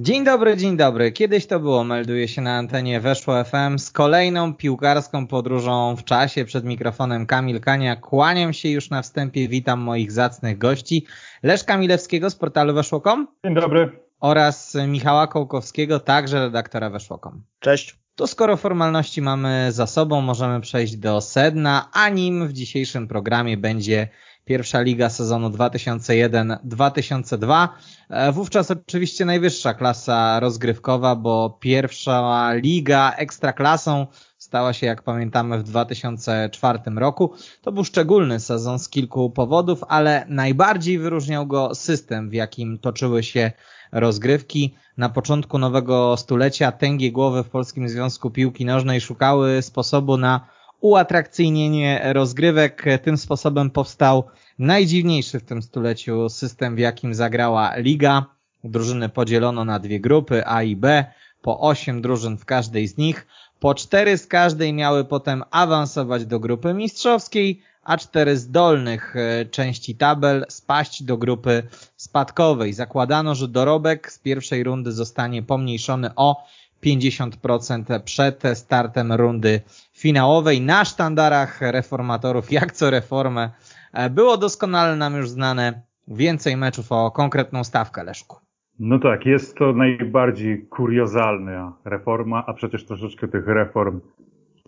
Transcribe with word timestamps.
Dzień 0.00 0.24
dobry, 0.24 0.56
dzień 0.56 0.76
dobry. 0.76 1.12
Kiedyś 1.12 1.46
to 1.46 1.60
było, 1.60 1.84
melduje 1.84 2.28
się 2.28 2.42
na 2.42 2.56
antenie 2.56 3.00
Weszło 3.00 3.44
FM 3.44 3.78
z 3.78 3.90
kolejną 3.90 4.54
piłkarską 4.54 5.26
podróżą 5.26 5.96
w 5.96 6.04
czasie. 6.04 6.44
Przed 6.44 6.64
mikrofonem 6.64 7.26
Kamil 7.26 7.60
Kania. 7.60 7.96
Kłaniam 7.96 8.52
się 8.52 8.68
już 8.68 8.90
na 8.90 9.02
wstępie, 9.02 9.48
witam 9.48 9.80
moich 9.80 10.12
zacnych 10.12 10.58
gości. 10.58 11.06
Leszka 11.42 11.76
Milewskiego 11.76 12.30
z 12.30 12.36
portalu 12.36 12.74
Weszło.com. 12.74 13.28
Dzień 13.44 13.54
dobry. 13.54 14.00
Oraz 14.20 14.76
Michała 14.88 15.26
Kołkowskiego, 15.26 16.00
także 16.00 16.38
redaktora 16.38 16.90
Weszło.com. 16.90 17.42
Cześć. 17.60 17.98
To 18.14 18.26
skoro 18.26 18.56
formalności 18.56 19.22
mamy 19.22 19.72
za 19.72 19.86
sobą, 19.86 20.20
możemy 20.20 20.60
przejść 20.60 20.96
do 20.96 21.20
sedna, 21.20 21.88
a 21.92 22.08
nim 22.08 22.48
w 22.48 22.52
dzisiejszym 22.52 23.08
programie 23.08 23.56
będzie 23.56 24.08
pierwsza 24.44 24.80
liga 24.80 25.10
sezonu 25.10 25.50
2001-2002. 25.50 27.68
E, 28.10 28.32
wówczas 28.32 28.70
oczywiście 28.70 29.24
najwyższa 29.24 29.74
klasa 29.74 30.40
rozgrywkowa, 30.40 31.16
bo 31.16 31.58
pierwsza 31.60 32.50
liga 32.54 33.12
ekstraklasą 33.16 34.06
stała 34.38 34.72
się, 34.72 34.86
jak 34.86 35.02
pamiętamy, 35.02 35.58
w 35.58 35.62
2004 35.62 36.78
roku. 36.96 37.34
To 37.62 37.72
był 37.72 37.84
szczególny 37.84 38.40
sezon 38.40 38.78
z 38.78 38.88
kilku 38.88 39.30
powodów, 39.30 39.84
ale 39.88 40.26
najbardziej 40.28 40.98
wyróżniał 40.98 41.46
go 41.46 41.74
system, 41.74 42.30
w 42.30 42.32
jakim 42.32 42.78
toczyły 42.78 43.22
się 43.22 43.52
rozgrywki. 43.92 44.74
Na 44.96 45.08
początku 45.08 45.58
nowego 45.58 46.16
stulecia 46.16 46.72
tęgie 46.72 47.12
głowy 47.12 47.44
w 47.44 47.48
Polskim 47.48 47.88
Związku 47.88 48.30
Piłki 48.30 48.64
Nożnej 48.64 49.00
szukały 49.00 49.62
sposobu 49.62 50.16
na 50.16 50.48
uatrakcyjnienie 50.82 52.00
rozgrywek. 52.12 52.84
Tym 53.02 53.16
sposobem 53.18 53.70
powstał 53.70 54.24
najdziwniejszy 54.58 55.40
w 55.40 55.44
tym 55.44 55.62
stuleciu 55.62 56.28
system, 56.28 56.76
w 56.76 56.78
jakim 56.78 57.14
zagrała 57.14 57.76
liga. 57.76 58.24
Drużyny 58.64 59.08
podzielono 59.08 59.64
na 59.64 59.78
dwie 59.78 60.00
grupy 60.00 60.46
A 60.46 60.62
i 60.62 60.76
B, 60.76 61.04
po 61.42 61.60
osiem 61.60 62.02
drużyn 62.02 62.38
w 62.38 62.44
każdej 62.44 62.88
z 62.88 62.96
nich. 62.96 63.26
Po 63.60 63.74
cztery 63.74 64.18
z 64.18 64.26
każdej 64.26 64.72
miały 64.72 65.04
potem 65.04 65.42
awansować 65.50 66.26
do 66.26 66.40
grupy 66.40 66.74
mistrzowskiej, 66.74 67.62
a 67.82 67.96
cztery 67.96 68.36
z 68.36 68.50
dolnych 68.50 69.16
e, 69.16 69.46
części 69.46 69.94
tabel 69.94 70.46
spaść 70.48 71.02
do 71.02 71.16
grupy 71.16 71.62
spadkowej. 71.96 72.72
Zakładano, 72.72 73.34
że 73.34 73.48
dorobek 73.48 74.12
z 74.12 74.18
pierwszej 74.18 74.64
rundy 74.64 74.92
zostanie 74.92 75.42
pomniejszony 75.42 76.10
o 76.16 76.44
50% 76.82 78.00
przed 78.00 78.42
startem 78.54 79.12
rundy 79.12 79.60
finałowej 80.02 80.60
na 80.60 80.84
sztandarach 80.84 81.60
reformatorów, 81.60 82.52
jak 82.52 82.72
co 82.72 82.90
reformę. 82.90 83.50
E, 83.92 84.10
było 84.10 84.36
doskonale 84.36 84.96
nam 84.96 85.16
już 85.16 85.28
znane 85.30 85.82
więcej 86.08 86.56
meczów 86.56 86.92
o 86.92 87.10
konkretną 87.10 87.64
stawkę, 87.64 88.04
Leszku. 88.04 88.36
No 88.78 88.98
tak, 88.98 89.26
jest 89.26 89.56
to 89.56 89.72
najbardziej 89.72 90.66
kuriozalna 90.66 91.76
reforma, 91.84 92.44
a 92.46 92.54
przecież 92.54 92.86
troszeczkę 92.86 93.28
tych 93.28 93.46
reform 93.46 94.00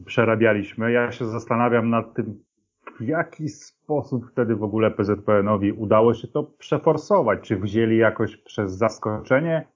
przerabialiśmy. 0.07 0.93
Ja 0.93 1.13
się 1.13 1.27
zastanawiam 1.27 1.91
nad 1.91 2.15
tym, 2.15 2.45
w 3.01 3.05
jaki 3.05 3.49
sposób 3.49 4.31
wtedy 4.33 4.57
w 4.57 4.63
ogóle 4.63 4.91
PZPN-owi 4.91 5.73
udało 5.73 6.15
się 6.15 6.29
to 6.29 6.43
przeforsować. 6.43 7.41
Czy 7.43 7.57
wzięli 7.57 7.97
jakoś 7.97 8.37
przez 8.37 8.73
zaskoczenie 8.73 9.67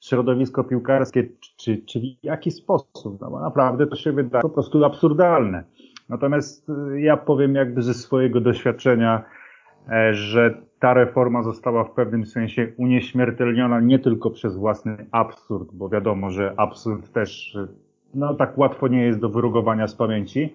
środowisko 0.00 0.64
piłkarskie, 0.64 1.28
czy, 1.56 1.78
czy 1.78 2.00
w 2.00 2.02
jaki 2.22 2.50
sposób? 2.50 3.20
No 3.20 3.30
bo 3.30 3.40
naprawdę 3.40 3.86
to 3.86 3.96
się 3.96 4.12
wydaje 4.12 4.42
po 4.42 4.48
prostu 4.48 4.84
absurdalne. 4.84 5.64
Natomiast 6.08 6.68
y, 6.68 7.00
ja 7.00 7.16
powiem 7.16 7.54
jakby 7.54 7.82
ze 7.82 7.94
swojego 7.94 8.40
doświadczenia, 8.40 9.24
e, 9.88 10.14
że 10.14 10.62
ta 10.78 10.94
reforma 10.94 11.42
została 11.42 11.84
w 11.84 11.90
pewnym 11.90 12.26
sensie 12.26 12.72
unieśmiertelniona 12.76 13.80
nie 13.80 13.98
tylko 13.98 14.30
przez 14.30 14.56
własny 14.56 15.06
absurd, 15.10 15.68
bo 15.72 15.88
wiadomo, 15.88 16.30
że 16.30 16.54
absurd 16.56 17.12
też 17.12 17.54
y, 17.54 17.68
no 18.14 18.34
tak 18.34 18.58
łatwo 18.58 18.88
nie 18.88 19.02
jest 19.02 19.18
do 19.18 19.28
wyrugowania 19.28 19.86
z 19.86 19.94
pamięci, 19.94 20.52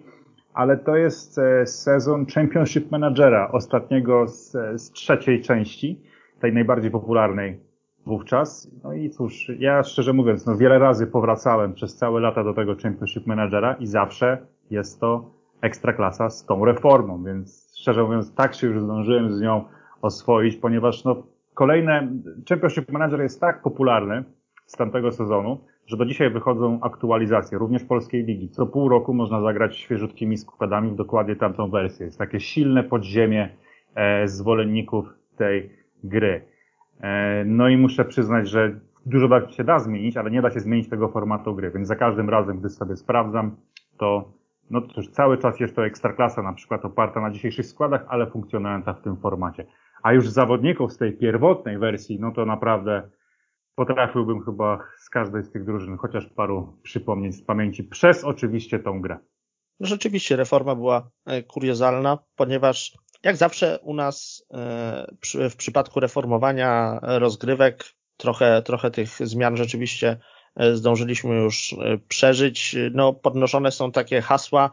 ale 0.54 0.78
to 0.78 0.96
jest 0.96 1.40
e, 1.40 1.68
sezon 1.68 2.25
Championship 2.25 2.92
Managera, 2.92 3.52
ostatniego 3.52 4.28
z, 4.28 4.52
z 4.81 4.92
trzeciej 4.92 5.42
części, 5.42 6.00
tej 6.40 6.54
najbardziej 6.54 6.92
popularnej 6.92 7.73
wówczas. 8.06 8.72
No 8.84 8.94
i 8.94 9.09
cóż, 9.09 9.52
ja 9.59 9.84
szczerze 9.84 10.14
mówiąc, 10.14 10.46
no 10.46 10.58
wiele 10.58 10.80
razy 10.80 11.08
powracałem 11.08 11.74
przez 11.74 11.96
całe 11.96 12.22
lata 12.22 12.44
do 12.44 12.53
tego 12.53 12.75
Championship 12.84 13.28
Managera 13.28 13.74
i 13.74 13.88
zawsze 13.88 14.38
jest 14.72 15.00
to 15.00 15.31
ekstraklasa 15.62 16.30
z 16.30 16.46
tą 16.46 16.66
reformą, 16.66 17.24
więc 17.24 17.74
szczerze 17.80 18.03
mówiąc, 18.03 18.36
tak 18.36 18.53
się 18.56 18.68
już 18.68 18.81
zdążyłem 18.81 19.31
z 19.31 19.42
nią 19.42 19.63
oswoić, 20.02 20.56
ponieważ 20.56 21.03
no 21.03 21.24
kolejne, 21.53 22.08
Championship 22.50 22.92
Manager 22.92 23.22
jest 23.22 23.42
tak 23.42 23.62
popularny 23.62 24.24
z 24.66 24.78
tamtego 24.78 25.12
sezonu, 25.12 25.58
że 25.88 25.97
do 25.97 26.06
dzisiaj 26.06 26.30
wychodzą 26.30 26.80
aktualizacje, 26.81 27.58
również 27.58 27.84
polskiej 27.84 28.24
ligi. 28.24 28.50
Co 28.50 28.66
pół 28.66 28.90
roku 28.90 29.13
można 29.13 29.42
zagrać 29.42 29.78
świeżutkimi 29.78 30.38
składami 30.38 30.92
w 30.92 30.96
dokładnie 30.96 31.36
tamtą 31.36 31.69
wersję. 31.69 32.06
Jest 32.06 32.18
takie 32.18 32.40
silne 32.40 32.84
podziemie 32.84 33.50
e, 33.96 34.28
zwolenników 34.28 35.06
tej 35.38 35.69
gry. 36.03 36.53
E, 37.02 37.44
no 37.46 37.70
i 37.70 37.78
muszę 37.78 38.06
przyznać, 38.06 38.50
że 38.50 38.80
dużo 39.06 39.28
da 39.28 39.52
się 39.52 39.64
da 39.64 39.80
zmienić, 39.80 40.18
ale 40.18 40.31
nie 40.31 40.42
da 40.42 40.52
się 40.52 40.59
zmienić 40.59 40.90
tego 40.90 41.09
formatu 41.09 41.56
gry, 41.56 41.72
więc 41.72 41.88
za 41.88 41.96
każdym 41.96 42.30
razem, 42.30 42.59
gdy 42.59 42.70
sobie 42.70 42.96
sprawdzam, 42.96 43.56
to 43.98 44.34
no 44.70 44.81
cóż, 44.81 45.08
cały 45.08 45.38
czas 45.38 45.59
jest 45.59 45.76
to 45.76 45.86
ekstraklasa 45.86 46.42
na 46.44 46.54
przykład 46.54 46.86
oparta 46.86 47.22
na 47.22 47.31
dzisiejszych 47.31 47.66
składach, 47.66 48.06
ale 48.08 48.28
funkcjonująca 48.28 48.94
w 48.94 49.02
tym 49.02 49.18
formacie. 49.18 49.66
A 50.04 50.14
już 50.14 50.30
zawodników 50.30 50.94
z 50.94 50.98
tej 50.98 51.14
pierwotnej 51.14 51.78
wersji, 51.78 52.20
no 52.20 52.31
to 52.31 52.46
naprawdę 52.46 53.10
potrafiłbym 53.75 54.46
chyba 54.46 54.80
z 54.98 55.10
każdej 55.10 55.44
z 55.44 55.52
tych 55.52 55.66
drużyn 55.66 55.98
chociaż 55.98 56.25
paru 56.28 56.78
przypomnieć 56.84 57.36
z 57.36 57.44
pamięci, 57.44 57.84
przez 57.84 58.24
oczywiście 58.24 58.80
tą 58.80 59.02
grę. 59.02 59.18
No 59.80 59.88
rzeczywiście 59.88 60.36
reforma 60.36 60.75
była 60.75 61.10
e, 61.25 61.44
kuriozalna, 61.44 62.18
ponieważ 62.36 62.98
jak 63.24 63.38
zawsze 63.38 63.80
u 63.80 63.94
nas 63.94 64.46
e, 64.54 65.50
w 65.50 65.56
przypadku 65.56 66.00
reformowania 66.00 67.00
rozgrywek 67.02 67.84
trochę, 68.18 68.62
trochę 68.62 68.92
tych 68.92 69.10
zmian 69.10 69.58
rzeczywiście 69.58 70.18
e, 70.56 70.76
zdążyliśmy 70.76 71.36
już 71.36 71.76
przeżyć. 72.08 72.76
No, 72.92 73.14
podnoszone 73.14 73.72
są 73.72 73.92
takie 73.92 74.22
hasła 74.22 74.72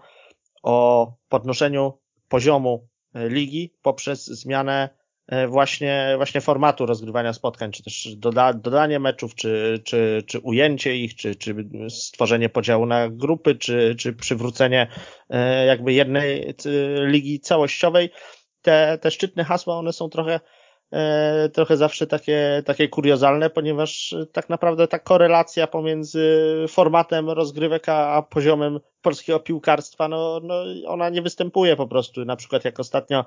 o 0.62 1.12
podnoszeniu 1.28 1.98
poziomu 2.28 2.88
ligi 3.14 3.74
poprzez 3.82 4.26
zmianę 4.26 5.00
E, 5.30 5.48
właśnie, 5.48 6.12
właśnie 6.16 6.40
formatu 6.40 6.86
rozgrywania 6.86 7.32
spotkań, 7.32 7.72
czy 7.72 7.82
też 7.82 8.08
doda, 8.16 8.52
dodanie 8.52 8.98
meczów, 8.98 9.34
czy, 9.34 9.80
czy, 9.84 10.22
czy 10.26 10.38
ujęcie 10.38 10.96
ich, 10.96 11.14
czy, 11.14 11.34
czy 11.34 11.54
stworzenie 11.88 12.48
podziału 12.48 12.86
na 12.86 13.08
grupy, 13.08 13.54
czy, 13.54 13.94
czy 13.98 14.12
przywrócenie 14.12 14.86
e, 15.30 15.66
jakby 15.66 15.92
jednej 15.92 16.54
ligi 17.06 17.40
całościowej. 17.40 18.10
Te, 18.62 18.98
te 18.98 19.10
szczytne 19.10 19.44
hasła, 19.44 19.78
one 19.78 19.92
są 19.92 20.08
trochę, 20.08 20.40
e, 20.92 21.48
trochę 21.48 21.76
zawsze 21.76 22.06
takie, 22.06 22.62
takie 22.66 22.88
kuriozalne, 22.88 23.50
ponieważ 23.50 24.14
tak 24.32 24.48
naprawdę 24.48 24.88
ta 24.88 24.98
korelacja 24.98 25.66
pomiędzy 25.66 26.46
formatem 26.68 27.30
rozgrywek 27.30 27.88
a, 27.88 28.14
a 28.14 28.22
poziomem 28.22 28.80
polskiego 29.02 29.40
piłkarstwa, 29.40 30.08
no, 30.08 30.40
no 30.42 30.64
ona 30.86 31.08
nie 31.08 31.22
występuje 31.22 31.76
po 31.76 31.86
prostu. 31.86 32.24
Na 32.24 32.36
przykład 32.36 32.64
jak 32.64 32.80
ostatnio 32.80 33.24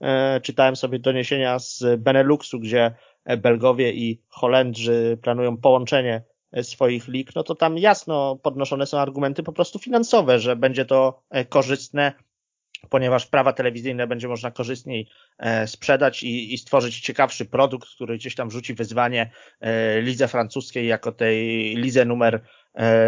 E, 0.00 0.40
czytałem 0.40 0.76
sobie 0.76 0.98
doniesienia 0.98 1.58
z 1.58 1.84
Beneluxu, 1.98 2.60
gdzie 2.60 2.94
Belgowie 3.38 3.92
i 3.92 4.22
Holendrzy 4.28 5.18
planują 5.22 5.56
połączenie 5.56 6.22
swoich 6.62 7.08
lig, 7.08 7.34
no 7.34 7.42
to 7.42 7.54
tam 7.54 7.78
jasno 7.78 8.36
podnoszone 8.42 8.86
są 8.86 8.98
argumenty 8.98 9.42
po 9.42 9.52
prostu 9.52 9.78
finansowe, 9.78 10.38
że 10.38 10.56
będzie 10.56 10.84
to 10.84 11.22
e, 11.30 11.44
korzystne, 11.44 12.12
ponieważ 12.88 13.26
prawa 13.26 13.52
telewizyjne 13.52 14.06
będzie 14.06 14.28
można 14.28 14.50
korzystniej 14.50 15.08
e, 15.38 15.66
sprzedać 15.66 16.22
i, 16.22 16.54
i 16.54 16.58
stworzyć 16.58 17.00
ciekawszy 17.00 17.44
produkt, 17.44 17.88
który 17.88 18.18
gdzieś 18.18 18.34
tam 18.34 18.50
rzuci 18.50 18.74
wyzwanie 18.74 19.30
lidze 20.02 20.28
francuskiej 20.28 20.86
jako 20.86 21.12
tej 21.12 21.38
lidze 21.76 22.04
numer 22.04 22.34
e, 22.34 22.40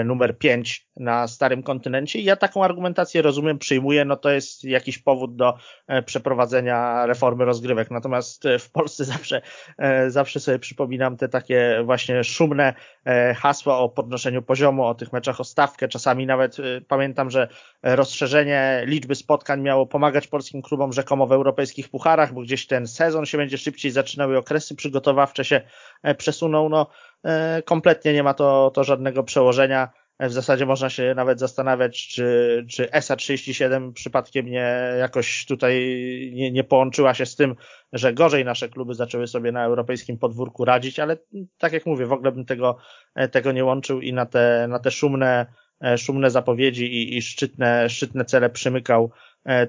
numer 0.05 0.39
5 0.39 0.87
na 0.97 1.29
starym 1.29 1.63
kontynencie 1.63 2.21
ja 2.21 2.37
taką 2.37 2.65
argumentację 2.65 3.23
rozumiem, 3.23 3.59
przyjmuję, 3.59 4.05
no 4.05 4.17
to 4.17 4.31
jest 4.31 4.65
jakiś 4.65 4.99
powód 4.99 5.37
do 5.37 5.55
e, 5.87 6.03
przeprowadzenia 6.03 7.07
reformy 7.07 7.45
rozgrywek. 7.45 7.91
Natomiast 7.91 8.45
w 8.59 8.71
Polsce 8.71 9.05
zawsze, 9.05 9.43
zawsze 10.09 10.41
sobie 10.41 10.59
przypominam 10.59 11.17
te 11.17 11.29
takie 11.29 11.83
właśnie 11.85 12.25
szumne 12.25 12.75
hasła 13.37 13.79
o 13.79 13.89
podnoszeniu 13.89 14.43
poziomu, 14.43 14.85
o 14.85 14.95
tych 14.95 15.13
meczach 15.13 15.41
o 15.41 15.45
stawkę. 15.45 15.89
Czasami 15.89 16.27
nawet 16.27 16.57
pamiętam, 16.89 17.31
że 17.31 17.49
rozszerzenie 17.83 18.83
liczby 18.87 19.15
spotkań 19.15 19.61
miało 19.61 19.87
pomagać 19.87 20.27
polskim 20.27 20.63
klubom 20.63 20.93
rzekomo 20.93 21.27
w 21.27 21.33
europejskich 21.33 21.89
pucharach, 21.89 22.35
bo 22.35 22.41
gdzieś 22.41 22.67
ten 22.67 22.87
sezon 22.87 23.27
się 23.27 23.39
będzie 23.39 23.59
szybciej 23.59 23.91
zaczynał 23.91 24.33
i 24.33 24.37
okresy 24.37 24.77
przygotowawcze 24.77 25.45
się 25.45 25.61
przesuną. 26.19 26.69
No, 26.69 26.87
E, 26.87 27.12
kompletnie 27.65 28.13
nie 28.13 28.23
ma 28.23 28.35
to, 28.35 28.71
to 28.75 28.85
żadnego 28.85 29.23
przełożenia. 29.23 29.89
E, 30.19 30.29
w 30.29 30.33
zasadzie 30.33 30.67
można 30.67 30.91
się 30.91 31.15
nawet 31.17 31.39
zastanawiać, 31.39 32.09
czy, 32.09 32.67
czy 32.71 32.87
SA37 32.87 33.93
przypadkiem 33.93 34.47
nie 34.47 34.77
jakoś 34.99 35.47
tutaj 35.47 35.75
nie, 36.35 36.51
nie 36.51 36.65
połączyła 36.65 37.15
się 37.15 37.27
z 37.27 37.37
tym, 37.37 37.55
że 37.93 38.13
gorzej 38.13 38.45
nasze 38.45 38.69
kluby 38.69 38.95
zaczęły 38.95 39.27
sobie 39.27 39.53
na 39.53 39.65
europejskim 39.65 40.19
podwórku 40.19 40.65
radzić, 40.65 40.99
ale 40.99 41.17
tak 41.59 41.73
jak 41.73 41.87
mówię, 41.87 42.07
w 42.07 42.13
ogóle 42.13 42.33
bym 42.33 42.45
tego, 42.45 42.77
e, 43.15 43.29
tego 43.29 43.53
nie 43.53 43.65
łączył 43.65 44.01
i 44.01 44.13
na 44.13 44.27
te, 44.27 44.67
na 44.69 44.79
te 44.79 44.91
szumne, 44.91 45.47
szumne 45.97 46.31
zapowiedzi 46.31 46.87
i, 46.87 47.17
i 47.17 47.23
szczytne, 47.23 47.89
szczytne 47.89 48.25
cele 48.25 48.51
przymykał 48.51 49.11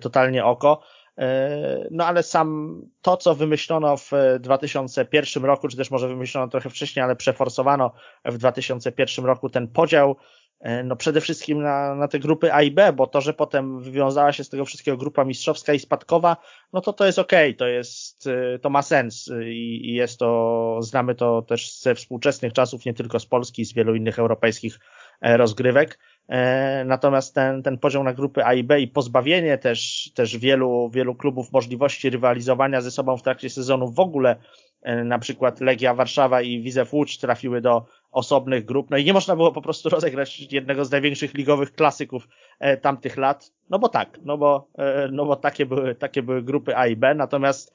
totalnie 0.01 0.45
oko. 0.45 0.83
E, 1.17 1.87
no 1.91 2.05
ale 2.05 2.23
sam 2.23 2.81
to, 3.01 3.17
co 3.17 3.35
wymyślono 3.35 3.97
w 3.97 4.11
2001 4.39 5.45
roku, 5.45 5.67
czy 5.67 5.77
też 5.77 5.91
może 5.91 6.07
wymyślono 6.07 6.47
trochę 6.47 6.69
wcześniej, 6.69 7.03
ale 7.03 7.15
przeforsowano 7.15 7.91
w 8.25 8.37
2001 8.37 9.25
roku 9.25 9.49
ten 9.49 9.67
podział, 9.67 10.15
e, 10.59 10.83
no 10.83 10.95
przede 10.95 11.21
wszystkim 11.21 11.61
na, 11.61 11.95
na 11.95 12.07
te 12.07 12.19
grupy 12.19 12.53
A 12.53 12.61
i 12.61 12.71
B, 12.71 12.93
bo 12.93 13.07
to, 13.07 13.21
że 13.21 13.33
potem 13.33 13.79
wywiązała 13.79 14.31
się 14.31 14.43
z 14.43 14.49
tego 14.49 14.65
wszystkiego 14.65 14.97
grupa 14.97 15.23
mistrzowska 15.23 15.73
i 15.73 15.79
spadkowa, 15.79 16.37
no 16.73 16.81
to 16.81 16.93
to 16.93 17.05
jest 17.05 17.19
okej, 17.19 17.49
okay, 17.49 17.57
to 17.57 17.67
jest, 17.67 18.27
e, 18.27 18.59
to 18.59 18.69
ma 18.69 18.81
sens 18.81 19.31
i, 19.45 19.89
i 19.89 19.93
jest 19.93 20.19
to, 20.19 20.77
znamy 20.81 21.15
to 21.15 21.41
też 21.41 21.79
ze 21.79 21.95
współczesnych 21.95 22.53
czasów, 22.53 22.85
nie 22.85 22.93
tylko 22.93 23.19
z 23.19 23.25
Polski, 23.25 23.65
z 23.65 23.73
wielu 23.73 23.95
innych 23.95 24.19
europejskich 24.19 24.79
rozgrywek. 25.21 25.99
E, 26.29 26.83
natomiast 26.85 27.35
ten, 27.35 27.63
ten 27.63 27.77
poziom 27.77 28.03
na 28.03 28.13
grupy 28.13 28.45
A 28.45 28.53
i 28.53 28.63
B 28.63 28.81
i 28.81 28.87
pozbawienie 28.87 29.57
też, 29.57 30.11
też 30.15 30.37
wielu, 30.37 30.89
wielu 30.89 31.15
klubów 31.15 31.51
możliwości 31.51 32.09
rywalizowania 32.09 32.81
ze 32.81 32.91
sobą 32.91 33.17
w 33.17 33.21
trakcie 33.21 33.49
sezonu 33.49 33.91
w 33.91 33.99
ogóle, 33.99 34.35
e, 34.81 35.03
na 35.03 35.19
przykład 35.19 35.61
Legia 35.61 35.93
Warszawa 35.93 36.41
i 36.41 36.61
Widzew 36.61 36.93
Łódź 36.93 37.17
trafiły 37.17 37.61
do 37.61 37.85
osobnych 38.11 38.65
grup, 38.65 38.89
no 38.89 38.97
i 38.97 39.05
nie 39.05 39.13
można 39.13 39.35
było 39.35 39.51
po 39.51 39.61
prostu 39.61 39.89
rozegrać 39.89 40.53
jednego 40.53 40.85
z 40.85 40.91
największych 40.91 41.33
ligowych 41.33 41.73
klasyków 41.73 42.27
e, 42.59 42.77
tamtych 42.77 43.17
lat, 43.17 43.51
no 43.69 43.79
bo 43.79 43.89
tak, 43.89 44.19
no 44.23 44.37
bo, 44.37 44.67
no 45.11 45.25
bo 45.25 45.35
takie 45.35 45.65
były, 45.65 45.95
takie 45.95 46.23
były 46.23 46.43
grupy 46.43 46.77
A 46.77 46.87
i 46.87 46.95
B, 46.95 47.15
natomiast 47.15 47.73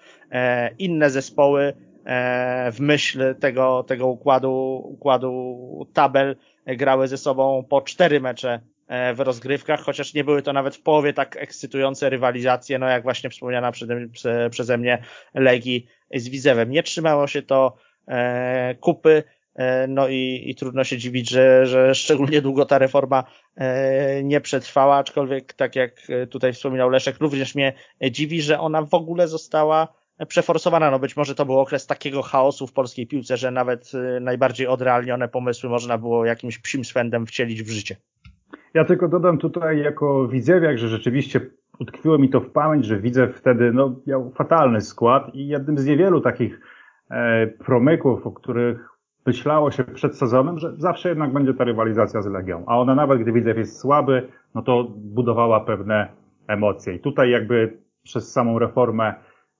inne 0.79 1.11
zespoły 1.11 1.73
w 2.73 2.77
myśl 2.81 3.35
tego, 3.35 3.83
tego 3.83 4.07
układu, 4.07 4.83
układu 4.85 5.87
tabel 5.93 6.37
grały 6.67 7.09
ze 7.09 7.19
sobą 7.19 7.65
po 7.69 7.83
cztery 7.83 8.21
mecze 8.21 8.61
e, 8.89 9.15
w 9.15 9.21
rozgrywkach, 9.21 9.81
chociaż 9.81 10.15
nie 10.15 10.25
były 10.25 10.43
to 10.43 10.53
nawet 10.53 10.77
w 10.77 10.83
połowie 10.83 11.13
tak 11.13 11.37
ekscytujące 11.37 12.11
rywalizacje, 12.11 12.79
no 12.79 12.89
jak 12.89 13.03
właśnie 13.03 13.31
wspomniana 13.31 13.73
przeze, 13.73 13.97
przeze 14.51 14.79
mnie 14.79 15.03
Legii 15.35 15.87
z 16.15 16.29
Widzewem. 16.29 16.71
Nie 16.71 16.83
trzymało 16.83 17.27
się 17.27 17.43
to 17.43 17.77
e, 18.09 18.75
kupy, 18.75 19.23
e, 19.55 19.87
no 19.87 20.09
i, 20.09 20.43
i 20.47 20.55
trudno 20.55 20.85
się 20.85 20.99
dziwić, 20.99 21.31
że, 21.31 21.67
że 21.67 21.95
szczególnie 21.95 22.43
długo 22.43 22.67
ta 22.67 22.79
reforma 22.79 23.25
nie 24.23 24.41
przetrwała, 24.41 24.97
aczkolwiek 24.97 25.53
tak 25.53 25.77
jak 25.77 25.93
tutaj 26.31 26.53
wspominał 26.53 26.91
Leszek, 26.91 27.17
również 27.21 27.55
mnie 27.55 27.73
dziwi, 28.11 28.43
że 28.43 28.61
ona 28.61 28.83
w 28.83 28.95
ogóle 28.95 29.29
została 29.29 29.98
przeforsowana. 30.27 30.91
No 30.91 30.99
być 30.99 31.17
może 31.17 31.35
to 31.35 31.47
był 31.47 31.59
okres 31.61 31.87
takiego 31.87 32.23
chaosu 32.23 32.67
w 32.67 32.73
polskiej 32.73 33.07
piłce, 33.07 33.37
że 33.37 33.51
nawet 33.51 33.93
y, 34.17 34.21
najbardziej 34.21 34.67
odrealnione 34.67 35.29
pomysły 35.29 35.71
można 35.71 35.99
było 35.99 36.25
jakimś 36.25 36.59
psim 36.59 36.85
swędem 36.85 37.27
wcielić 37.27 37.63
w 37.63 37.71
życie. 37.71 37.97
Ja 38.75 38.85
tylko 38.85 39.09
dodam 39.09 39.39
tutaj 39.39 39.79
jako 39.79 40.29
widzewiak, 40.29 40.79
że 40.79 40.89
rzeczywiście 40.89 41.41
utkwiło 41.79 42.19
mi 42.19 42.29
to 42.29 42.41
w 42.41 42.51
pamięć, 42.51 42.87
że 42.87 42.99
widzę 42.99 43.29
wtedy 43.29 43.73
no, 43.73 43.95
miał 44.07 44.31
fatalny 44.31 44.81
skład 44.81 45.35
i 45.35 45.49
jednym 45.49 45.79
z 45.79 45.87
niewielu 45.87 46.21
takich 46.21 46.61
e, 47.11 47.47
promyków, 47.47 48.27
o 48.27 48.31
których 48.31 48.89
myślało 49.27 49.71
się 49.71 49.85
przed 49.85 50.17
sezonem, 50.17 50.59
że 50.59 50.73
zawsze 50.77 51.09
jednak 51.09 51.33
będzie 51.33 51.55
ta 51.55 51.65
rywalizacja 51.65 52.23
z 52.23 52.27
Legią. 52.27 52.65
A 52.67 52.79
ona 52.79 52.95
nawet, 52.95 53.21
gdy 53.21 53.33
Widzew 53.33 53.59
jest 53.59 53.79
słaby, 53.79 54.29
no 54.55 54.63
to 54.63 54.85
budowała 54.97 55.61
pewne 55.61 56.09
emocje. 56.47 56.95
I 56.95 57.01
tutaj 57.01 57.31
jakby 57.31 57.79
przez 58.03 58.33
samą 58.33 58.59
reformę 58.59 59.15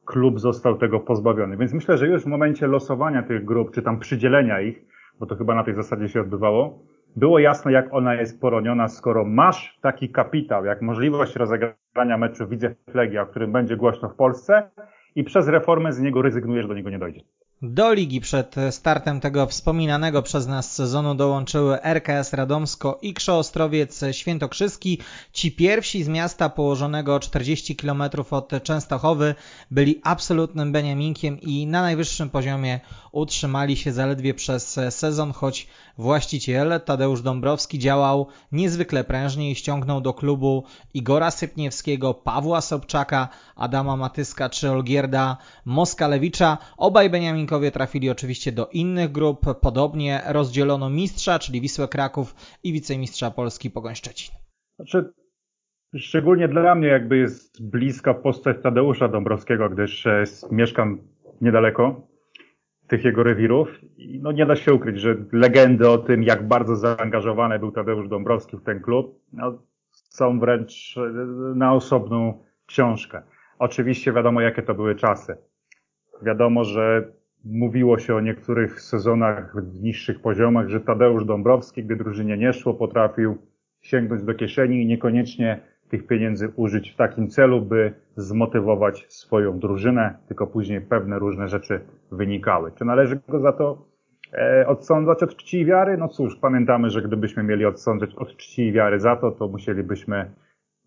klub 0.09 0.41
został 0.41 0.79
tego 0.79 1.01
pozbawiony. 1.01 1.57
Więc 1.57 1.73
myślę, 1.73 1.99
że 1.99 2.07
już 2.07 2.23
w 2.23 2.27
momencie 2.27 2.67
losowania 2.67 3.23
tych 3.23 3.45
grup, 3.45 3.71
czy 3.75 3.83
tam 3.83 3.99
przydzielenia 3.99 4.61
ich, 4.61 4.85
bo 5.21 5.27
to 5.27 5.37
chyba 5.37 5.55
na 5.55 5.65
tej 5.65 5.75
zasadzie 5.75 6.09
się 6.09 6.21
odbywało, 6.21 6.79
było 7.17 7.39
jasne, 7.39 7.73
jak 7.73 7.95
ona 7.95 8.15
jest 8.15 8.41
poroniona, 8.41 8.89
skoro 8.89 9.25
masz 9.25 9.79
taki 9.81 10.09
kapitał, 10.09 10.65
jak 10.65 10.83
możliwość 10.83 11.37
rozegrania 11.37 12.19
meczu 12.19 12.49
Widzę 12.49 12.75
Legia, 12.95 13.23
o 13.23 13.27
którym 13.27 13.53
będzie 13.53 13.77
głośno 13.77 14.09
w 14.09 14.15
Polsce 14.15 14.71
i 15.15 15.25
przez 15.25 15.49
reformę 15.49 15.93
z 15.93 16.01
niego 16.01 16.23
rezygnujesz, 16.23 16.67
do 16.67 16.75
niego 16.75 16.91
nie 16.91 16.99
dojdzie. 16.99 17.21
Do 17.63 17.93
ligi 17.93 18.21
przed 18.21 18.55
startem 18.71 19.21
tego 19.21 19.47
wspominanego 19.47 20.23
przez 20.23 20.47
nas 20.47 20.73
sezonu 20.73 21.15
dołączyły 21.15 21.83
RKS 21.83 22.33
Radomsko 22.33 22.99
i 23.03 23.15
Krzo 23.15 23.39
Ostrowiec 23.39 24.01
Świętokrzyski. 24.13 24.99
Ci 25.33 25.53
pierwsi 25.53 26.05
z 26.05 26.09
miasta 26.09 26.49
położonego 26.49 27.21
40 27.21 27.77
km 27.77 28.03
od 28.31 28.51
Częstochowy 28.63 29.35
byli 29.71 30.01
absolutnym 30.03 30.73
beniaminkiem 30.73 31.41
i 31.41 31.67
na 31.67 31.83
najwyższym 31.83 32.31
poziomie 32.31 32.81
utrzymali 33.13 33.77
się 33.77 33.93
zaledwie 33.93 34.35
przez 34.35 34.81
sezon, 34.91 35.33
choć 35.33 35.67
właściciel 35.99 36.81
Tadeusz 36.85 37.23
Dąbrowski 37.23 37.79
działał 37.79 38.27
niezwykle 38.53 39.05
prężnie 39.05 39.51
i 39.51 39.55
ściągnął 39.55 40.01
do 40.01 40.15
klubu 40.15 40.65
Igora 40.95 41.31
Sypniewskiego, 41.31 42.15
Pawła 42.15 42.61
Sobczaka, 42.61 43.29
Adama 43.57 43.97
Matyska 43.97 44.49
czy 44.49 44.71
Olgierda 44.71 45.37
Moskalewicza. 45.65 46.59
Obaj 46.77 47.11
beniaminkowie 47.11 47.71
trafili 47.71 48.11
oczywiście 48.11 48.53
do 48.53 48.67
innych 48.67 49.13
grup. 49.13 49.47
Podobnie 49.61 50.23
rozdzielono 50.27 50.91
mistrza, 50.91 51.39
czyli 51.39 51.61
Wisłę 51.61 51.89
Kraków 51.89 52.35
i 52.63 52.73
wicemistrza 52.73 53.31
Polski 53.31 53.71
Pogoń 53.71 53.95
Szczecin. 53.95 54.35
Znaczy, 54.77 55.13
szczególnie 55.97 56.49
dla 56.49 56.75
mnie 56.75 56.89
jakby 56.89 57.17
jest 57.17 57.71
bliska 57.71 58.15
postać 58.15 58.57
Tadeusza 58.63 59.09
Dąbrowskiego, 59.09 59.69
gdyż 59.69 60.07
e, 60.07 60.25
mieszkam 60.51 60.99
niedaleko 61.41 62.09
tych 62.89 63.05
jego 63.05 63.23
rewirów. 63.23 63.69
I 63.97 64.21
no 64.23 64.33
nie 64.33 64.47
da 64.47 64.57
się 64.57 64.75
ukryć, 64.75 65.01
że 65.01 65.17
legendy 65.33 65.91
o 65.91 65.99
tym, 65.99 66.23
jak 66.23 66.49
bardzo 66.49 66.77
zaangażowany 66.77 67.59
był 67.59 67.73
Tadeusz 67.73 68.09
Dąbrowski 68.09 68.57
w 68.57 68.63
ten 68.63 68.81
klub, 68.81 69.21
no, 69.33 69.63
są 69.91 70.41
wręcz 70.41 70.97
e, 70.97 71.13
na 71.55 71.73
osobną 71.73 72.43
książkę. 72.67 73.23
Oczywiście 73.59 74.13
wiadomo, 74.13 74.41
jakie 74.41 74.63
to 74.63 74.75
były 74.75 74.95
czasy. 74.95 75.37
Wiadomo, 76.23 76.65
że 76.65 77.13
mówiło 77.45 77.99
się 77.99 78.15
o 78.15 78.21
niektórych 78.21 78.81
sezonach 78.81 79.57
w 79.57 79.83
niższych 79.83 80.21
poziomach, 80.21 80.69
że 80.69 80.81
Tadeusz 80.81 81.25
Dąbrowski, 81.25 81.85
gdy 81.85 81.97
drużynie 81.97 82.37
nie 82.37 82.53
szło, 82.53 82.75
potrafił 82.75 83.39
sięgnąć 83.81 84.23
do 84.23 84.35
kieszeni 84.35 84.83
i 84.83 84.87
niekoniecznie 84.87 85.61
tych 85.89 86.07
pieniędzy 86.07 86.53
użyć 86.57 86.91
w 86.91 86.97
takim 86.97 87.29
celu, 87.29 87.61
by 87.61 87.93
zmotywować 88.17 89.07
swoją 89.09 89.59
drużynę, 89.59 90.15
tylko 90.29 90.47
później 90.47 90.81
pewne 90.81 91.19
różne 91.19 91.49
rzeczy 91.49 91.81
wynikały. 92.13 92.73
Czy 92.73 92.85
należy 92.85 93.21
go 93.29 93.41
za 93.41 93.53
to 93.53 93.87
e, 94.33 94.67
odsądzać 94.67 95.23
od 95.23 95.37
czci 95.37 95.61
i 95.61 95.65
wiary? 95.65 95.97
No 95.97 96.09
cóż, 96.09 96.37
pamiętamy, 96.37 96.91
że 96.91 97.03
gdybyśmy 97.03 97.43
mieli 97.43 97.67
odsądzać 97.67 98.15
od 98.15 98.37
czci 98.37 98.63
i 98.63 98.73
wiary 98.73 99.01
za 99.01 99.17
to, 99.17 99.31
to 99.31 99.49
musielibyśmy 99.49 100.31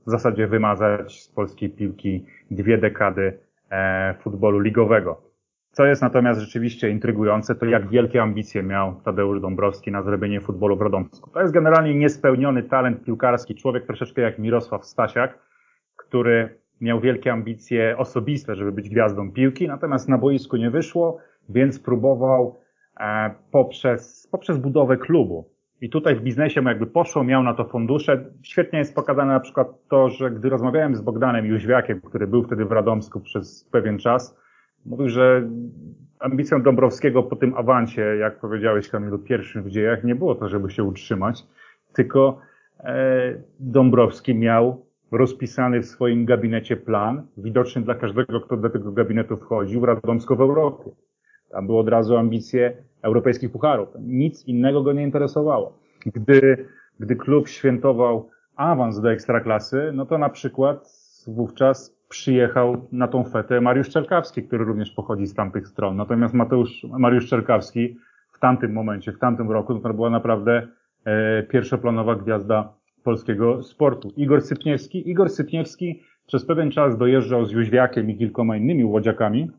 w 0.07 0.11
zasadzie 0.11 0.47
wymazać 0.47 1.21
z 1.21 1.27
polskiej 1.27 1.69
piłki 1.69 2.25
dwie 2.51 2.77
dekady 2.77 3.39
e, 3.71 4.15
futbolu 4.19 4.59
ligowego. 4.59 5.30
Co 5.71 5.85
jest 5.85 6.01
natomiast 6.01 6.39
rzeczywiście 6.39 6.89
intrygujące, 6.89 7.55
to 7.55 7.65
jak 7.65 7.89
wielkie 7.89 8.21
ambicje 8.21 8.63
miał 8.63 8.95
Tadeusz 8.95 9.41
Dąbrowski 9.41 9.91
na 9.91 10.03
zrobienie 10.03 10.41
futbolu 10.41 10.77
w 10.77 10.81
Radomsku. 10.81 11.29
To 11.29 11.41
jest 11.41 11.53
generalnie 11.53 11.95
niespełniony 11.95 12.63
talent 12.63 13.03
piłkarski, 13.03 13.55
człowiek 13.55 13.85
troszeczkę 13.85 14.21
jak 14.21 14.39
Mirosław 14.39 14.85
Stasiak, 14.85 15.39
który 15.95 16.59
miał 16.81 16.99
wielkie 16.99 17.31
ambicje 17.31 17.97
osobiste, 17.97 18.55
żeby 18.55 18.71
być 18.71 18.89
gwiazdą 18.89 19.31
piłki, 19.31 19.67
natomiast 19.67 20.09
na 20.09 20.17
boisku 20.17 20.57
nie 20.57 20.71
wyszło, 20.71 21.17
więc 21.49 21.79
próbował 21.79 22.59
e, 22.99 23.31
poprzez, 23.51 24.27
poprzez 24.31 24.57
budowę 24.57 24.97
klubu. 24.97 25.49
I 25.81 25.89
tutaj 25.89 26.15
w 26.15 26.21
biznesie 26.21 26.61
mu 26.61 26.69
jakby 26.69 26.87
poszło, 26.87 27.23
miał 27.23 27.43
na 27.43 27.53
to 27.53 27.65
fundusze. 27.65 28.25
Świetnie 28.43 28.79
jest 28.79 28.95
pokazane 28.95 29.33
na 29.33 29.39
przykład 29.39 29.67
to, 29.89 30.09
że 30.09 30.31
gdy 30.31 30.49
rozmawiałem 30.49 30.95
z 30.95 31.01
Bogdanem 31.01 31.45
Jóźwiakiem, 31.45 32.01
który 32.01 32.27
był 32.27 32.43
wtedy 32.43 32.65
w 32.65 32.71
Radomsku 32.71 33.19
przez 33.19 33.69
pewien 33.71 33.99
czas, 33.99 34.40
Mówił, 34.85 35.09
że 35.09 35.49
ambicją 36.19 36.63
Dąbrowskiego 36.63 37.23
po 37.23 37.35
tym 37.35 37.53
awansie, 37.57 38.01
jak 38.01 38.39
powiedziałeś 38.39 38.89
Kamilu, 38.89 39.19
pierwszym 39.19 39.63
w 39.63 39.69
dziejach, 39.69 40.03
nie 40.03 40.15
było 40.15 40.35
to, 40.35 40.49
żeby 40.49 40.71
się 40.71 40.83
utrzymać, 40.83 41.43
tylko 41.93 42.39
e, 42.79 43.33
Dąbrowski 43.59 44.35
miał 44.35 44.85
rozpisany 45.11 45.81
w 45.81 45.85
swoim 45.85 46.25
gabinecie 46.25 46.77
plan, 46.77 47.27
widoczny 47.37 47.81
dla 47.81 47.95
każdego, 47.95 48.41
kto 48.41 48.57
do 48.57 48.69
tego 48.69 48.91
gabinetu 48.91 49.37
wchodził, 49.37 49.85
Radomsko 49.85 50.35
w 50.35 50.41
Europie. 50.41 50.91
Tam 51.49 51.67
były 51.67 51.79
od 51.79 51.89
razu 51.89 52.17
ambicje 52.17 52.77
europejskich 53.01 53.51
pucharów. 53.51 53.89
Nic 53.99 54.47
innego 54.47 54.83
go 54.83 54.93
nie 54.93 55.03
interesowało. 55.03 55.79
Gdy, 56.05 56.65
gdy 56.99 57.15
klub 57.15 57.47
świętował 57.47 58.29
awans 58.55 59.01
do 59.01 59.11
ekstraklasy, 59.11 59.91
no 59.93 60.05
to 60.05 60.17
na 60.17 60.29
przykład 60.29 60.89
wówczas 61.27 62.00
przyjechał 62.11 62.87
na 62.91 63.07
tą 63.07 63.23
fetę 63.23 63.61
Mariusz 63.61 63.89
Czerkawski, 63.89 64.43
który 64.43 64.65
również 64.65 64.91
pochodzi 64.91 65.27
z 65.27 65.33
tamtych 65.33 65.67
stron. 65.67 65.95
Natomiast 65.95 66.33
Mateusz, 66.33 66.83
Mariusz 66.99 67.27
Czerkawski 67.27 67.97
w 68.33 68.39
tamtym 68.39 68.73
momencie, 68.73 69.11
w 69.11 69.19
tamtym 69.19 69.51
roku, 69.51 69.79
to 69.79 69.93
była 69.93 70.09
naprawdę 70.09 70.67
e, 71.05 71.43
pierwszoplanowa 71.43 72.15
gwiazda 72.15 72.73
polskiego 73.03 73.63
sportu. 73.63 74.13
Igor 74.17 74.41
Sypniewski. 74.41 75.09
Igor 75.09 75.29
Sypniewski 75.29 76.03
przez 76.27 76.45
pewien 76.45 76.71
czas 76.71 76.97
dojeżdżał 76.97 77.45
z 77.45 77.51
Jóźwiakiem 77.51 78.09
i 78.09 78.17
kilkoma 78.17 78.57
innymi 78.57 78.85
łodziakami 78.85 79.51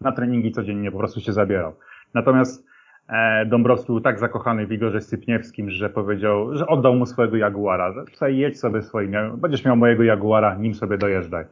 na 0.00 0.12
treningi 0.12 0.52
codziennie, 0.52 0.92
po 0.92 0.98
prostu 0.98 1.20
się 1.20 1.32
zabierał. 1.32 1.72
Natomiast 2.14 2.66
e, 3.08 3.46
Dąbrowski 3.46 3.86
był 3.86 4.00
tak 4.00 4.18
zakochany 4.18 4.66
w 4.66 4.72
Igorze 4.72 5.00
Sypniewskim, 5.00 5.70
że 5.70 5.90
powiedział, 5.90 6.56
że 6.56 6.66
oddał 6.66 6.94
mu 6.94 7.06
swojego 7.06 7.36
Jaguara, 7.36 7.92
że 7.92 8.04
tutaj 8.04 8.36
jedź 8.36 8.60
sobie 8.60 8.82
swoim, 8.82 9.12
będziesz 9.36 9.64
miał 9.64 9.76
mojego 9.76 10.02
Jaguara, 10.02 10.54
nim 10.54 10.74
sobie 10.74 10.98
dojeżdżaj. 10.98 11.44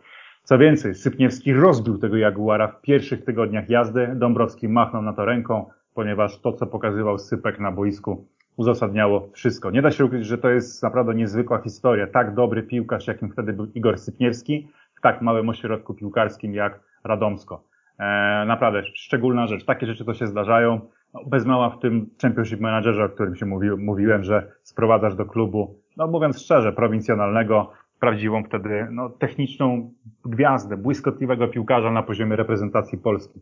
Co 0.42 0.58
więcej, 0.58 0.94
Sypniewski 0.94 1.52
rozbił 1.52 1.98
tego 1.98 2.16
Jaguara 2.16 2.68
w 2.68 2.80
pierwszych 2.80 3.24
tygodniach 3.24 3.70
jazdy. 3.70 4.12
Dąbrowski 4.14 4.68
machnął 4.68 5.02
na 5.02 5.12
to 5.12 5.24
ręką, 5.24 5.70
ponieważ 5.94 6.40
to, 6.40 6.52
co 6.52 6.66
pokazywał 6.66 7.18
Sypek 7.18 7.60
na 7.60 7.72
boisku, 7.72 8.26
uzasadniało 8.56 9.28
wszystko. 9.32 9.70
Nie 9.70 9.82
da 9.82 9.90
się 9.90 10.04
ukryć, 10.04 10.26
że 10.26 10.38
to 10.38 10.50
jest 10.50 10.82
naprawdę 10.82 11.14
niezwykła 11.14 11.58
historia. 11.58 12.06
Tak 12.06 12.34
dobry 12.34 12.62
piłkarz, 12.62 13.06
jakim 13.06 13.30
wtedy 13.30 13.52
był 13.52 13.66
Igor 13.74 13.98
Sypniewski, 13.98 14.68
w 14.94 15.00
tak 15.00 15.22
małym 15.22 15.48
ośrodku 15.48 15.94
piłkarskim 15.94 16.54
jak 16.54 16.80
Radomsko. 17.04 17.62
E, 17.98 18.04
naprawdę 18.46 18.82
szczególna 18.84 19.46
rzecz. 19.46 19.64
Takie 19.64 19.86
rzeczy 19.86 20.04
to 20.04 20.14
się 20.14 20.26
zdarzają. 20.26 20.80
No, 21.14 21.20
bez 21.26 21.46
mała 21.46 21.70
w 21.70 21.78
tym 21.78 22.10
Championship 22.22 22.60
Managerze, 22.60 23.04
o 23.04 23.08
którym 23.08 23.36
się 23.36 23.46
mówi, 23.46 23.70
mówiłem, 23.70 24.24
że 24.24 24.52
sprowadzasz 24.62 25.14
do 25.14 25.26
klubu, 25.26 25.74
no 25.96 26.06
mówiąc 26.06 26.42
szczerze, 26.42 26.72
prowincjonalnego, 26.72 27.72
prawdziwą 28.00 28.44
wtedy 28.44 28.86
no, 28.90 29.10
techniczną 29.10 29.94
gwiazdę, 30.24 30.76
błyskotliwego 30.76 31.48
piłkarza 31.48 31.90
na 31.90 32.02
poziomie 32.02 32.36
reprezentacji 32.36 32.98
Polski. 32.98 33.40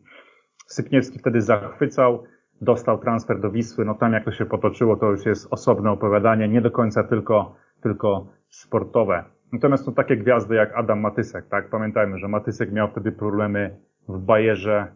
Sypniewski 0.66 1.18
wtedy 1.18 1.40
zachwycał, 1.40 2.24
dostał 2.60 2.98
transfer 2.98 3.40
do 3.40 3.50
Wisły, 3.50 3.84
no 3.84 3.94
tam 3.94 4.12
jak 4.12 4.24
to 4.24 4.32
się 4.32 4.46
potoczyło, 4.46 4.96
to 4.96 5.10
już 5.10 5.26
jest 5.26 5.48
osobne 5.50 5.90
opowiadanie, 5.90 6.48
nie 6.48 6.60
do 6.60 6.70
końca 6.70 7.04
tylko, 7.04 7.56
tylko 7.82 8.26
sportowe. 8.48 9.24
Natomiast 9.52 9.84
są 9.84 9.94
takie 9.94 10.16
gwiazdy 10.16 10.54
jak 10.54 10.76
Adam 10.76 11.00
Matysek, 11.00 11.48
tak? 11.48 11.70
Pamiętajmy, 11.70 12.18
że 12.18 12.28
Matysek 12.28 12.72
miał 12.72 12.88
wtedy 12.88 13.12
problemy 13.12 13.76
w 14.08 14.18
Bajerze, 14.18 14.86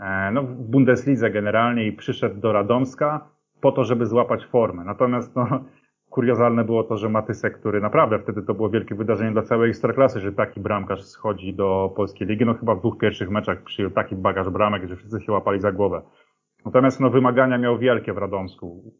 e, 0.00 0.30
no 0.32 0.42
w 0.42 0.54
Bundeslidze 0.54 1.30
generalnie 1.30 1.86
i 1.86 1.92
przyszedł 1.92 2.40
do 2.40 2.52
Radomska 2.52 3.28
po 3.60 3.72
to, 3.72 3.84
żeby 3.84 4.06
złapać 4.06 4.46
formę. 4.46 4.84
Natomiast 4.84 5.36
no, 5.36 5.64
kuriozalne 6.12 6.64
było 6.64 6.84
to, 6.84 6.96
że 6.96 7.08
Matysek, 7.08 7.58
który 7.58 7.80
naprawdę 7.80 8.18
wtedy 8.18 8.42
to 8.42 8.54
było 8.54 8.70
wielkie 8.70 8.94
wydarzenie 8.94 9.32
dla 9.32 9.42
całej 9.42 9.70
ekstraklasy, 9.70 10.20
że 10.20 10.32
taki 10.32 10.60
bramkarz 10.60 11.04
schodzi 11.04 11.54
do 11.54 11.92
polskiej 11.96 12.28
ligi, 12.28 12.44
no 12.44 12.54
chyba 12.54 12.74
w 12.74 12.78
dwóch 12.78 12.98
pierwszych 12.98 13.30
meczach 13.30 13.62
przyjął 13.62 13.90
taki 13.90 14.16
bagaż 14.16 14.50
bramek, 14.50 14.88
że 14.88 14.96
wszyscy 14.96 15.20
się 15.20 15.32
łapali 15.32 15.60
za 15.60 15.72
głowę. 15.72 16.02
Natomiast 16.64 17.00
no 17.00 17.10
wymagania 17.10 17.58
miał 17.58 17.78
wielkie 17.78 18.12
w 18.12 18.18
Radomsku. 18.18 18.92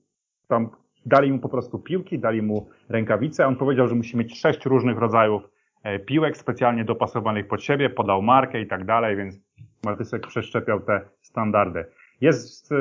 Tam 0.48 0.70
dali 1.06 1.32
mu 1.32 1.38
po 1.38 1.48
prostu 1.48 1.78
piłki, 1.78 2.18
dali 2.18 2.42
mu 2.42 2.70
rękawice, 2.88 3.46
on 3.46 3.56
powiedział, 3.56 3.88
że 3.88 3.94
musi 3.94 4.16
mieć 4.16 4.40
sześć 4.40 4.66
różnych 4.66 4.98
rodzajów 4.98 5.42
e, 5.82 5.98
piłek 5.98 6.36
specjalnie 6.36 6.84
dopasowanych 6.84 7.48
pod 7.48 7.62
siebie, 7.62 7.90
podał 7.90 8.22
markę 8.22 8.60
i 8.60 8.66
tak 8.66 8.84
dalej, 8.84 9.16
więc 9.16 9.40
Matysek 9.84 10.26
przeszczepiał 10.26 10.80
te 10.80 11.00
standardy. 11.20 11.84
Jest 12.22 12.72
y, 12.72 12.76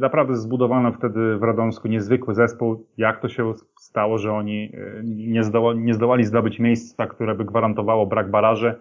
naprawdę 0.00 0.36
zbudowano 0.36 0.92
wtedy 0.92 1.36
w 1.36 1.42
Radomsku 1.42 1.88
niezwykły 1.88 2.34
zespół. 2.34 2.86
Jak 2.96 3.20
to 3.20 3.28
się 3.28 3.52
stało, 3.80 4.18
że 4.18 4.32
oni 4.32 4.72
y, 4.74 5.02
nie, 5.04 5.44
zdołali, 5.44 5.78
nie 5.78 5.94
zdołali 5.94 6.24
zdobyć 6.24 6.58
miejsca, 6.58 7.06
które 7.06 7.34
by 7.34 7.44
gwarantowało 7.44 8.06
brak 8.06 8.30
baraży, 8.30 8.74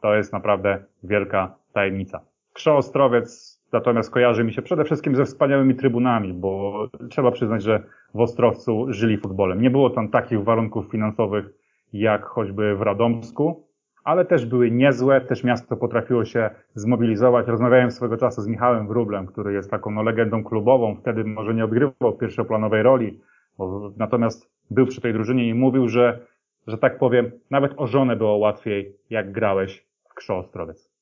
to 0.00 0.14
jest 0.14 0.32
naprawdę 0.32 0.84
wielka 1.02 1.54
tajemnica. 1.72 2.20
Krzo 2.52 2.76
Ostrowiec 2.76 3.60
natomiast 3.72 4.10
kojarzy 4.10 4.44
mi 4.44 4.52
się 4.52 4.62
przede 4.62 4.84
wszystkim 4.84 5.16
ze 5.16 5.24
wspaniałymi 5.24 5.74
trybunami, 5.74 6.32
bo 6.32 6.86
trzeba 7.10 7.30
przyznać, 7.30 7.62
że 7.62 7.82
w 8.14 8.20
Ostrowcu 8.20 8.86
żyli 8.88 9.18
futbolem. 9.18 9.62
Nie 9.62 9.70
było 9.70 9.90
tam 9.90 10.08
takich 10.08 10.44
warunków 10.44 10.90
finansowych 10.90 11.44
jak 11.92 12.24
choćby 12.24 12.76
w 12.76 12.82
Radomsku, 12.82 13.66
ale 14.04 14.24
też 14.24 14.46
były 14.46 14.70
niezłe, 14.70 15.20
też 15.20 15.44
miasto 15.44 15.76
potrafiło 15.76 16.24
się 16.24 16.50
zmobilizować. 16.74 17.46
Rozmawiałem 17.46 17.90
swego 17.90 18.16
czasu 18.16 18.42
z 18.42 18.46
Michałem 18.46 18.88
Wróblem, 18.88 19.26
który 19.26 19.52
jest 19.52 19.70
taką 19.70 19.90
no, 19.90 20.02
legendą 20.02 20.44
klubową, 20.44 20.96
wtedy 20.96 21.24
może 21.24 21.54
nie 21.54 21.64
odgrywał 21.64 22.12
pierwszoplanowej 22.20 22.82
roli, 22.82 23.20
bo, 23.58 23.92
natomiast 23.96 24.50
był 24.70 24.86
przy 24.86 25.00
tej 25.00 25.12
drużynie 25.12 25.48
i 25.48 25.54
mówił, 25.54 25.88
że, 25.88 26.18
że 26.66 26.78
tak 26.78 26.98
powiem, 26.98 27.30
nawet 27.50 27.72
o 27.76 27.86
żonę 27.86 28.16
było 28.16 28.36
łatwiej, 28.36 28.96
jak 29.10 29.32
grałeś 29.32 29.86
w 30.10 30.14
Krzo 30.14 30.38
Ostrowiec. 30.38 30.94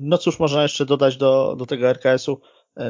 No 0.00 0.18
cóż, 0.18 0.40
można 0.40 0.62
jeszcze 0.62 0.86
dodać 0.86 1.16
do, 1.16 1.56
do 1.58 1.66
tego 1.66 1.88
RKS-u. 1.88 2.40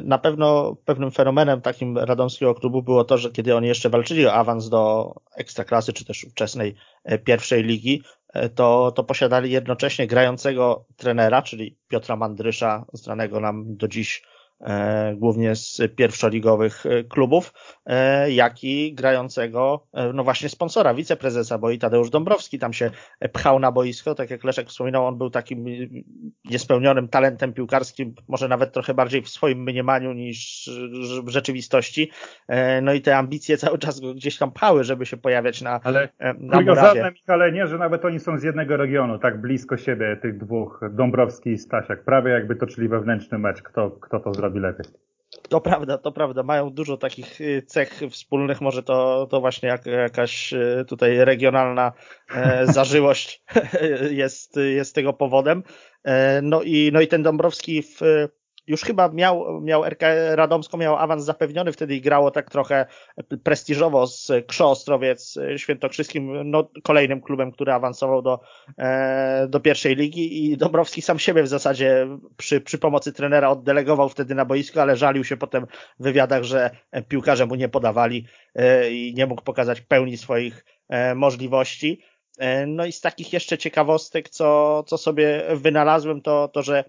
Na 0.02 0.18
pewno 0.18 0.76
pewnym 0.84 1.10
fenomenem 1.10 1.60
takim 1.60 1.98
radomskiego 1.98 2.54
klubu 2.54 2.82
było 2.82 3.04
to, 3.04 3.18
że 3.18 3.30
kiedy 3.30 3.56
oni 3.56 3.68
jeszcze 3.68 3.90
walczyli 3.90 4.26
o 4.26 4.32
awans 4.32 4.68
do 4.68 5.14
ekstraklasy, 5.36 5.92
czy 5.92 6.04
też 6.04 6.24
ówczesnej 6.24 6.74
e, 7.04 7.18
pierwszej 7.18 7.62
ligi, 7.62 8.02
e, 8.32 8.48
to, 8.48 8.92
to 8.92 9.04
posiadali 9.04 9.50
jednocześnie 9.50 10.06
grającego 10.06 10.84
trenera, 10.96 11.42
czyli 11.42 11.76
Piotra 11.88 12.16
Mandrysza, 12.16 12.84
znanego 12.92 13.40
nam 13.40 13.76
do 13.76 13.88
dziś 13.88 14.22
E, 14.22 14.35
głównie 15.14 15.56
z 15.56 15.80
pierwszoligowych 15.96 16.86
e, 16.86 17.04
klubów, 17.04 17.52
e, 17.86 18.30
jak 18.30 18.64
i 18.64 18.94
grającego, 18.94 19.86
no 20.14 20.24
właśnie 20.24 20.48
sponsora, 20.48 20.94
wiceprezesa, 20.94 21.58
bo 21.58 21.70
i 21.70 21.78
Tadeusz 21.78 22.10
Dąbrowski 22.10 22.58
tam 22.58 22.72
się 22.72 22.90
pchał 23.32 23.58
na 23.58 23.72
boisko, 23.72 24.14
tak 24.14 24.30
jak 24.30 24.44
Leszek 24.44 24.68
wspominał, 24.68 25.06
on 25.06 25.18
był 25.18 25.30
takim 25.30 25.64
niespełnionym 26.44 27.08
talentem 27.08 27.52
piłkarskim, 27.52 28.14
może 28.28 28.48
nawet 28.48 28.72
trochę 28.72 28.94
bardziej 28.94 29.22
w 29.22 29.28
swoim 29.28 29.62
mniemaniu 29.62 30.12
niż 30.12 30.70
w 31.24 31.28
rzeczywistości, 31.28 32.10
no 32.82 32.92
i 32.92 33.00
te 33.00 33.16
ambicje 33.16 33.56
cały 33.66 33.78
czas 33.78 34.00
go 34.00 34.14
gdzieś 34.14 34.38
tam 34.38 34.52
pchały, 34.52 34.84
żeby 34.84 35.06
się 35.06 35.16
pojawiać 35.16 35.62
na 35.62 35.80
Ale 35.84 36.08
na 36.38 36.56
kuriozalne, 36.56 37.10
Michale, 37.10 37.52
nie, 37.52 37.66
że 37.66 37.78
nawet 37.78 38.04
oni 38.04 38.20
są 38.20 38.38
z 38.38 38.42
jednego 38.42 38.76
regionu, 38.76 39.18
tak 39.18 39.40
blisko 39.40 39.76
siebie, 39.76 40.16
tych 40.22 40.38
dwóch, 40.38 40.80
Dąbrowski 40.90 41.50
i 41.50 41.58
Stasiak, 41.58 42.04
prawie 42.04 42.30
jakby 42.30 42.56
toczyli 42.56 42.88
wewnętrzny 42.88 43.38
mecz, 43.38 43.62
kto, 43.62 43.90
kto 43.90 44.20
to 44.20 44.34
zrobił 44.34 44.45
robi 44.46 44.60
lepiej. 44.60 44.86
To 45.48 45.60
prawda, 45.60 45.98
to 45.98 46.12
prawda. 46.12 46.42
Mają 46.42 46.70
dużo 46.70 46.96
takich 46.96 47.40
y, 47.40 47.62
cech 47.66 48.00
wspólnych. 48.10 48.60
Może 48.60 48.82
to, 48.82 49.26
to 49.30 49.40
właśnie 49.40 49.68
jak, 49.68 49.86
jakaś 49.86 50.52
y, 50.52 50.84
tutaj 50.88 51.24
regionalna 51.24 51.92
e, 52.34 52.66
zażyłość 52.72 53.42
jest, 54.10 54.56
jest 54.56 54.94
tego 54.94 55.12
powodem. 55.12 55.62
E, 56.04 56.42
no 56.42 56.62
i, 56.62 56.90
no 56.92 57.00
i 57.00 57.08
ten 57.08 57.22
Dąbrowski 57.22 57.82
w, 57.82 58.00
już 58.66 58.82
chyba 58.82 59.08
miał, 59.08 59.60
miał 59.60 59.84
RK 59.84 60.00
Radomsko 60.34 60.76
miał 60.76 60.96
awans 60.96 61.24
zapewniony, 61.24 61.72
wtedy 61.72 61.96
i 61.96 62.00
grało 62.00 62.30
tak 62.30 62.50
trochę 62.50 62.86
prestiżowo 63.42 64.06
z 64.06 64.32
Krzo 64.46 64.70
Ostrowiec 64.70 65.38
Świętokrzyskim, 65.56 66.50
no, 66.50 66.70
kolejnym 66.82 67.20
klubem, 67.20 67.52
który 67.52 67.72
awansował 67.72 68.22
do, 68.22 68.40
e, 68.78 69.46
do 69.48 69.60
pierwszej 69.60 69.96
ligi 69.96 70.44
i 70.44 70.56
Dąbrowski 70.56 71.02
sam 71.02 71.18
siebie 71.18 71.42
w 71.42 71.48
zasadzie 71.48 72.06
przy, 72.36 72.60
przy 72.60 72.78
pomocy 72.78 73.12
trenera 73.12 73.50
oddelegował 73.50 74.08
wtedy 74.08 74.34
na 74.34 74.44
boisko, 74.44 74.82
ale 74.82 74.96
żalił 74.96 75.24
się 75.24 75.36
potem 75.36 75.66
w 76.00 76.02
wywiadach, 76.02 76.42
że 76.42 76.70
piłkarze 77.08 77.46
mu 77.46 77.54
nie 77.54 77.68
podawali 77.68 78.26
e, 78.54 78.90
i 78.90 79.14
nie 79.14 79.26
mógł 79.26 79.42
pokazać 79.42 79.80
pełni 79.80 80.16
swoich 80.16 80.64
e, 80.88 81.14
możliwości. 81.14 82.00
No 82.66 82.86
i 82.86 82.92
z 82.92 83.00
takich 83.00 83.32
jeszcze 83.32 83.58
ciekawostek, 83.58 84.28
co, 84.28 84.82
co 84.86 84.98
sobie 84.98 85.42
wynalazłem, 85.54 86.22
to, 86.22 86.48
to 86.48 86.62
że 86.62 86.84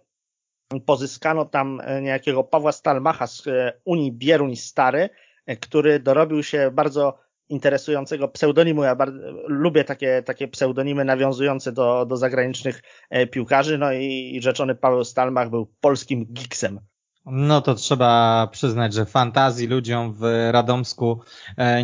pozyskano 0.85 1.45
tam 1.45 1.81
e, 1.83 2.01
niejakiego 2.01 2.43
Pawła 2.43 2.71
Stalmacha 2.71 3.27
z 3.27 3.47
e, 3.47 3.73
Unii 3.85 4.11
Bieruń 4.11 4.55
Stary, 4.55 5.09
e, 5.45 5.57
który 5.57 5.99
dorobił 5.99 6.43
się 6.43 6.71
bardzo 6.73 7.17
interesującego 7.49 8.27
pseudonimu. 8.27 8.83
Ja 8.83 8.95
bardzo, 8.95 9.19
lubię 9.47 9.83
takie, 9.83 10.23
takie 10.23 10.47
pseudonimy 10.47 11.05
nawiązujące 11.05 11.71
do, 11.71 12.05
do 12.05 12.17
zagranicznych 12.17 12.83
piłkarzy. 13.31 13.77
No 13.77 13.93
i 13.93 14.39
rzeczony 14.41 14.75
Paweł 14.75 15.03
Stalmach 15.03 15.49
był 15.49 15.73
polskim 15.81 16.25
giksem. 16.25 16.79
No 17.25 17.61
to 17.61 17.75
trzeba 17.75 18.47
przyznać, 18.51 18.93
że 18.93 19.05
fantazji 19.05 19.67
ludziom 19.67 20.13
w 20.13 20.49
Radomsku 20.51 21.21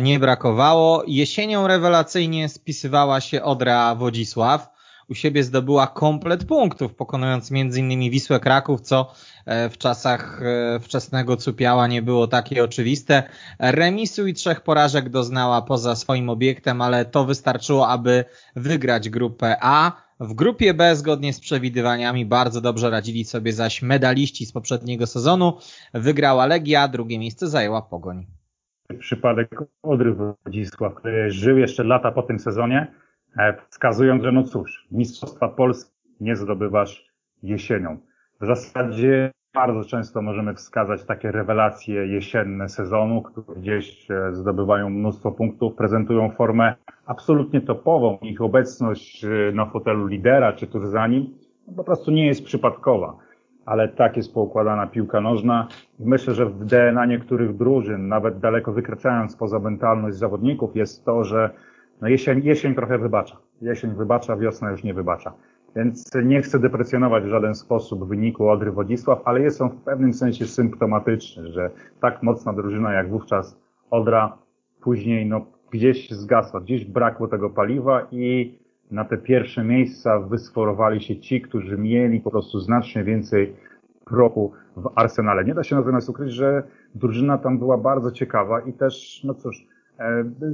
nie 0.00 0.18
brakowało. 0.18 1.02
Jesienią 1.06 1.66
rewelacyjnie 1.66 2.48
spisywała 2.48 3.20
się 3.20 3.42
Odra 3.42 3.94
Wodzisław. 3.94 4.73
U 5.08 5.14
siebie 5.14 5.44
zdobyła 5.44 5.86
komplet 5.86 6.44
punktów, 6.44 6.94
pokonując 6.94 7.52
m.in. 7.52 8.10
Wisłę 8.10 8.40
Kraków, 8.40 8.80
co 8.80 9.12
e, 9.46 9.68
w 9.68 9.78
czasach 9.78 10.42
e, 10.42 10.80
wczesnego 10.80 11.36
Cupiała 11.36 11.86
nie 11.86 12.02
było 12.02 12.26
takie 12.26 12.64
oczywiste. 12.64 13.22
Remisu 13.58 14.26
i 14.26 14.34
trzech 14.34 14.60
porażek 14.60 15.08
doznała 15.08 15.62
poza 15.62 15.96
swoim 15.96 16.28
obiektem, 16.28 16.80
ale 16.80 17.04
to 17.04 17.24
wystarczyło, 17.24 17.88
aby 17.88 18.24
wygrać 18.56 19.10
grupę 19.10 19.56
A. 19.60 20.04
W 20.20 20.34
grupie 20.34 20.74
B, 20.74 20.96
zgodnie 20.96 21.32
z 21.32 21.40
przewidywaniami, 21.40 22.26
bardzo 22.26 22.60
dobrze 22.60 22.90
radzili 22.90 23.24
sobie 23.24 23.52
zaś 23.52 23.82
medaliści 23.82 24.46
z 24.46 24.52
poprzedniego 24.52 25.06
sezonu. 25.06 25.58
Wygrała 25.94 26.46
Legia, 26.46 26.88
drugie 26.88 27.18
miejsce 27.18 27.48
zajęła 27.48 27.82
Pogoń 27.82 28.26
przypadek 28.98 29.48
Odry 29.82 30.14
Wodzisław, 30.14 30.94
który 30.94 31.30
żył 31.30 31.58
jeszcze 31.58 31.84
lata 31.84 32.12
po 32.12 32.22
tym 32.22 32.38
sezonie, 32.38 32.86
wskazując, 33.70 34.22
że 34.22 34.32
no 34.32 34.42
cóż, 34.42 34.88
Mistrzostwa 34.92 35.48
Polski 35.48 35.90
nie 36.20 36.36
zdobywasz 36.36 37.06
jesienią. 37.42 37.98
W 38.40 38.46
zasadzie 38.46 39.32
bardzo 39.54 39.84
często 39.84 40.22
możemy 40.22 40.54
wskazać 40.54 41.04
takie 41.04 41.32
rewelacje 41.32 42.06
jesienne 42.06 42.68
sezonu, 42.68 43.22
które 43.22 43.60
gdzieś 43.60 44.10
e, 44.10 44.32
zdobywają 44.32 44.90
mnóstwo 44.90 45.32
punktów, 45.32 45.74
prezentują 45.74 46.30
formę 46.30 46.74
absolutnie 47.06 47.60
topową. 47.60 48.18
Ich 48.22 48.40
obecność 48.40 49.24
e, 49.24 49.28
na 49.52 49.66
fotelu 49.66 50.06
lidera, 50.06 50.52
czy 50.52 50.66
tuż 50.66 50.86
za 50.86 51.06
nim, 51.06 51.34
po 51.76 51.84
prostu 51.84 52.10
nie 52.10 52.26
jest 52.26 52.44
przypadkowa 52.44 53.16
ale 53.66 53.88
tak 53.88 54.16
jest 54.16 54.34
poukładana 54.34 54.86
piłka 54.86 55.20
nożna. 55.20 55.68
Myślę, 55.98 56.34
że 56.34 56.46
w 56.46 56.64
DNA 56.64 57.06
niektórych 57.06 57.56
drużyn, 57.56 58.08
nawet 58.08 58.38
daleko 58.38 58.72
wykraczając 58.72 59.36
poza 59.36 59.58
mentalność 59.58 60.16
zawodników, 60.16 60.76
jest 60.76 61.04
to, 61.04 61.24
że 61.24 61.50
no 62.00 62.08
jesień, 62.08 62.40
jesień 62.44 62.74
trochę 62.74 62.98
wybacza. 62.98 63.36
Jesień 63.62 63.94
wybacza, 63.94 64.36
wiosna 64.36 64.70
już 64.70 64.84
nie 64.84 64.94
wybacza. 64.94 65.32
Więc 65.76 66.10
nie 66.24 66.42
chcę 66.42 66.58
deprecjonować 66.58 67.24
w 67.24 67.28
żaden 67.28 67.54
sposób 67.54 68.08
wyniku 68.08 68.48
Odry 68.48 68.72
Wodzisław, 68.72 69.22
ale 69.24 69.40
jest 69.40 69.60
on 69.60 69.70
w 69.70 69.82
pewnym 69.82 70.14
sensie 70.14 70.46
symptomatyczny, 70.46 71.52
że 71.52 71.70
tak 72.00 72.22
mocna 72.22 72.52
drużyna 72.52 72.92
jak 72.92 73.10
wówczas 73.10 73.58
Odra 73.90 74.38
później 74.80 75.26
no, 75.26 75.46
gdzieś 75.70 76.10
zgasła, 76.10 76.60
gdzieś 76.60 76.84
brakło 76.84 77.28
tego 77.28 77.50
paliwa 77.50 78.06
i 78.10 78.58
na 78.90 79.04
te 79.04 79.16
pierwsze 79.18 79.64
miejsca 79.64 80.20
wysforowali 80.20 81.00
się 81.00 81.20
ci, 81.20 81.40
którzy 81.40 81.78
mieli 81.78 82.20
po 82.20 82.30
prostu 82.30 82.60
znacznie 82.60 83.04
więcej 83.04 83.56
prochu 84.04 84.52
w 84.76 84.90
arsenale. 84.94 85.44
Nie 85.44 85.54
da 85.54 85.64
się 85.64 85.76
natomiast 85.76 86.08
ukryć, 86.08 86.32
że 86.32 86.62
drużyna 86.94 87.38
tam 87.38 87.58
była 87.58 87.78
bardzo 87.78 88.10
ciekawa 88.10 88.60
i 88.60 88.72
też, 88.72 89.20
no 89.24 89.34
cóż, 89.34 89.66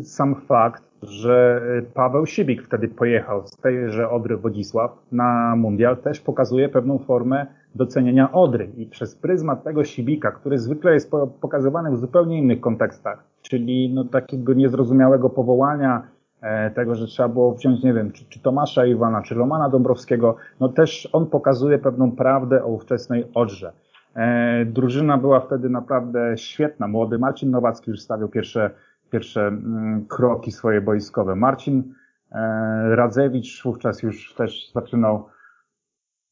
sam 0.02 0.35
fakt, 0.35 0.85
że 1.02 1.62
Paweł 1.94 2.26
Sibik 2.26 2.62
wtedy 2.62 2.88
pojechał 2.88 3.47
z 3.47 3.56
tejże 3.56 4.11
Odry 4.11 4.37
Wodzisław 4.37 4.90
na 5.12 5.56
mundial 5.56 5.97
też 5.97 6.20
pokazuje 6.20 6.68
pewną 6.68 6.99
formę 6.99 7.47
docenienia 7.75 8.32
Odry 8.32 8.70
i 8.76 8.87
przez 8.87 9.14
pryzmat 9.14 9.64
tego 9.64 9.85
Sibika, 9.85 10.30
który 10.30 10.59
zwykle 10.59 10.94
jest 10.94 11.11
pokazywany 11.40 11.90
w 11.90 11.97
zupełnie 11.97 12.38
innych 12.38 12.61
kontekstach, 12.61 13.25
czyli 13.42 13.94
no 13.94 14.04
takiego 14.04 14.54
niezrozumiałego 14.54 15.30
powołania 15.30 16.02
E, 16.40 16.70
tego, 16.70 16.94
że 16.94 17.06
trzeba 17.06 17.28
było 17.28 17.54
wziąć, 17.54 17.82
nie 17.82 17.94
wiem, 17.94 18.12
czy, 18.12 18.25
czy 18.25 18.40
Tomasza 18.40 18.87
Iwana, 18.87 19.23
czy 19.23 19.35
Romana 19.35 19.68
Dąbrowskiego, 19.68 20.37
no 20.61 20.68
też 20.68 21.09
on 21.12 21.26
pokazuje 21.26 21.78
pewną 21.78 22.12
prawdę 22.12 22.64
o 22.64 22.68
ówczesnej 22.68 23.25
Odrze. 23.35 23.73
E, 24.16 24.64
drużyna 24.64 25.18
była 25.18 25.40
wtedy 25.40 25.70
naprawdę 25.70 26.38
świetna. 26.38 26.88
Młody 26.88 27.18
Marcin 27.18 27.50
Nowacki 27.50 27.90
już 27.90 28.00
stawiał 28.00 28.28
pierwsze, 28.28 28.70
pierwsze 29.11 29.47
mm, 29.47 30.07
kroki 30.07 30.52
swoje 30.52 30.81
boiskowe. 30.81 31.37
Marcin 31.37 31.95
e, 32.33 32.97
Radzewicz 32.97 33.62
wówczas 33.64 34.02
już 34.02 34.35
też 34.35 34.73
zaczynał 34.73 35.26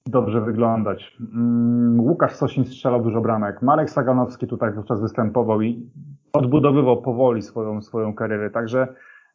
dobrze 0.06 0.40
wyglądać. 0.40 1.16
Mm, 1.34 2.00
Łukasz 2.00 2.34
Sosin 2.34 2.64
strzelał 2.64 3.02
dużo 3.02 3.20
bramek. 3.20 3.62
Marek 3.62 3.90
Saganowski 3.90 4.46
tutaj 4.46 4.72
wówczas 4.72 5.00
występował 5.00 5.62
i 5.62 5.90
odbudowywał 6.32 7.02
powoli 7.02 7.42
swoją, 7.42 7.82
swoją 7.82 8.14
karierę. 8.14 8.50
Także 8.50 8.88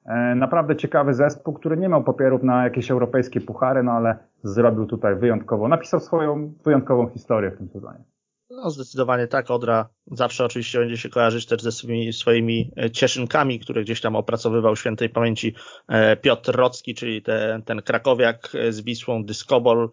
E, 0.06 0.36
naprawdę 0.36 0.76
ciekawy 0.76 1.14
zespół, 1.14 1.54
który 1.54 1.78
nie 1.78 1.90
miał 1.90 2.04
papierów 2.04 2.44
na 2.44 2.64
jakieś 2.64 2.92
europejskie 2.92 3.42
puchary, 3.42 3.84
no 3.84 3.92
ale 3.92 4.18
zrobił 4.44 4.86
tutaj 4.86 5.16
wyjątkowo, 5.16 5.68
napisał 5.68 6.00
swoją 6.00 6.54
wyjątkową 6.66 7.08
historię 7.08 7.52
w 7.52 7.58
tym 7.58 7.70
sezonie. 7.70 8.04
No 8.64 8.70
zdecydowanie 8.70 9.28
tak. 9.28 9.52
Odra 9.52 9.90
zawsze 10.12 10.46
oczywiście 10.46 10.80
będzie 10.80 10.98
się 10.98 11.10
kojarzyć 11.10 11.46
też 11.46 11.62
ze 11.62 11.72
swoimi, 11.72 12.14
swoimi 12.14 12.72
e, 12.78 12.92
cieszynkami, 12.92 13.60
które 13.60 13.84
gdzieś 13.84 14.02
tam 14.02 14.16
opracowywał 14.16 14.76
świętej 14.76 15.10
pamięci 15.10 15.56
e, 15.88 16.18
Piotr 16.18 16.56
Rocki, 16.56 16.96
czyli 16.96 17.22
te, 17.22 17.62
ten 17.66 17.82
krakowiak 17.82 18.52
z 18.70 18.82
Wisłą, 18.82 19.26
dyskobol 19.26 19.90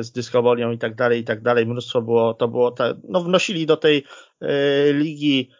z 0.00 0.12
dyskobolią 0.12 0.70
i 0.70 0.78
tak 0.78 0.94
dalej, 0.94 1.20
i 1.20 1.24
tak 1.24 1.42
dalej. 1.42 1.66
Mnóstwo 1.66 2.02
było, 2.02 2.34
to 2.34 2.48
było, 2.48 2.70
ta, 2.70 2.94
no 3.08 3.20
wnosili 3.20 3.66
do 3.66 3.76
tej 3.76 4.04
ligi 4.92 5.50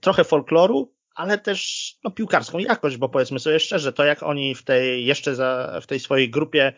trochę 0.00 0.24
folkloru, 0.24 0.92
ale 1.18 1.38
też 1.38 1.92
no, 2.04 2.10
piłkarską 2.10 2.58
jakość, 2.58 2.96
bo 2.96 3.08
powiedzmy 3.08 3.38
sobie 3.38 3.60
szczerze, 3.60 3.92
to 3.92 4.04
jak 4.04 4.22
oni 4.22 4.54
w 4.54 4.62
tej 4.62 5.06
jeszcze 5.06 5.34
za, 5.34 5.78
w 5.82 5.86
tej 5.86 6.00
swojej 6.00 6.30
grupie 6.30 6.66
e, 6.66 6.72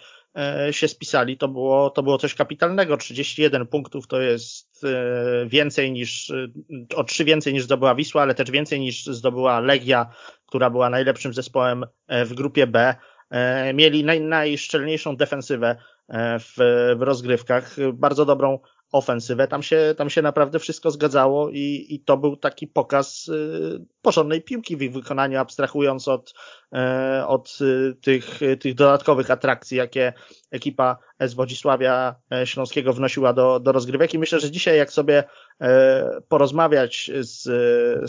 się 0.71 0.89
spisali, 0.89 1.37
to 1.37 1.49
było, 1.49 1.91
to 1.91 2.03
było 2.03 2.19
coś 2.19 2.35
kapitalnego. 2.35 2.97
31 2.97 3.67
punktów 3.67 4.07
to 4.07 4.21
jest 4.21 4.85
e, 4.85 5.47
więcej 5.47 5.93
niż, 5.93 6.31
e, 6.31 6.49
o 6.97 7.05
trzy 7.05 7.25
więcej 7.25 7.53
niż 7.53 7.65
zdobyła 7.65 7.95
Wisła, 7.95 8.23
ale 8.23 8.35
też 8.35 8.51
więcej 8.51 8.81
niż 8.81 9.07
zdobyła 9.07 9.61
Legia, 9.61 10.11
która 10.47 10.71
była 10.71 10.91
najlepszym 10.91 11.35
zespołem 11.35 11.85
e, 12.09 12.25
w 12.25 12.35
grupie 12.35 12.67
B. 12.67 12.95
E, 13.31 13.75
mieli 13.75 14.05
naj, 14.05 14.21
najszczelniejszą 14.21 15.17
defensywę 15.17 15.77
e, 16.09 16.39
w, 16.39 16.55
w 16.97 17.03
rozgrywkach, 17.03 17.77
bardzo 17.93 18.25
dobrą 18.25 18.59
ofensywę, 18.93 19.49
tam 19.49 19.63
się, 19.63 19.95
tam 19.97 20.11
się 20.11 20.23
naprawdę 20.23 20.59
wszystko 20.59 20.91
zgadzało 20.91 21.51
i, 21.51 21.87
i 21.89 22.01
to 22.01 22.17
był 22.17 22.37
taki 22.37 22.67
pokaz 22.67 23.29
y, 23.29 23.85
porządnej 24.03 24.43
piłki 24.43 24.77
w 24.77 24.83
ich 24.83 24.93
wykonaniu, 24.93 25.39
abstrahując 25.39 26.09
od, 26.09 26.35
y, 26.75 27.27
od 27.27 27.59
y, 27.61 27.97
tych, 28.01 28.41
tych 28.61 28.75
dodatkowych 28.75 29.31
atrakcji, 29.31 29.77
jakie 29.77 30.13
ekipa 30.51 30.99
z 31.21 31.35
Wodzisławia 31.35 32.15
e, 32.33 32.47
Śląskiego 32.47 32.93
wnosiła 32.93 33.33
do, 33.33 33.61
do 33.61 33.73
rozgrywek. 33.73 34.15
I 34.15 34.19
myślę, 34.19 34.41
że 34.41 34.51
dzisiaj 34.51 34.79
jak 34.79 34.93
sobie 34.93 35.25
e, 35.61 36.21
porozmawiać 36.29 37.11
z, 37.21 37.43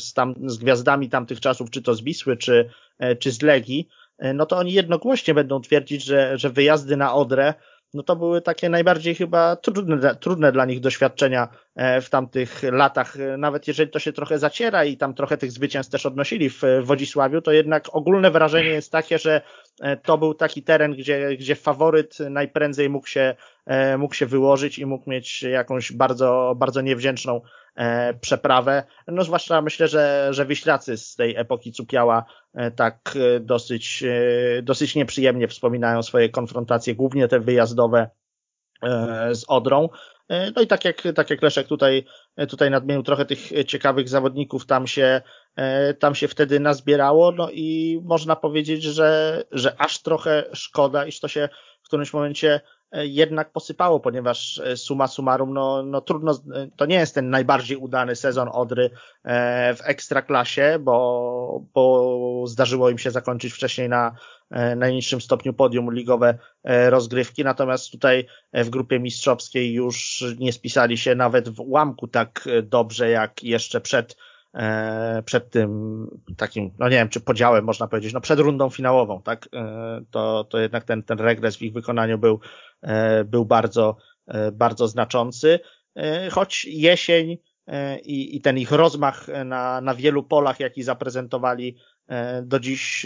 z, 0.04 0.14
tam, 0.14 0.36
z 0.46 0.58
gwiazdami 0.58 1.10
tamtych 1.10 1.40
czasów, 1.40 1.70
czy 1.70 1.82
to 1.82 1.96
z 1.96 2.02
Wisły, 2.02 2.38
czy, 2.38 2.70
e, 3.00 3.16
czy 3.16 3.32
z 3.32 3.42
Legii, 3.42 3.88
no 4.34 4.46
to 4.46 4.58
oni 4.58 4.74
jednogłośnie 4.74 5.34
będą 5.34 5.62
twierdzić, 5.62 6.04
że, 6.04 6.38
że 6.38 6.50
wyjazdy 6.50 6.98
na 6.98 7.14
Odrę 7.14 7.54
no 7.94 8.04
to 8.04 8.16
były 8.16 8.42
takie 8.42 8.70
najbardziej 8.70 9.16
chyba 9.16 9.56
trudne, 9.56 10.16
trudne 10.16 10.52
dla 10.52 10.66
nich 10.66 10.80
doświadczenia 10.80 11.48
e, 11.76 12.02
w 12.02 12.10
tamtych 12.10 12.64
latach. 12.64 13.20
E, 13.20 13.38
nawet 13.38 13.68
jeżeli 13.68 13.92
to 13.92 14.00
się 14.00 14.14
trochę 14.14 14.40
zaciera 14.40 14.86
i 14.86 14.98
tam 14.98 15.14
trochę 15.14 15.38
tych 15.38 15.52
zwycięstw 15.52 15.92
też 15.92 16.06
odnosili 16.06 16.50
w 16.50 16.62
Wodzisławiu, 16.84 17.42
to 17.42 17.52
jednak 17.52 17.96
ogólne 17.96 18.32
wrażenie 18.32 18.70
jest 18.70 18.92
takie, 18.92 19.20
że 19.20 19.36
e, 19.36 19.42
to 20.04 20.18
był 20.18 20.34
taki 20.34 20.64
teren, 20.64 20.92
gdzie, 20.92 21.38
gdzie 21.38 21.56
faworyt 21.56 22.18
najprędzej 22.20 22.90
mógł 22.90 23.08
się, 23.08 23.36
mógł 23.98 24.14
się 24.14 24.26
wyłożyć 24.26 24.80
i 24.80 24.86
mógł 24.86 25.10
mieć 25.10 25.44
jakąś 25.44 25.92
bardzo, 25.92 26.54
bardzo 26.58 26.82
niewdzięczną 26.82 27.42
e, 27.76 28.14
przeprawę. 28.14 28.84
No 29.08 29.24
zwłaszcza 29.24 29.62
myślę, 29.62 29.88
że, 29.88 30.28
że 30.32 30.46
Wiślacy 30.46 30.98
z 30.98 31.16
tej 31.16 31.36
epoki 31.36 31.72
Cupiała 31.72 32.26
e, 32.54 32.72
tak 32.72 33.16
e, 33.16 33.40
dosyć, 33.40 34.04
e, 34.04 34.62
dosyć 34.62 34.96
nieprzyjemnie 34.96 35.48
wspominają 35.48 36.04
swoje 36.04 36.30
konfrontacje, 36.30 36.96
głównie 36.96 37.28
te 37.28 37.40
wyjazdowe 37.40 38.10
e, 38.84 39.36
z 39.36 39.46
Odrą. 39.48 39.90
E, 40.30 40.52
no 40.56 40.62
i 40.62 40.68
tak 40.68 40.86
jak, 40.86 41.04
tak 41.16 41.30
jak 41.30 41.42
Leszek 41.42 41.68
tutaj, 41.68 42.06
tutaj 42.50 42.72
nadmienił 42.72 43.04
trochę 43.04 43.26
tych 43.26 43.66
ciekawych 43.68 44.10
zawodników 44.10 44.66
tam 44.66 44.88
się, 44.88 45.22
tam 46.00 46.16
się 46.16 46.28
wtedy 46.28 46.60
nazbierało, 46.60 47.32
no 47.32 47.50
i 47.52 48.00
można 48.04 48.36
powiedzieć, 48.36 48.84
że, 48.84 49.44
że 49.52 49.82
aż 49.82 50.02
trochę 50.02 50.44
szkoda, 50.54 51.06
iż 51.06 51.20
to 51.20 51.28
się 51.28 51.50
w 51.82 51.86
którymś 51.88 52.14
momencie 52.14 52.62
E, 52.92 53.08
jednak 53.08 53.52
posypało, 53.52 54.00
ponieważ 54.00 54.62
e, 54.66 54.78
suma 54.78 55.08
summarum, 55.08 55.54
no, 55.54 55.84
no 55.84 56.02
trudno, 56.02 56.32
e, 56.32 56.68
to 56.76 56.86
nie 56.86 56.96
jest 56.96 57.16
ten 57.16 57.30
najbardziej 57.30 57.78
udany 57.78 58.16
sezon 58.16 58.50
Odry 58.52 58.90
w 59.76 59.80
ekstraklasie, 59.84 60.80
bo, 60.80 61.64
bo 61.74 62.44
zdarzyło 62.48 62.90
im 62.90 62.98
się 62.98 63.12
zakończyć 63.12 63.54
wcześniej 63.54 63.90
na 63.90 64.16
najniższym 64.76 65.22
stopniu 65.22 65.54
podium 65.54 65.94
ligowe 65.94 66.38
rozgrywki, 66.90 67.44
natomiast 67.44 67.92
tutaj 67.92 68.26
w 68.54 68.70
grupie 68.70 69.00
mistrzowskiej 69.00 69.74
już 69.74 70.24
nie 70.40 70.54
spisali 70.54 70.98
się 70.98 71.16
nawet 71.16 71.50
w 71.50 71.60
ułamku 71.60 72.08
tak 72.08 72.50
dobrze 72.64 73.10
jak 73.10 73.44
jeszcze 73.44 73.82
przed 73.82 74.16
E, 74.54 75.24
przed 75.26 75.50
tym 75.50 76.08
takim, 76.38 76.72
no 76.80 76.90
nie 76.90 76.96
wiem, 76.96 77.10
czy 77.10 77.20
podziałem 77.20 77.66
można 77.66 77.88
powiedzieć, 77.88 78.14
no 78.14 78.22
przed 78.22 78.40
rundą 78.40 78.70
finałową, 78.70 79.22
tak, 79.22 79.50
e, 79.54 80.02
to, 80.12 80.44
to 80.44 80.60
jednak 80.60 80.84
ten, 80.84 81.04
ten 81.04 81.20
regres 81.20 81.58
w 81.58 81.62
ich 81.62 81.74
wykonaniu 81.74 82.18
był, 82.18 82.40
e, 82.82 83.24
był 83.24 83.46
bardzo, 83.46 83.98
bardzo 84.54 84.88
znaczący, 84.88 85.60
choć 86.32 86.66
jesień 86.66 87.38
i, 88.04 88.36
i 88.36 88.42
ten 88.42 88.58
ich 88.58 88.72
rozmach 88.72 89.28
na, 89.46 89.82
na 89.82 89.96
wielu 89.96 90.24
polach, 90.24 90.60
jaki 90.60 90.84
zaprezentowali 90.84 91.78
do 92.44 92.60
dziś, 92.60 93.06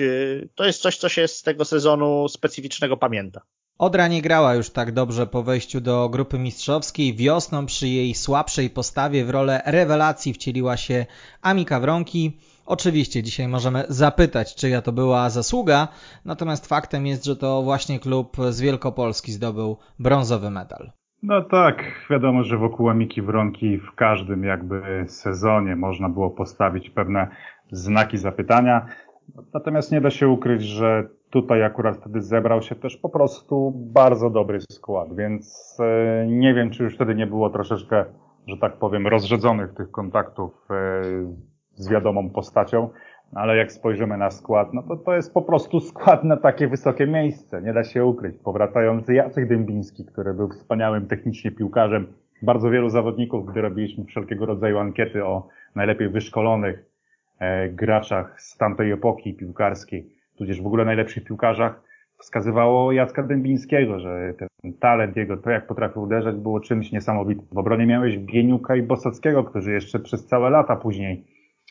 to 0.55 0.65
jest 0.65 0.81
coś, 0.81 0.97
co 0.97 1.09
się 1.09 1.27
z 1.27 1.41
tego 1.41 1.65
sezonu 1.65 2.27
specyficznego 2.27 2.97
pamięta. 2.97 3.41
Odra 3.77 4.07
nie 4.07 4.21
grała 4.21 4.55
już 4.55 4.69
tak 4.69 4.91
dobrze 4.91 5.27
po 5.27 5.43
wejściu 5.43 5.81
do 5.81 6.09
grupy 6.09 6.39
mistrzowskiej. 6.39 7.15
Wiosną 7.15 7.65
przy 7.65 7.87
jej 7.87 8.13
słabszej 8.13 8.69
postawie 8.69 9.25
w 9.25 9.29
rolę 9.29 9.61
rewelacji 9.65 10.33
wcieliła 10.33 10.77
się 10.77 11.05
Amika 11.41 11.79
Wronki. 11.79 12.37
Oczywiście 12.65 13.23
dzisiaj 13.23 13.47
możemy 13.47 13.83
zapytać, 13.89 14.55
czyja 14.55 14.81
to 14.81 14.91
była 14.91 15.29
zasługa, 15.29 15.87
natomiast 16.25 16.67
faktem 16.67 17.07
jest, 17.07 17.25
że 17.25 17.35
to 17.35 17.61
właśnie 17.61 17.99
klub 17.99 18.37
z 18.49 18.61
Wielkopolski 18.61 19.31
zdobył 19.31 19.77
brązowy 19.99 20.49
medal. 20.49 20.91
No 21.23 21.41
tak, 21.41 21.83
wiadomo, 22.09 22.43
że 22.43 22.57
wokół 22.57 22.89
Amiki 22.89 23.21
Wronki 23.21 23.77
w 23.77 23.95
każdym 23.95 24.43
jakby 24.43 25.05
sezonie 25.07 25.75
można 25.75 26.09
było 26.09 26.29
postawić 26.29 26.89
pewne 26.89 27.27
znaki 27.71 28.17
zapytania. 28.17 28.85
Natomiast 29.53 29.91
nie 29.91 30.01
da 30.01 30.09
się 30.09 30.27
ukryć, 30.27 30.61
że 30.61 31.03
tutaj 31.29 31.63
akurat 31.63 31.97
wtedy 31.97 32.21
zebrał 32.21 32.61
się 32.61 32.75
też 32.75 32.97
po 32.97 33.09
prostu 33.09 33.73
bardzo 33.75 34.29
dobry 34.29 34.59
skład, 34.71 35.15
więc 35.15 35.77
e, 35.79 36.27
nie 36.27 36.53
wiem, 36.53 36.69
czy 36.69 36.83
już 36.83 36.95
wtedy 36.95 37.15
nie 37.15 37.27
było 37.27 37.49
troszeczkę, 37.49 38.05
że 38.47 38.57
tak 38.57 38.73
powiem, 38.73 39.07
rozrzedzonych 39.07 39.73
tych 39.73 39.91
kontaktów 39.91 40.67
e, 40.69 41.01
z 41.75 41.89
wiadomą 41.89 42.29
postacią, 42.29 42.89
ale 43.33 43.57
jak 43.57 43.71
spojrzymy 43.71 44.17
na 44.17 44.31
skład, 44.31 44.73
no 44.73 44.83
to 44.83 44.97
to 44.97 45.15
jest 45.15 45.33
po 45.33 45.41
prostu 45.41 45.79
skład 45.79 46.23
na 46.23 46.37
takie 46.37 46.67
wysokie 46.67 47.07
miejsce, 47.07 47.61
nie 47.61 47.73
da 47.73 47.83
się 47.83 48.05
ukryć. 48.05 48.37
Powracający 48.37 49.13
Jacek 49.13 49.47
Dębiński, 49.47 50.05
który 50.05 50.33
był 50.33 50.49
wspaniałym 50.49 51.07
technicznie 51.07 51.51
piłkarzem, 51.51 52.07
bardzo 52.41 52.69
wielu 52.69 52.89
zawodników, 52.89 53.45
gdy 53.45 53.61
robiliśmy 53.61 54.05
wszelkiego 54.05 54.45
rodzaju 54.45 54.77
ankiety 54.77 55.25
o 55.25 55.47
najlepiej 55.75 56.09
wyszkolonych 56.09 56.94
graczach 57.71 58.41
z 58.41 58.57
tamtej 58.57 58.91
epoki 58.91 59.33
piłkarskiej, 59.33 60.09
tudzież 60.37 60.61
w 60.61 60.67
ogóle 60.67 60.85
najlepszych 60.85 61.23
piłkarzach, 61.23 61.81
wskazywało 62.17 62.91
Jacka 62.91 63.23
Dębińskiego, 63.23 63.99
że 63.99 64.33
ten 64.37 64.73
talent 64.79 65.15
jego, 65.15 65.37
to 65.37 65.49
jak 65.49 65.67
potrafił 65.67 66.01
uderzać, 66.01 66.35
było 66.35 66.59
czymś 66.59 66.91
niesamowitym. 66.91 67.45
W 67.51 67.57
obronie 67.57 67.85
miałeś 67.85 68.17
Bieniuka 68.17 68.75
i 68.75 68.81
Bosackiego, 68.81 69.43
którzy 69.43 69.71
jeszcze 69.71 69.99
przez 69.99 70.25
całe 70.25 70.49
lata 70.49 70.75
później 70.75 71.25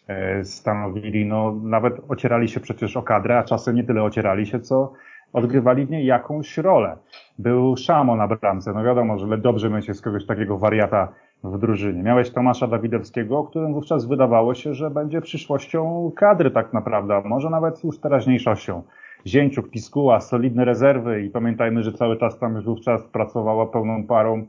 e, 0.09 0.44
stanowili, 0.44 1.27
no 1.27 1.61
nawet 1.62 1.94
ocierali 2.09 2.48
się 2.48 2.61
przecież 2.61 2.96
o 2.96 3.03
kadrę, 3.03 3.38
a 3.38 3.44
czasem 3.44 3.77
nie 3.77 3.85
tyle 3.85 4.03
ocierali 4.03 4.46
się, 4.46 4.61
co 4.61 4.92
odgrywali 5.33 5.87
w 5.87 5.90
niej 5.90 6.07
jakąś 6.07 6.59
rolę. 6.59 6.96
Był 7.38 7.77
Szamo 7.77 8.16
na 8.16 8.29
bramce, 8.29 8.72
no 8.72 8.85
wiadomo, 8.85 9.18
że 9.18 9.38
dobrze 9.38 9.70
mieć 9.70 9.96
z 9.96 10.00
kogoś 10.00 10.27
takiego 10.27 10.59
wariata 10.59 11.12
w 11.44 11.59
drużynie. 11.59 12.02
Miałeś 12.02 12.30
Tomasza 12.30 12.66
Dawidowskiego, 12.66 13.38
o 13.38 13.44
którym 13.44 13.74
wówczas 13.74 14.07
wydawało 14.07 14.54
się, 14.54 14.74
że 14.74 14.90
będzie 14.90 15.20
przyszłością 15.20 16.12
kadry 16.16 16.50
tak 16.50 16.72
naprawdę, 16.72 17.22
może 17.24 17.50
nawet 17.50 17.85
już 17.85 18.00
teraźniejszością. 18.00 18.83
Zięciuk, 19.26 19.70
Piskuła, 19.70 20.20
solidne 20.20 20.64
rezerwy 20.64 21.22
i 21.22 21.30
pamiętajmy, 21.30 21.83
że 21.83 21.92
cały 21.92 22.16
czas 22.16 22.38
tam 22.38 22.54
już 22.54 22.64
wówczas 22.64 23.04
pracowała 23.04 23.66
pełną 23.66 24.07
parą 24.07 24.46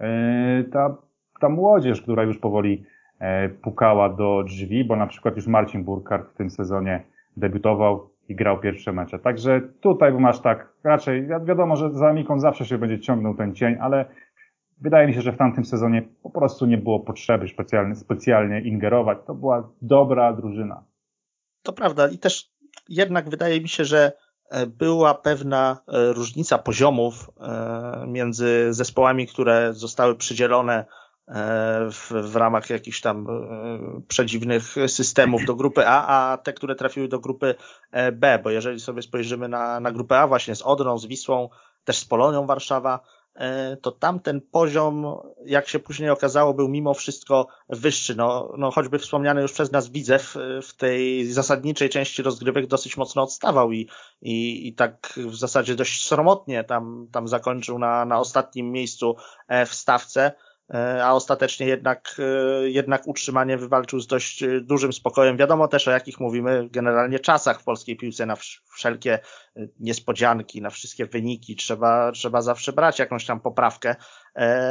e, 0.00 0.64
ta, 0.72 0.96
ta 1.40 1.48
młodzież, 1.48 2.02
która 2.02 2.22
już 2.22 2.38
powoli 2.38 2.84
e, 3.18 3.48
pukała 3.48 4.08
do 4.08 4.42
drzwi, 4.46 4.84
bo 4.84 4.96
na 4.96 5.06
przykład 5.06 5.36
już 5.36 5.46
Marcin 5.46 5.84
Burkhardt 5.84 6.30
w 6.30 6.36
tym 6.36 6.50
sezonie 6.50 7.02
debiutował 7.36 8.10
i 8.28 8.34
grał 8.34 8.60
pierwsze 8.60 8.92
mecze. 8.92 9.18
Także 9.18 9.60
tutaj 9.80 10.12
masz 10.12 10.40
tak, 10.40 10.68
raczej 10.84 11.26
wiadomo, 11.26 11.76
że 11.76 11.90
za 11.90 12.08
Amiką 12.08 12.40
zawsze 12.40 12.64
się 12.64 12.78
będzie 12.78 13.00
ciągnął 13.00 13.34
ten 13.34 13.54
cień, 13.54 13.76
ale 13.80 14.04
wydaje 14.80 15.06
mi 15.06 15.14
się, 15.14 15.22
że 15.22 15.32
w 15.32 15.36
tamtym 15.36 15.64
sezonie 15.64 16.02
po 16.22 16.30
prostu 16.30 16.66
nie 16.66 16.78
było 16.78 17.00
potrzeby 17.00 17.48
specjalnie, 17.48 17.96
specjalnie 17.96 18.60
ingerować. 18.60 19.18
To 19.26 19.34
była 19.34 19.68
dobra 19.82 20.32
drużyna. 20.32 20.84
To 21.62 21.72
prawda 21.72 22.08
i 22.08 22.18
też 22.18 22.50
jednak 22.88 23.30
wydaje 23.30 23.60
mi 23.60 23.68
się, 23.68 23.84
że 23.84 24.12
e, 24.50 24.66
była 24.66 25.14
pewna 25.14 25.76
e, 25.88 26.12
różnica 26.12 26.58
poziomów 26.58 27.30
e, 27.40 28.04
między 28.06 28.68
zespołami, 28.70 29.26
które 29.26 29.74
zostały 29.74 30.16
przydzielone 30.16 30.84
w, 31.90 32.12
w 32.22 32.36
ramach 32.36 32.70
jakichś 32.70 33.00
tam 33.00 33.26
przedziwnych 34.08 34.74
systemów 34.86 35.44
do 35.44 35.54
grupy 35.54 35.86
A, 35.86 36.06
a 36.06 36.38
te, 36.38 36.52
które 36.52 36.74
trafiły 36.74 37.08
do 37.08 37.18
grupy 37.18 37.54
B, 38.12 38.40
bo 38.44 38.50
jeżeli 38.50 38.80
sobie 38.80 39.02
spojrzymy 39.02 39.48
na, 39.48 39.80
na 39.80 39.92
grupę 39.92 40.18
A 40.18 40.26
właśnie 40.26 40.54
z 40.54 40.62
Odrą, 40.62 40.98
z 40.98 41.06
Wisłą, 41.06 41.48
też 41.84 41.98
z 41.98 42.04
Polonią 42.04 42.46
Warszawa, 42.46 43.00
to 43.82 43.92
tamten 43.92 44.40
poziom, 44.40 45.06
jak 45.46 45.68
się 45.68 45.78
później 45.78 46.10
okazało, 46.10 46.54
był 46.54 46.68
mimo 46.68 46.94
wszystko 46.94 47.46
wyższy. 47.68 48.14
No, 48.14 48.52
no 48.58 48.70
choćby 48.70 48.98
wspomniany 48.98 49.42
już 49.42 49.52
przez 49.52 49.72
nas 49.72 49.88
Widzew 49.88 50.36
w 50.62 50.76
tej 50.76 51.26
zasadniczej 51.32 51.88
części 51.88 52.22
rozgrywek 52.22 52.66
dosyć 52.66 52.96
mocno 52.96 53.22
odstawał 53.22 53.72
i, 53.72 53.88
i, 54.22 54.68
i 54.68 54.74
tak 54.74 55.12
w 55.16 55.36
zasadzie 55.36 55.74
dość 55.74 56.06
sromotnie 56.06 56.64
tam, 56.64 57.06
tam 57.12 57.28
zakończył 57.28 57.78
na, 57.78 58.04
na 58.04 58.20
ostatnim 58.20 58.72
miejscu 58.72 59.16
e, 59.48 59.66
w 59.66 59.74
stawce. 59.74 60.32
E, 60.74 61.04
a 61.04 61.12
ostatecznie 61.12 61.66
jednak, 61.66 62.16
e, 62.18 62.70
jednak 62.70 63.08
utrzymanie 63.08 63.56
wywalczył 63.56 64.00
z 64.00 64.06
dość 64.06 64.42
e, 64.42 64.60
dużym 64.60 64.92
spokojem. 64.92 65.36
Wiadomo 65.36 65.68
też 65.68 65.88
o 65.88 65.90
jakich 65.90 66.20
mówimy 66.20 66.68
generalnie 66.70 67.18
czasach 67.18 67.60
w 67.60 67.64
polskiej 67.64 67.96
piłce, 67.96 68.26
na 68.26 68.36
wszelkie 68.74 69.18
niespodzianki, 69.80 70.62
na 70.62 70.70
wszystkie 70.70 71.06
wyniki 71.06 71.56
trzeba, 71.56 72.12
trzeba 72.12 72.42
zawsze 72.42 72.72
brać 72.72 72.98
jakąś 72.98 73.26
tam 73.26 73.40
poprawkę. 73.40 73.96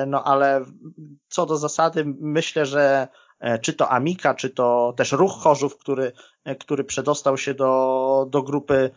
No 0.08 0.24
ale 0.24 0.66
co 1.28 1.46
do 1.46 1.58
zasady 1.58 2.06
myślę, 2.20 2.66
że 2.66 3.08
czy 3.62 3.74
to 3.74 3.92
Amika, 3.92 4.34
czy 4.34 4.50
to 4.50 4.94
też 4.98 5.12
Ruch 5.12 5.32
Chorzów, 5.42 5.78
który, 5.78 6.12
który 6.60 6.84
przedostał 6.84 7.38
się 7.38 7.54
do, 7.54 8.28
do 8.30 8.44
grupy 8.44 8.92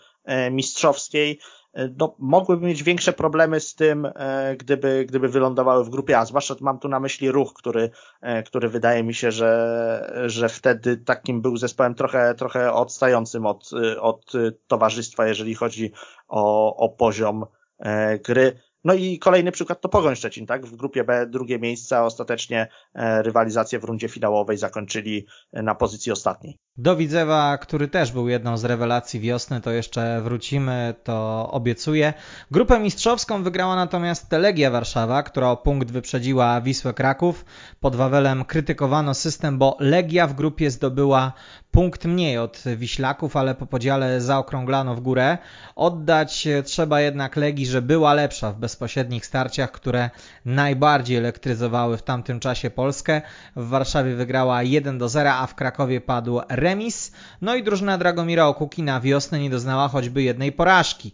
mistrzowskiej, 0.51 1.39
no, 1.75 2.15
mogłyby 2.19 2.67
mieć 2.67 2.83
większe 2.83 3.13
problemy 3.13 3.61
z 3.61 3.75
tym, 3.75 4.07
e, 4.15 4.57
gdyby, 4.57 5.05
gdyby 5.09 5.29
wylądowały 5.29 5.85
w 5.85 5.91
grupie 5.91 6.19
A. 6.19 6.25
Zwłaszcza 6.25 6.55
mam 6.61 6.79
tu 6.79 6.89
na 6.89 7.01
myśli 7.01 7.31
ruch, 7.31 7.53
który, 7.55 7.91
e, 8.21 8.43
który 8.43 8.69
wydaje 8.69 9.03
mi 9.03 9.15
się, 9.15 9.31
że, 9.31 10.23
że 10.27 10.49
wtedy 10.49 10.97
takim 10.97 11.43
był 11.43 11.57
zespołem 11.57 11.95
trochę, 11.95 12.35
trochę 12.35 12.73
odstającym 12.73 13.47
od, 13.47 13.71
od 14.01 14.33
towarzystwa, 14.67 15.27
jeżeli 15.27 15.55
chodzi 15.55 15.93
o, 16.29 16.77
o 16.77 16.89
poziom 16.89 17.47
e, 17.79 18.19
gry. 18.19 18.61
No 18.85 18.95
i 18.95 19.19
kolejny 19.19 19.53
przykład 19.53 19.81
to 19.81 19.89
Pogoń 19.89 20.17
Szczecin, 20.17 20.47
tak? 20.47 20.67
W 20.67 20.77
grupie 20.77 21.05
B 21.05 21.27
drugie 21.27 21.59
miejsce, 21.59 21.99
a 21.99 22.05
ostatecznie 22.05 22.69
rywalizację 22.95 23.79
w 23.79 23.85
rundzie 23.85 24.09
finałowej 24.09 24.57
zakończyli 24.57 25.27
na 25.53 25.75
pozycji 25.75 26.13
ostatniej. 26.13 26.59
Do 26.77 26.97
Widzewa, 26.97 27.59
który 27.59 27.89
też 27.89 28.13
był 28.13 28.29
jedną 28.29 28.57
z 28.57 28.65
rewelacji 28.65 29.21
wiosny, 29.21 29.61
to 29.61 29.71
jeszcze 29.71 30.21
wrócimy, 30.21 30.95
to 31.05 31.49
obiecuję. 31.51 32.15
Grupę 32.51 32.81
mistrzowską 32.81 33.43
wygrała 33.43 33.77
natomiast 33.77 34.33
Legia 34.33 34.71
Warszawa, 34.71 35.23
która 35.23 35.51
o 35.51 35.57
punkt 35.57 35.91
wyprzedziła 35.91 36.61
Wisłę 36.61 36.95
Kraków. 36.95 37.45
Pod 37.81 37.97
Wawelem 37.97 38.45
krytykowano 38.45 39.15
system, 39.15 39.59
bo 39.59 39.77
Legia 39.81 40.27
w 40.27 40.35
grupie 40.35 40.71
zdobyła 40.71 41.33
punkt 41.71 42.05
mniej 42.05 42.39
od 42.39 42.63
Wiślaków, 42.77 43.37
ale 43.37 43.55
po 43.55 43.67
podziale 43.67 44.21
zaokrąglano 44.21 44.95
w 44.95 45.01
górę. 45.01 45.39
Oddać 45.77 46.49
trzeba 46.65 47.01
jednak 47.01 47.37
Legii, 47.37 47.67
że 47.67 47.83
była 47.83 48.15
lepsza 48.15 48.53
w 48.53 48.59
bezpośrednich 48.59 49.27
starciach, 49.27 49.73
które 49.73 50.11
najbardziej 50.45 51.17
elektryzowały 51.17 51.97
w 51.97 52.03
tamtym 52.03 52.41
czasie 52.41 52.71
Polskę. 52.71 53.23
W 53.57 53.69
Warszawie 53.69 54.15
wygrała 54.15 54.63
1 54.63 54.99
do 54.99 55.09
0, 55.09 55.33
a 55.33 55.47
w 55.47 55.55
Krakowie 55.55 56.01
padł 56.01 56.41
remis. 56.63 57.13
No 57.43 57.55
i 57.55 57.63
drużyna 57.63 57.99
Dragomira 57.99 58.47
Okuki 58.47 58.83
na 58.83 59.01
wiosnę 59.01 59.41
nie 59.41 59.51
doznała 59.51 59.89
choćby 59.89 60.23
jednej 60.23 60.53
porażki. 60.53 61.13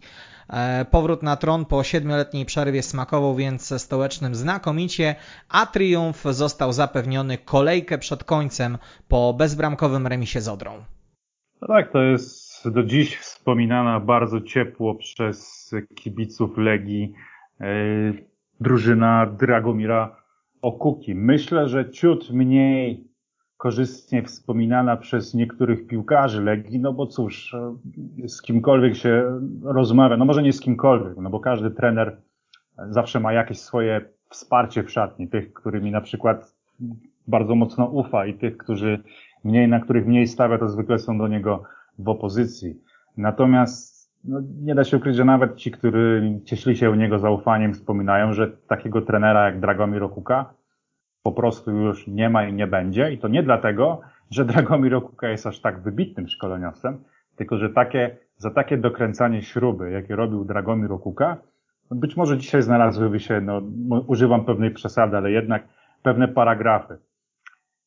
E, 0.49 0.85
powrót 0.85 1.23
na 1.23 1.35
tron 1.35 1.65
po 1.65 1.83
siedmioletniej 1.83 2.45
przerwie 2.45 2.83
smakował 2.83 3.35
więc 3.35 3.81
stołecznym 3.81 4.35
znakomicie, 4.35 5.15
a 5.49 5.65
triumf 5.65 6.23
został 6.23 6.73
zapewniony 6.73 7.37
kolejkę 7.37 7.97
przed 7.97 8.23
końcem 8.23 8.77
po 9.07 9.33
bezbramkowym 9.33 10.07
remisie 10.07 10.41
z 10.41 10.47
Odrą. 10.47 10.83
No 11.61 11.67
tak, 11.67 11.91
to 11.91 12.01
jest 12.01 12.69
do 12.69 12.83
dziś 12.83 13.17
wspominana 13.17 13.99
bardzo 13.99 14.41
ciepło 14.41 14.95
przez 14.95 15.71
kibiców 15.95 16.57
Legii 16.57 17.13
yy, 17.59 18.25
drużyna 18.59 19.25
Dragomira 19.25 20.15
Okuki. 20.61 21.15
Myślę, 21.15 21.67
że 21.69 21.91
ciut 21.91 22.31
mniej 22.31 23.08
korzystnie 23.59 24.23
wspominana 24.23 24.97
przez 24.97 25.33
niektórych 25.33 25.87
piłkarzy 25.87 26.41
Legii, 26.41 26.79
no 26.79 26.93
bo 26.93 27.07
cóż, 27.07 27.55
z 28.27 28.41
kimkolwiek 28.41 28.95
się 28.95 29.39
rozmawia, 29.63 30.17
no 30.17 30.25
może 30.25 30.43
nie 30.43 30.53
z 30.53 30.61
kimkolwiek, 30.61 31.17
no 31.17 31.29
bo 31.29 31.39
każdy 31.39 31.71
trener 31.71 32.17
zawsze 32.89 33.19
ma 33.19 33.33
jakieś 33.33 33.59
swoje 33.59 34.01
wsparcie 34.29 34.83
w 34.83 34.91
szatni, 34.91 35.27
tych, 35.27 35.53
którymi 35.53 35.91
na 35.91 36.01
przykład 36.01 36.55
bardzo 37.27 37.55
mocno 37.55 37.85
ufa 37.85 38.25
i 38.25 38.33
tych, 38.33 38.57
którzy 38.57 39.03
mniej, 39.43 39.67
na 39.67 39.79
których 39.79 40.07
mniej 40.07 40.27
stawia, 40.27 40.57
to 40.57 40.69
zwykle 40.69 40.99
są 40.99 41.17
do 41.17 41.27
niego 41.27 41.63
w 41.97 42.09
opozycji. 42.09 42.81
Natomiast 43.17 44.11
no, 44.23 44.41
nie 44.61 44.75
da 44.75 44.83
się 44.83 44.97
ukryć, 44.97 45.15
że 45.15 45.25
nawet 45.25 45.55
ci, 45.55 45.71
którzy 45.71 46.39
cieszyli 46.45 46.77
się 46.77 46.91
u 46.91 46.95
niego 46.95 47.19
zaufaniem, 47.19 47.73
wspominają, 47.73 48.33
że 48.33 48.47
takiego 48.47 49.01
trenera 49.01 49.45
jak 49.45 49.59
Dragomir 49.59 50.03
Okuka 50.03 50.58
po 51.31 51.41
prostu 51.41 51.71
już 51.71 52.07
nie 52.07 52.29
ma 52.29 52.47
i 52.47 52.53
nie 52.53 52.67
będzie. 52.67 53.11
I 53.11 53.17
to 53.17 53.27
nie 53.27 53.43
dlatego, 53.43 54.01
że 54.31 54.45
Dragomir 54.45 54.95
Okuka 54.95 55.29
jest 55.29 55.47
aż 55.47 55.59
tak 55.59 55.81
wybitnym 55.81 56.27
szkoleniowcem, 56.27 57.03
tylko 57.35 57.57
że 57.57 57.69
takie, 57.69 58.17
za 58.37 58.51
takie 58.51 58.77
dokręcanie 58.77 59.41
śruby, 59.41 59.91
jakie 59.91 60.15
robił 60.15 60.45
Dragomir 60.45 60.91
Okuka, 60.91 61.37
być 61.91 62.17
może 62.17 62.37
dzisiaj 62.37 62.61
znalazłyby 62.61 63.19
się, 63.19 63.41
no, 63.41 63.61
używam 64.07 64.45
pewnej 64.45 64.71
przesady, 64.71 65.17
ale 65.17 65.31
jednak 65.31 65.67
pewne 66.03 66.27
paragrafy. 66.27 66.97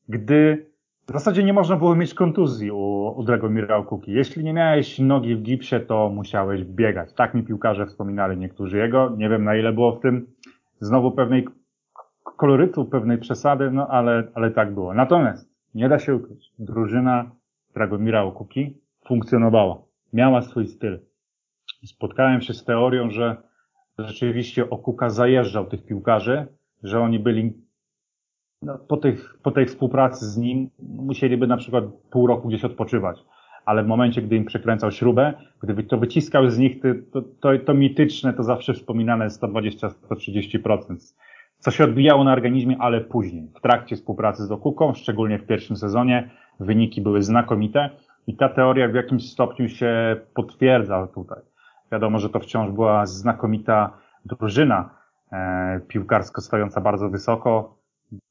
Gdy 0.09 0.66
w 1.09 1.12
zasadzie 1.12 1.42
nie 1.42 1.52
można 1.52 1.76
było 1.76 1.96
mieć 1.96 2.14
kontuzji 2.14 2.70
u, 2.70 3.14
u 3.16 3.24
Dragomira 3.24 3.76
Okuki. 3.76 4.12
Jeśli 4.12 4.44
nie 4.44 4.52
miałeś 4.52 4.98
nogi 4.98 5.37
w 5.37 5.42
gipsie, 5.42 5.81
to 5.81 6.09
musiałeś 6.09 6.64
biegać. 6.64 7.12
Tak 7.12 7.35
mi 7.35 7.42
piłkarze 7.42 7.87
wspominali 7.87 8.37
niektórzy 8.37 8.78
jego. 8.78 9.11
Nie 9.16 9.28
wiem 9.28 9.44
na 9.44 9.57
ile 9.57 9.72
było 9.72 9.92
w 9.92 10.00
tym 10.00 10.26
znowu 10.81 11.11
pewnej 11.11 11.44
kolorytu, 12.37 12.85
pewnej 12.85 13.18
przesady, 13.18 13.71
no 13.71 13.88
ale, 13.88 14.29
ale 14.35 14.51
tak 14.51 14.75
było. 14.75 14.95
Natomiast 14.95 15.53
nie 15.75 15.88
da 15.88 15.99
się 15.99 16.14
ukryć, 16.14 16.53
drużyna 16.59 17.31
Dragomira 17.75 18.23
Okuki 18.23 18.79
funkcjonowała. 19.07 19.83
Miała 20.12 20.42
swój 20.42 20.66
styl. 20.66 20.99
Spotkałem 21.85 22.40
się 22.40 22.55
z 22.55 22.64
teorią, 22.64 23.11
że 23.11 23.37
rzeczywiście 23.99 24.71
Okuka 24.71 25.11
zajeżdżał 25.11 25.66
tych 25.66 25.87
piłkarzy, 25.87 26.47
że 26.83 27.01
oni 27.01 27.18
byli 27.18 27.53
no, 28.62 28.79
po, 28.79 28.97
tych, 28.97 29.38
po 29.42 29.51
tej 29.51 29.66
współpracy 29.66 30.27
z 30.27 30.37
nim 30.37 30.71
musieliby 30.79 31.47
na 31.47 31.57
przykład 31.57 31.85
pół 32.11 32.27
roku 32.27 32.49
gdzieś 32.49 32.64
odpoczywać. 32.64 33.25
Ale 33.64 33.85
w 33.85 33.87
momencie, 33.87 34.23
gdy 34.23 34.37
im 34.37 34.45
przekręcał 34.45 34.90
śrubę, 34.90 35.35
gdyby 35.62 35.83
to 35.83 35.99
wyciskał 35.99 36.51
z 36.51 36.59
nich, 36.59 36.81
to, 37.12 37.23
to, 37.23 37.59
to 37.59 37.75
mityczne, 37.75 38.33
to 38.33 38.42
zawsze 38.42 38.75
wspominane 38.75 39.29
120-130%. 39.29 41.14
Co 41.62 41.70
się 41.70 41.85
odbijało 41.85 42.25
na 42.25 42.33
organizmie, 42.33 42.77
ale 42.79 43.01
później. 43.01 43.48
W 43.57 43.61
trakcie 43.61 43.96
współpracy 43.96 44.46
z 44.46 44.53
Okuką, 44.53 44.94
szczególnie 44.94 45.38
w 45.38 45.46
pierwszym 45.46 45.77
sezonie, 45.77 46.31
wyniki 46.61 47.01
były 47.01 47.22
znakomite 47.22 47.90
i 48.27 48.37
ta 48.37 48.48
teoria 48.48 48.88
w 48.88 48.94
jakimś 48.94 49.33
stopniu 49.33 49.68
się 49.68 50.16
potwierdza 50.35 51.07
tutaj. 51.07 51.40
Wiadomo, 51.92 52.18
że 52.18 52.29
to 52.29 52.40
wciąż 52.40 52.70
była 52.70 53.07
znakomita 53.07 53.98
drużyna 54.25 54.90
e, 55.33 55.81
piłkarsko 55.88 56.40
stojąca 56.40 56.81
bardzo 56.81 57.09
wysoko, 57.09 57.79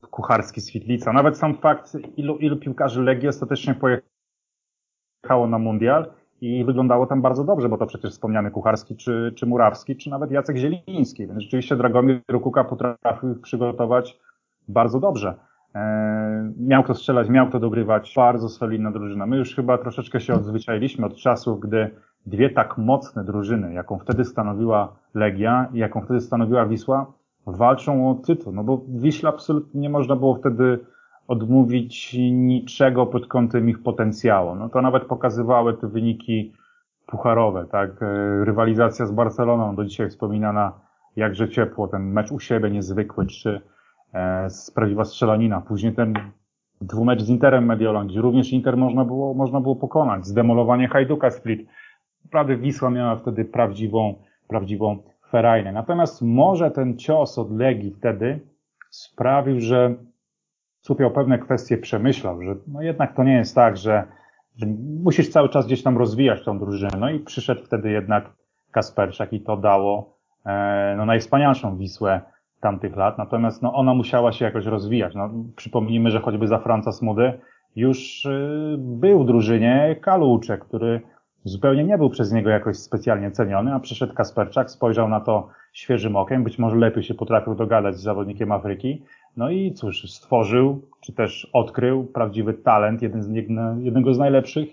Kucharski, 0.09 0.61
Świetlica. 0.61 1.13
Nawet 1.13 1.37
sam 1.37 1.57
fakt, 1.57 1.97
ilu, 2.17 2.37
ilu 2.37 2.57
piłkarzy 2.57 3.01
Legii 3.01 3.27
ostatecznie 3.27 3.75
pojechało 3.75 5.47
na 5.47 5.59
mundial 5.59 6.11
i 6.41 6.65
wyglądało 6.65 7.05
tam 7.05 7.21
bardzo 7.21 7.43
dobrze, 7.43 7.69
bo 7.69 7.77
to 7.77 7.85
przecież 7.85 8.11
wspomniany 8.11 8.51
Kucharski, 8.51 8.95
czy, 8.95 9.33
czy 9.35 9.45
Murawski, 9.45 9.95
czy 9.95 10.09
nawet 10.09 10.31
Jacek 10.31 10.57
Zieliński. 10.57 11.27
Więc 11.27 11.39
rzeczywiście 11.39 11.75
Dragomir 11.75 12.21
Rukuka 12.27 12.63
potrafił 12.63 13.31
ich 13.31 13.41
przygotować 13.41 14.19
bardzo 14.67 14.99
dobrze. 14.99 15.35
Eee, 15.73 16.53
miał 16.59 16.83
kto 16.83 16.95
strzelać, 16.95 17.29
miał 17.29 17.47
kto 17.47 17.59
dogrywać. 17.59 18.13
Bardzo 18.15 18.49
solidna 18.49 18.91
drużyna. 18.91 19.25
My 19.25 19.37
już 19.37 19.55
chyba 19.55 19.77
troszeczkę 19.77 20.19
się 20.19 20.33
odzwyczailiśmy 20.33 21.05
od 21.05 21.15
czasów, 21.15 21.59
gdy 21.59 21.89
dwie 22.25 22.49
tak 22.49 22.77
mocne 22.77 23.23
drużyny, 23.23 23.73
jaką 23.73 23.99
wtedy 23.99 24.25
stanowiła 24.25 24.95
Legia 25.13 25.67
i 25.73 25.77
jaką 25.77 26.01
wtedy 26.01 26.21
stanowiła 26.21 26.65
Wisła, 26.65 27.13
walczą 27.45 28.09
o 28.09 28.15
tytuł. 28.15 28.53
No 28.53 28.63
bo 28.63 28.81
Wiśle 28.87 29.29
absolutnie 29.29 29.81
nie 29.81 29.89
można 29.89 30.15
było 30.15 30.35
wtedy 30.35 30.79
odmówić 31.31 32.17
niczego 32.31 33.05
pod 33.05 33.27
kątem 33.27 33.69
ich 33.69 33.83
potencjału. 33.83 34.55
No 34.55 34.69
to 34.69 34.81
nawet 34.81 35.03
pokazywały 35.05 35.77
te 35.77 35.87
wyniki 35.87 36.53
pucharowe, 37.07 37.65
tak? 37.71 38.03
E, 38.03 38.45
rywalizacja 38.45 39.05
z 39.05 39.11
Barceloną, 39.11 39.75
do 39.75 39.85
dzisiaj 39.85 40.09
wspominana 40.09 40.71
jakże 41.15 41.49
ciepło, 41.49 41.87
ten 41.87 42.11
mecz 42.11 42.31
u 42.31 42.39
siebie 42.39 42.71
niezwykły, 42.71 43.25
czy 43.25 43.61
e, 44.13 44.49
sprawiła 44.49 45.05
strzelanina. 45.05 45.61
Później 45.61 45.93
ten 45.93 46.13
dwumecz 46.81 47.21
z 47.21 47.29
Interem 47.29 47.65
Mediolan, 47.65 48.07
gdzie 48.07 48.21
również 48.21 48.53
Inter 48.53 48.77
można 48.77 49.05
było, 49.05 49.33
można 49.33 49.61
było 49.61 49.75
pokonać. 49.75 50.25
Zdemolowanie 50.25 50.87
Hajduka 50.87 51.31
Split. 51.31 51.69
Naprawdę 52.25 52.57
Wisła 52.57 52.89
miała 52.89 53.15
wtedy 53.15 53.45
prawdziwą, 53.45 54.15
prawdziwą 54.47 54.97
ferajnę. 55.29 55.71
Natomiast 55.71 56.21
może 56.21 56.71
ten 56.71 56.97
cios 56.97 57.37
od 57.37 57.51
Legii 57.51 57.91
wtedy 57.91 58.39
sprawił, 58.89 59.59
że 59.59 59.95
Supiał 60.81 61.11
pewne 61.11 61.39
kwestie 61.39 61.77
przemyślał, 61.77 62.43
że 62.43 62.55
no 62.67 62.81
jednak 62.81 63.15
to 63.15 63.23
nie 63.23 63.33
jest 63.33 63.55
tak, 63.55 63.77
że, 63.77 64.03
że 64.57 64.65
musisz 65.03 65.29
cały 65.29 65.49
czas 65.49 65.65
gdzieś 65.65 65.83
tam 65.83 65.97
rozwijać 65.97 66.43
tą 66.43 66.59
drużynę. 66.59 66.97
No 66.99 67.09
i 67.09 67.19
przyszedł 67.19 67.63
wtedy 67.63 67.91
jednak 67.91 68.29
Kasperczak 68.71 69.33
i 69.33 69.41
to 69.41 69.57
dało 69.57 70.17
e, 70.45 70.95
no, 70.97 71.05
najwspanialszą 71.05 71.77
Wisłę 71.77 72.21
tamtych 72.61 72.95
lat. 72.95 73.17
Natomiast 73.17 73.61
no, 73.61 73.73
ona 73.73 73.93
musiała 73.93 74.31
się 74.31 74.45
jakoś 74.45 74.65
rozwijać. 74.65 75.15
No, 75.15 75.29
przypomnijmy, 75.55 76.11
że 76.11 76.19
choćby 76.19 76.47
za 76.47 76.59
Franca 76.59 76.91
Smudy 76.91 77.39
już 77.75 78.25
y, 78.25 78.75
był 78.77 79.23
w 79.23 79.27
drużynie 79.27 79.95
Kaluczek, 80.01 80.65
który 80.65 81.01
zupełnie 81.43 81.83
nie 81.83 81.97
był 81.97 82.09
przez 82.09 82.31
niego 82.31 82.49
jakoś 82.49 82.77
specjalnie 82.77 83.31
ceniony, 83.31 83.73
a 83.73 83.79
przyszedł 83.79 84.13
Kasperczak, 84.13 84.71
spojrzał 84.71 85.09
na 85.09 85.19
to 85.19 85.49
świeżym 85.73 86.15
okiem, 86.15 86.43
być 86.43 86.59
może 86.59 86.75
lepiej 86.75 87.03
się 87.03 87.13
potrafił 87.13 87.55
dogadać 87.55 87.95
z 87.95 88.01
zawodnikiem 88.01 88.51
Afryki, 88.51 89.03
no 89.37 89.49
i 89.49 89.73
cóż, 89.73 90.11
stworzył, 90.11 90.87
czy 91.01 91.13
też 91.13 91.49
odkrył 91.53 92.05
prawdziwy 92.05 92.53
talent, 92.53 93.01
jeden 93.01 93.23
z, 93.23 93.29
jednego 93.79 94.13
z 94.13 94.17
najlepszych 94.17 94.69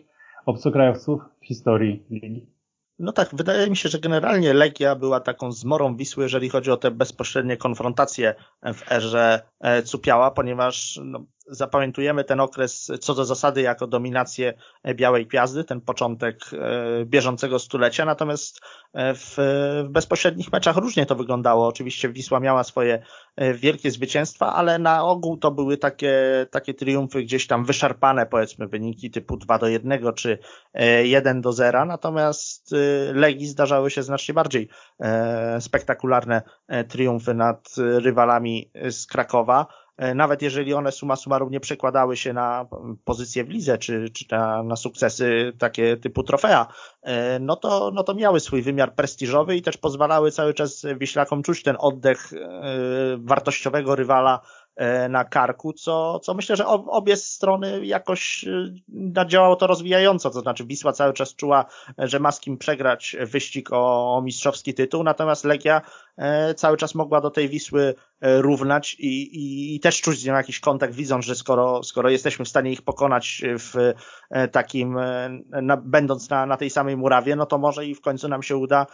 obcokrajowców 0.47 1.23
w 1.40 1.47
historii 1.47 2.03
ligi. 2.11 2.47
No 2.99 3.12
tak, 3.12 3.29
wydaje 3.33 3.71
mi 3.71 3.77
się, 3.77 3.88
że 3.88 3.99
generalnie 3.99 4.55
Legia 4.55 4.94
była 4.94 5.21
taką 5.21 5.53
zmorą 5.53 5.97
Wisły, 5.97 6.23
jeżeli 6.23 6.49
chodzi 6.49 6.71
o 6.71 6.77
te 6.77 6.90
bezpośrednie 6.90 7.57
konfrontacje 7.57 8.35
w 8.75 8.92
erze 8.92 9.42
Cupiała, 9.85 10.31
ponieważ 10.31 11.01
no, 11.05 11.27
zapamiętujemy 11.51 12.25
ten 12.25 12.40
okres 12.40 12.92
co 13.01 13.14
do 13.14 13.25
zasady 13.25 13.62
jako 13.62 13.87
dominację 13.87 14.55
Białej 14.94 15.27
Gwiazdy, 15.27 15.64
ten 15.64 15.81
początek 15.81 16.40
e, 16.53 17.05
bieżącego 17.05 17.59
stulecia, 17.59 18.05
natomiast 18.05 18.61
e, 18.92 19.14
w, 19.14 19.35
w 19.85 19.88
bezpośrednich 19.90 20.53
meczach 20.53 20.77
różnie 20.77 21.07
to 21.07 21.14
wyglądało. 21.14 21.66
Oczywiście 21.66 22.09
Wisła 22.09 22.40
miała 22.40 22.64
swoje 22.64 23.03
e, 23.37 23.55
wielkie 23.55 23.90
zwycięstwa, 23.90 24.55
ale 24.55 24.79
na 24.79 25.05
ogół 25.05 25.37
to 25.37 25.51
były 25.51 25.77
takie, 25.77 26.47
takie 26.51 26.75
triumfy 26.75 27.23
gdzieś 27.23 27.47
tam 27.47 27.64
wyszarpane, 27.64 28.27
powiedzmy, 28.27 28.68
wyniki 28.68 29.11
typu 29.11 29.37
2 29.37 29.59
do 29.59 29.68
1 29.68 30.14
czy 30.14 30.38
1 31.03 31.40
do 31.40 31.53
0, 31.53 31.85
natomiast 31.85 32.75
Legii 33.14 33.47
zdarzały 33.47 33.90
się 33.90 34.03
znacznie 34.03 34.35
bardziej 34.35 34.68
spektakularne 35.61 36.42
triumfy 36.88 37.35
nad 37.35 37.68
rywalami 37.77 38.71
z 38.90 39.07
Krakowa. 39.07 39.48
E, 39.99 40.15
nawet 40.15 40.43
jeżeli 40.43 40.75
one 40.75 40.93
suma 40.93 41.17
summarum 41.17 41.51
nie 41.51 41.61
przekładały 41.61 42.17
się 42.17 42.33
na 42.33 42.67
pozycję 43.05 43.45
w 43.45 43.49
lidze, 43.49 43.79
czy, 43.79 44.11
czy 44.11 44.25
na, 44.31 44.63
na 44.63 44.77
sukcesy 44.77 45.53
takie 45.59 45.97
typu 45.97 46.23
trofea, 46.23 46.67
e, 47.03 47.39
no 47.39 47.57
to, 47.57 47.91
no 47.95 48.03
to 48.03 48.15
miały 48.15 48.41
swój 48.41 48.63
wymiar 48.63 48.95
prestiżowy 48.95 49.57
i 49.57 49.63
też 49.63 49.77
pozwalały 49.77 50.31
cały 50.31 50.55
czas 50.55 50.87
Wiślakom 50.97 51.43
czuć 51.43 51.63
ten 51.63 51.77
oddech 51.79 52.33
e, 52.33 52.39
wartościowego 53.19 53.97
rywala 53.97 54.41
na 55.09 55.25
karku, 55.25 55.73
co, 55.73 56.19
co 56.19 56.35
myślę, 56.35 56.57
że 56.57 56.67
obie 56.67 57.17
strony 57.17 57.87
jakoś 57.87 58.45
działało 59.27 59.57
to 59.57 59.67
rozwijająco, 59.67 60.31
to 60.31 60.41
znaczy 60.41 60.65
Wisła 60.65 60.93
cały 60.93 61.13
czas 61.13 61.35
czuła, 61.35 61.65
że 61.99 62.21
ma 62.21 62.33
z 62.33 62.41
kim 62.41 62.59
przegrać 62.59 63.17
wyścig 63.21 63.73
o, 63.73 64.17
o 64.17 64.23
mistrzowski 64.23 64.75
tytuł, 64.75 65.03
natomiast 65.03 65.45
Legia 65.45 65.81
cały 66.57 66.77
czas 66.77 66.95
mogła 66.95 67.21
do 67.21 67.31
tej 67.31 67.49
Wisły 67.49 67.95
równać 68.21 68.95
i, 68.95 69.23
i, 69.23 69.77
i 69.77 69.81
też 69.81 70.01
czuć 70.01 70.19
z 70.19 70.27
nią 70.27 70.35
jakiś 70.35 70.61
kontakt, 70.61 70.95
widząc, 70.95 71.25
że 71.25 71.35
skoro, 71.35 71.83
skoro 71.83 72.11
jesteśmy 72.11 72.45
w 72.45 72.49
stanie 72.49 72.73
ich 72.73 72.83
pokonać 72.83 73.43
w 73.45 73.95
takim, 74.53 74.99
na, 75.63 75.77
będąc 75.77 76.31
na, 76.31 76.47
na 76.47 76.57
tej 76.57 76.71
samej 76.71 76.97
murawie, 76.97 77.37
no 77.37 77.47
to 77.47 77.59
może 77.59 77.87
i 77.87 77.95
w 77.95 78.01
końcu 78.01 78.29
nam 78.29 78.43
się 78.43 78.57
uda 78.57 78.87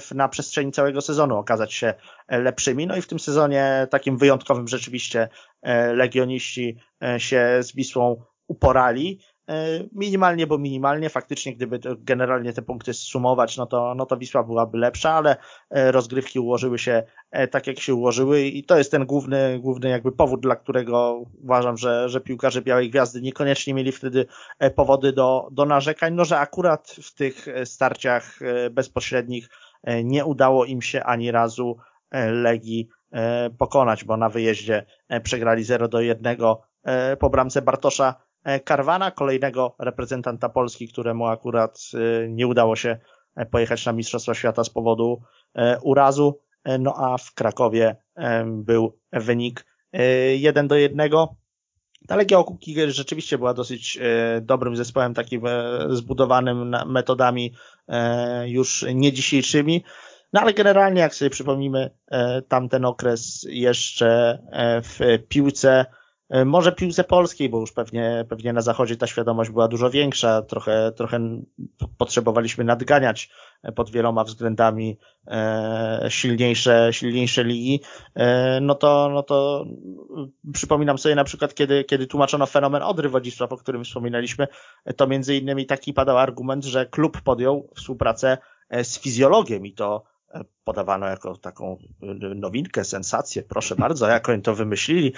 w, 0.00 0.08
na 0.14 0.28
przestrzeni 0.28 0.72
całego 0.72 1.00
sezonu 1.00 1.36
okazać 1.36 1.74
się 1.74 1.94
lepszymi. 2.28 2.86
No 2.86 2.96
i 2.96 3.02
w 3.02 3.06
tym 3.06 3.18
sezonie 3.18 3.86
takim 3.90 4.16
wyjątkowym 4.16 4.68
rzeczywiście 4.68 5.28
e, 5.62 5.92
legioniści 5.94 6.76
e, 7.02 7.20
się 7.20 7.58
z 7.60 7.74
Wisłą 7.74 8.22
uporali. 8.48 9.20
E, 9.48 9.54
minimalnie, 9.92 10.46
bo 10.46 10.58
minimalnie, 10.58 11.10
faktycznie 11.10 11.54
gdyby 11.56 11.80
generalnie 11.98 12.52
te 12.52 12.62
punkty 12.62 12.94
sumować, 12.94 13.56
no 13.56 13.66
to, 13.66 13.94
no 13.94 14.06
to 14.06 14.16
Wisła 14.16 14.42
byłaby 14.42 14.78
lepsza, 14.78 15.10
ale 15.10 15.36
rozgrywki 15.70 16.38
ułożyły 16.38 16.78
się 16.78 17.02
tak, 17.50 17.66
jak 17.66 17.80
się 17.80 17.94
ułożyły 17.94 18.42
i 18.42 18.64
to 18.64 18.78
jest 18.78 18.90
ten 18.90 19.06
główny, 19.06 19.58
główny 19.58 19.88
jakby 19.88 20.12
powód, 20.12 20.40
dla 20.40 20.56
którego 20.56 21.22
uważam, 21.44 21.76
że, 21.76 22.08
że 22.08 22.20
piłkarze 22.20 22.62
Białej 22.62 22.90
Gwiazdy 22.90 23.22
niekoniecznie 23.22 23.74
mieli 23.74 23.92
wtedy 23.92 24.26
powody 24.74 25.12
do, 25.12 25.48
do 25.52 25.64
narzekań, 25.64 26.14
no 26.14 26.24
że 26.24 26.38
akurat 26.38 26.96
w 27.02 27.14
tych 27.14 27.46
starciach 27.64 28.38
bezpośrednich 28.70 29.48
nie 30.04 30.24
udało 30.24 30.64
im 30.64 30.82
się 30.82 31.04
ani 31.04 31.30
razu 31.30 31.76
E, 32.10 32.30
Legii 32.30 32.88
e, 33.12 33.50
pokonać, 33.50 34.04
bo 34.04 34.16
na 34.16 34.28
wyjeździe 34.28 34.86
e, 35.08 35.20
przegrali 35.20 35.64
0 35.64 35.88
do 35.88 36.00
1 36.00 36.36
po 37.18 37.30
bramce 37.30 37.62
Bartosza 37.62 38.14
Karwana, 38.64 39.10
kolejnego 39.10 39.76
reprezentanta 39.78 40.48
Polski, 40.48 40.88
któremu 40.88 41.26
akurat 41.26 41.80
nie 42.28 42.46
udało 42.46 42.76
się 42.76 42.98
pojechać 43.50 43.86
na 43.86 43.92
Mistrzostwa 43.92 44.34
Świata 44.34 44.64
z 44.64 44.70
powodu 44.70 45.22
urazu. 45.82 46.40
No 46.78 46.94
a 46.96 47.18
w 47.18 47.34
Krakowie 47.34 47.96
był 48.46 48.98
wynik 49.12 49.66
1 50.38 50.68
do 50.68 50.74
1. 50.74 51.10
Ta 52.08 52.16
Legia 52.16 52.38
Okuki 52.38 52.76
rzeczywiście 52.90 53.38
była 53.38 53.54
dosyć 53.54 53.98
dobrym 54.42 54.76
zespołem, 54.76 55.14
takim 55.14 55.42
zbudowanym 55.88 56.76
metodami 56.86 57.54
już 58.46 58.86
nie 58.94 59.12
dzisiejszymi. 59.12 59.84
No 60.32 60.40
ale 60.40 60.54
generalnie, 60.54 61.00
jak 61.00 61.14
sobie 61.14 61.30
przypomnimy 61.30 61.90
e, 62.06 62.42
tamten 62.42 62.84
okres 62.84 63.46
jeszcze 63.48 64.38
e, 64.50 64.82
w 64.82 64.98
piłce, 65.28 65.80
e, 65.80 65.86
może 66.46 66.72
piłce 66.72 67.04
polskiej, 67.04 67.48
bo 67.48 67.60
już 67.60 67.72
pewnie, 67.72 68.24
pewnie 68.28 68.52
na 68.52 68.60
zachodzie 68.60 68.96
ta 68.96 69.06
świadomość 69.06 69.50
była 69.50 69.68
dużo 69.68 69.90
większa, 69.90 70.42
trochę, 70.42 70.92
trochę 70.96 71.40
potrzebowaliśmy 71.98 72.64
nadganiać 72.64 73.30
pod 73.74 73.90
wieloma 73.90 74.24
względami 74.24 74.98
silniejsze, 76.08 76.88
silniejsze 76.92 77.44
ligi, 77.44 77.80
no 78.60 78.74
to, 78.74 79.10
no 79.14 79.22
to 79.22 79.66
przypominam 80.52 80.98
sobie 80.98 81.14
na 81.14 81.24
przykład, 81.24 81.54
kiedy, 81.54 81.84
kiedy 81.84 82.06
tłumaczono 82.06 82.46
fenomen 82.46 82.82
Odry 82.82 83.08
Wodzisław, 83.08 83.52
o 83.52 83.56
którym 83.56 83.84
wspominaliśmy, 83.84 84.48
to 84.96 85.06
między 85.06 85.36
innymi 85.36 85.66
taki 85.66 85.92
padał 85.92 86.18
argument, 86.18 86.64
że 86.64 86.86
klub 86.86 87.20
podjął 87.20 87.68
współpracę 87.76 88.38
z 88.82 88.98
fizjologiem 88.98 89.66
i 89.66 89.72
to 89.72 90.04
podawano 90.64 91.06
jako 91.06 91.36
taką 91.36 91.78
nowinkę, 92.36 92.84
sensację. 92.84 93.42
Proszę 93.42 93.76
bardzo, 93.76 94.08
jak 94.08 94.28
oni 94.28 94.42
to 94.42 94.54
wymyślili. 94.54 95.12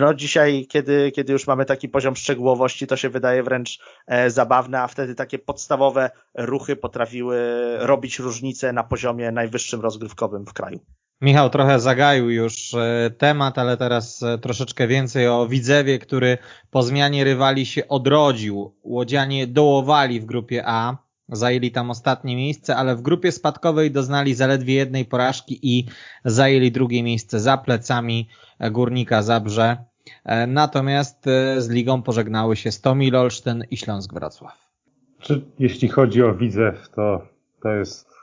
No 0.00 0.14
dzisiaj, 0.14 0.66
kiedy, 0.70 1.12
kiedy 1.12 1.32
już 1.32 1.46
mamy 1.46 1.64
taki 1.64 1.88
poziom 1.88 2.16
szczegółowości, 2.16 2.86
to 2.86 2.96
się 2.96 3.08
wydaje 3.08 3.42
wręcz 3.42 3.78
e, 4.06 4.30
zabawne, 4.30 4.80
a 4.80 4.88
wtedy 4.88 5.14
takie 5.14 5.38
podstawowe 5.38 6.10
ruchy 6.34 6.76
potrafiły 6.76 7.38
robić 7.78 8.18
różnicę 8.18 8.72
na 8.72 8.84
poziomie 8.84 9.32
najwyższym 9.32 9.80
rozgrywkowym 9.80 10.46
w 10.46 10.52
kraju. 10.52 10.80
Michał 11.20 11.50
trochę 11.50 11.80
zagaił 11.80 12.30
już 12.30 12.74
e, 12.74 13.10
temat, 13.18 13.58
ale 13.58 13.76
teraz 13.76 14.22
e, 14.22 14.38
troszeczkę 14.38 14.86
więcej 14.86 15.28
o 15.28 15.46
Widzewie, 15.46 15.98
który 15.98 16.38
po 16.70 16.82
zmianie 16.82 17.24
rywali 17.24 17.66
się 17.66 17.88
odrodził. 17.88 18.74
Łodzianie 18.82 19.46
dołowali 19.46 20.20
w 20.20 20.24
grupie 20.24 20.62
A, 20.66 20.96
Zajęli 21.28 21.70
tam 21.70 21.90
ostatnie 21.90 22.36
miejsce, 22.36 22.76
ale 22.76 22.96
w 22.96 23.02
grupie 23.02 23.32
spadkowej 23.32 23.90
doznali 23.90 24.34
zaledwie 24.34 24.74
jednej 24.74 25.04
porażki 25.04 25.58
i 25.62 25.86
zajęli 26.24 26.72
drugie 26.72 27.02
miejsce 27.02 27.40
za 27.40 27.58
plecami 27.58 28.28
Górnika 28.70 29.22
Zabrze. 29.22 29.76
E, 30.24 30.46
natomiast 30.46 31.26
e, 31.26 31.60
z 31.60 31.70
ligą 31.70 32.02
pożegnały 32.02 32.56
się 32.56 32.72
Stomil 32.72 33.16
Olsztyn 33.16 33.64
i 33.70 33.76
Śląsk 33.76 34.14
Wrocław. 34.14 34.70
Czy, 35.20 35.44
jeśli 35.58 35.88
chodzi 35.88 36.22
o 36.22 36.34
Widzew, 36.34 36.88
to 36.94 37.34
to 37.64 37.68
jest 37.68 38.14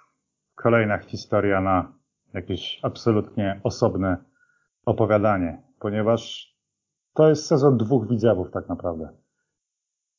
kolejna 0.55 0.97
historia 0.97 1.61
na 1.61 1.93
jakieś 2.33 2.79
absolutnie 2.83 3.59
osobne 3.63 4.17
opowiadanie, 4.85 5.61
ponieważ 5.79 6.51
to 7.13 7.29
jest 7.29 7.45
sezon 7.45 7.77
dwóch 7.77 8.07
Widzewów 8.07 8.51
tak 8.51 8.69
naprawdę. 8.69 9.09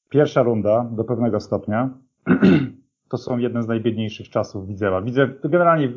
Pierwsza 0.09 0.43
runda 0.43 0.89
do 0.93 1.05
pewnego 1.05 1.41
stopnia 1.41 1.91
to 3.11 3.19
są 3.19 3.39
jedne 3.39 3.63
z 3.63 3.69
najbiedniejszych 3.69 4.29
czasów 4.29 4.67
Widzewa. 4.67 5.03
Widzę, 5.03 5.29
generalnie 5.45 5.93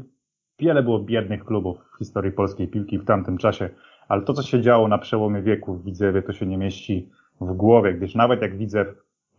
wiele 0.60 0.84
było 0.84 1.00
biednych 1.00 1.46
klubów 1.46 1.78
w 1.96 1.98
historii 1.98 2.32
polskiej 2.32 2.68
piłki 2.68 3.00
w 3.00 3.06
tamtym 3.06 3.38
czasie, 3.38 3.70
ale 4.08 4.22
to, 4.22 4.34
co 4.34 4.44
się 4.44 4.62
działo 4.62 4.88
na 4.88 4.98
przełomie 4.98 5.42
wieków 5.42 5.82
w 5.82 5.86
Widzewie, 5.86 6.22
to 6.22 6.34
się 6.34 6.46
nie 6.46 6.58
mieści 6.58 7.10
w 7.42 7.54
głowie, 7.54 7.94
gdyż 7.94 8.16
nawet 8.16 8.42
jak 8.42 8.58
Widzew 8.58 8.88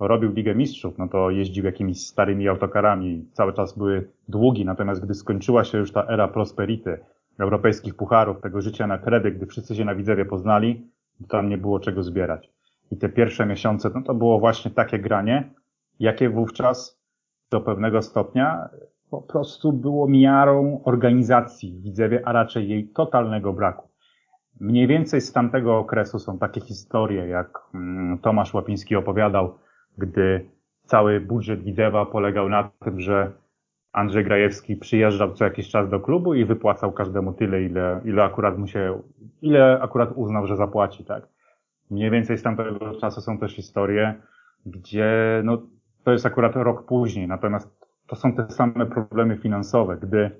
robił 0.01 0.33
Ligę 0.33 0.55
Mistrzów, 0.55 0.99
no 0.99 1.09
to 1.09 1.31
jeździł 1.31 1.65
jakimiś 1.65 2.07
starymi 2.07 2.49
autokarami, 2.49 3.29
cały 3.33 3.53
czas 3.53 3.79
były 3.79 4.09
długi, 4.29 4.65
natomiast 4.65 5.05
gdy 5.05 5.15
skończyła 5.15 5.65
się 5.65 5.79
już 5.79 5.93
ta 5.93 6.07
era 6.07 6.29
prosperity, 6.29 6.99
europejskich 7.39 7.95
pucharów, 7.95 8.41
tego 8.41 8.61
życia 8.61 8.87
na 8.87 8.99
kredyt, 8.99 9.37
gdy 9.37 9.47
wszyscy 9.47 9.75
się 9.75 9.85
na 9.85 9.95
Widzewie 9.95 10.25
poznali, 10.25 10.91
tam 11.29 11.49
nie 11.49 11.59
było 11.59 11.81
czego 11.81 12.03
zbierać. 12.03 12.51
I 12.91 12.97
te 12.97 13.09
pierwsze 13.09 13.47
miesiące, 13.47 13.91
no 13.95 14.03
to 14.03 14.15
było 14.15 14.39
właśnie 14.39 14.71
takie 14.71 14.99
granie, 14.99 15.51
jakie 16.01 16.31
wówczas 16.31 17.01
do 17.51 17.61
pewnego 17.61 18.03
stopnia 18.03 18.69
po 19.11 19.23
prostu 19.23 19.73
było 19.73 20.09
miarą 20.09 20.81
organizacji 20.85 21.73
w 21.73 21.83
Widzewie, 21.83 22.23
a 22.25 22.33
raczej 22.33 22.69
jej 22.69 22.89
totalnego 22.89 23.53
braku. 23.53 23.89
Mniej 24.61 24.87
więcej 24.87 25.21
z 25.21 25.33
tamtego 25.33 25.79
okresu 25.79 26.19
są 26.19 26.39
takie 26.39 26.61
historie, 26.61 27.29
jak 27.29 27.59
mm, 27.75 28.19
Tomasz 28.19 28.55
Łapiński 28.55 28.97
opowiadał, 28.97 29.59
gdy 29.99 30.51
cały 30.85 31.21
budżet 31.21 31.63
Widzewa 31.63 32.07
polegał 32.07 32.49
na 32.49 32.71
tym, 32.85 33.01
że 33.01 33.33
Andrzej 33.93 34.25
Grajewski 34.25 34.77
przyjeżdżał 34.77 35.33
co 35.33 35.45
jakiś 35.45 35.69
czas 35.69 35.89
do 35.89 36.01
klubu 36.01 36.35
i 36.35 36.45
wypłacał 36.45 36.93
każdemu 36.93 37.33
tyle, 37.33 37.63
ile, 37.63 38.01
ile 38.05 38.25
akurat 38.25 38.59
mu 38.59 38.67
się, 38.67 39.03
ile 39.43 39.81
akurat 39.83 40.11
uznał, 40.15 40.47
że 40.47 40.57
zapłaci, 40.57 41.05
tak. 41.05 41.29
Mniej 41.91 42.11
więcej 42.11 42.39
z 42.39 42.43
tamtego 42.43 42.95
czasu 43.01 43.21
są 43.21 43.39
też 43.39 43.57
historie, 43.57 44.15
gdzie 44.67 45.41
no, 45.45 45.63
to 46.07 46.13
jest 46.13 46.27
akurat 46.27 46.57
rok 46.57 46.87
później, 46.87 47.29
natomiast 47.29 47.87
to 48.07 48.17
są 48.17 48.33
te 48.33 48.51
same 48.51 48.87
problemy 48.87 49.37
finansowe, 49.37 49.97
gdy 49.97 50.31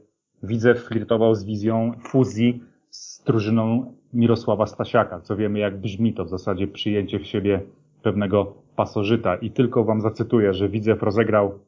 Widzew 0.43 0.85
flirtował 0.85 1.35
z 1.35 1.45
wizją 1.45 1.93
fuzji 2.05 2.63
z 2.91 3.25
drużyną 3.25 3.95
Mirosława 4.13 4.67
Stasiaka, 4.67 5.21
co 5.21 5.37
wiemy 5.37 5.59
jak 5.59 5.81
brzmi 5.81 6.15
to 6.15 6.25
w 6.25 6.29
zasadzie 6.29 6.69
przyjęcie 6.69 7.19
w 7.19 7.27
siebie 7.27 7.61
pewnego 8.03 8.55
pasożyta 8.77 9.37
i 9.37 9.51
tylko 9.51 9.85
wam 9.85 10.01
zacytuję, 10.01 10.53
że 10.55 10.69
Widzew 10.69 11.03
rozegrał 11.03 11.59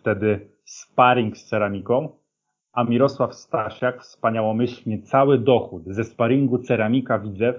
wtedy 0.00 0.48
sparring 0.64 1.36
z 1.36 1.44
ceramiką, 1.44 2.08
a 2.72 2.84
Mirosław 2.84 3.34
Stasiak 3.34 4.02
wspaniałomyślnie 4.02 5.02
cały 5.02 5.38
dochód 5.38 5.82
ze 5.86 6.04
sparingu 6.04 6.58
ceramika 6.58 7.18
Widzew 7.18 7.56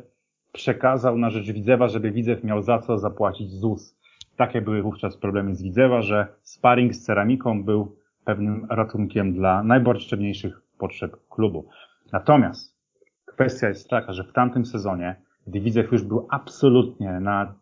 przekazał 0.52 1.18
na 1.18 1.30
rzecz 1.30 1.52
Widzewa, 1.52 1.88
żeby 1.88 2.12
Widzew 2.12 2.44
miał 2.44 2.62
za 2.62 2.80
co 2.80 2.98
zapłacić 2.98 3.52
ZUS. 3.52 3.99
Takie 4.40 4.62
były 4.62 4.82
wówczas 4.82 5.18
problemy 5.18 5.56
z 5.56 5.64
Widzewa, 5.64 6.02
że 6.02 6.28
sparring 6.42 6.96
z 6.96 7.06
ceramiką 7.06 7.64
był 7.64 7.96
pewnym 8.26 8.68
ratunkiem 8.70 9.34
dla 9.34 9.64
najpotrzebniejszych 9.64 10.62
potrzeb 10.78 11.18
klubu. 11.30 11.68
Natomiast 12.12 12.78
kwestia 13.26 13.68
jest 13.68 13.90
taka, 13.90 14.14
że 14.14 14.24
w 14.24 14.34
tamtym 14.34 14.66
sezonie, 14.66 15.16
gdy 15.48 15.60
Widzew 15.60 15.92
już 15.92 16.04
był 16.04 16.28
absolutnie 16.30 17.20
na 17.20 17.54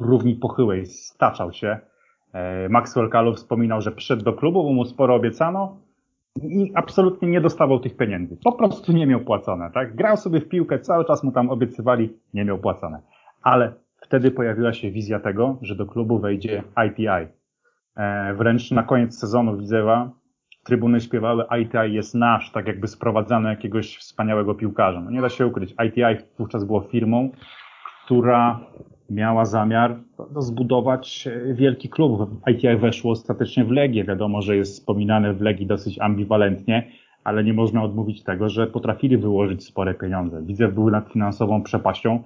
równi 0.00 0.34
pochyłej, 0.34 0.86
staczał 0.86 1.52
się, 1.52 1.78
e, 2.32 2.68
Maxwell 2.68 3.10
Kalu 3.10 3.34
wspominał, 3.34 3.80
że 3.80 3.92
przyszedł 3.92 4.24
do 4.24 4.32
klubu, 4.32 4.64
bo 4.64 4.72
mu 4.72 4.84
sporo 4.84 5.14
obiecano 5.14 5.76
i 6.42 6.72
absolutnie 6.74 7.28
nie 7.28 7.40
dostawał 7.40 7.80
tych 7.80 7.96
pieniędzy. 7.96 8.36
Po 8.44 8.52
prostu 8.52 8.92
nie 8.92 9.06
miał 9.06 9.20
płacone, 9.20 9.70
tak? 9.70 9.96
Grał 9.96 10.16
sobie 10.16 10.40
w 10.40 10.48
piłkę, 10.48 10.78
cały 10.78 11.04
czas 11.04 11.24
mu 11.24 11.32
tam 11.32 11.50
obiecywali, 11.50 12.18
nie 12.34 12.44
miał 12.44 12.58
płacone. 12.58 13.00
Ale 13.42 13.81
wtedy 14.02 14.30
pojawiła 14.30 14.72
się 14.72 14.90
wizja 14.90 15.20
tego, 15.20 15.58
że 15.62 15.76
do 15.76 15.86
klubu 15.86 16.18
wejdzie 16.18 16.62
ITI. 16.88 17.32
E, 17.96 18.34
wręcz 18.34 18.70
na 18.70 18.82
koniec 18.82 19.18
sezonu 19.18 19.58
Widzewa 19.58 20.10
trybuny 20.64 21.00
śpiewały 21.00 21.44
ITI 21.62 21.94
jest 21.94 22.14
nasz, 22.14 22.52
tak 22.52 22.66
jakby 22.66 22.88
sprowadzano 22.88 23.48
jakiegoś 23.48 23.96
wspaniałego 23.96 24.54
piłkarza. 24.54 25.00
No 25.00 25.10
nie 25.10 25.20
da 25.20 25.28
się 25.28 25.46
ukryć. 25.46 25.74
ITI 25.86 26.24
wówczas 26.38 26.64
było 26.64 26.80
firmą, 26.80 27.30
która 28.04 28.60
miała 29.10 29.44
zamiar 29.44 29.96
zbudować 30.36 31.28
e, 31.28 31.54
wielki 31.54 31.88
klub. 31.88 32.30
ITI 32.50 32.76
weszło 32.76 33.12
ostatecznie 33.12 33.64
w 33.64 33.70
Legię. 33.70 34.04
Wiadomo, 34.04 34.42
że 34.42 34.56
jest 34.56 34.72
wspominane 34.72 35.34
w 35.34 35.40
Legii 35.40 35.66
dosyć 35.66 35.98
ambiwalentnie, 35.98 36.90
ale 37.24 37.44
nie 37.44 37.52
można 37.52 37.82
odmówić 37.82 38.22
tego, 38.22 38.48
że 38.48 38.66
potrafili 38.66 39.16
wyłożyć 39.16 39.64
spore 39.64 39.94
pieniądze. 39.94 40.42
Widzew 40.42 40.74
był 40.74 40.90
nad 40.90 41.08
finansową 41.08 41.62
przepaścią, 41.62 42.22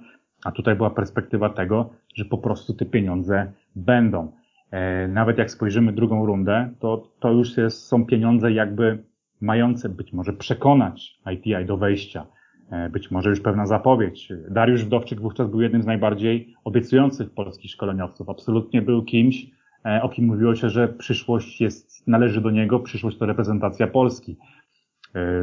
a 0.47 0.51
tutaj 0.51 0.75
była 0.75 0.89
perspektywa 0.89 1.49
tego, 1.49 1.89
że 2.15 2.25
po 2.25 2.37
prostu 2.37 2.73
te 2.73 2.85
pieniądze 2.85 3.51
będą. 3.75 4.31
E, 4.71 5.07
nawet 5.07 5.37
jak 5.37 5.51
spojrzymy 5.51 5.93
drugą 5.93 6.25
rundę, 6.25 6.69
to, 6.79 7.09
to 7.19 7.31
już 7.31 7.57
jest, 7.57 7.85
są 7.85 8.05
pieniądze 8.05 8.51
jakby 8.51 9.03
mające 9.41 9.89
być 9.89 10.13
może 10.13 10.33
przekonać 10.33 11.19
ITI 11.33 11.65
do 11.65 11.77
wejścia. 11.77 12.25
E, 12.71 12.89
być 12.89 13.11
może 13.11 13.29
już 13.29 13.41
pewna 13.41 13.65
zapowiedź. 13.65 14.33
Dariusz 14.49 14.85
Wdowczyk 14.85 15.21
wówczas 15.21 15.49
był 15.49 15.61
jednym 15.61 15.81
z 15.81 15.85
najbardziej 15.85 16.53
obiecujących 16.63 17.33
polskich 17.33 17.71
szkoleniowców. 17.71 18.29
Absolutnie 18.29 18.81
był 18.81 19.03
kimś, 19.03 19.45
e, 19.85 20.01
o 20.01 20.09
kim 20.09 20.25
mówiło 20.25 20.55
się, 20.55 20.69
że 20.69 20.87
przyszłość 20.87 21.61
jest, 21.61 22.07
należy 22.07 22.41
do 22.41 22.51
niego, 22.51 22.79
przyszłość 22.79 23.17
to 23.17 23.25
reprezentacja 23.25 23.87
Polski. 23.87 24.37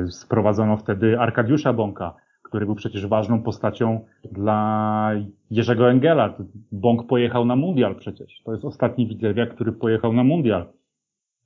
Sprowadzono 0.09 0.77
wtedy 0.77 1.21
Arkadiusza 1.21 1.73
Bąka, 1.73 2.14
który 2.55 2.67
był 2.67 2.75
przecież 2.75 3.07
ważną 3.07 3.43
postacią 3.43 4.07
dla 4.33 5.11
Jerzego 5.51 5.90
Engela. 5.90 6.35
Bąk 6.73 7.07
pojechał 7.07 7.45
na 7.45 7.57
mundial 7.57 7.97
przecież. 7.97 8.43
To 8.45 8.53
jest 8.53 8.64
ostatni 8.64 9.07
widzewiak, 9.07 9.55
który 9.55 9.73
pojechał 9.73 10.12
na 10.12 10.25
mundial. 10.25 10.67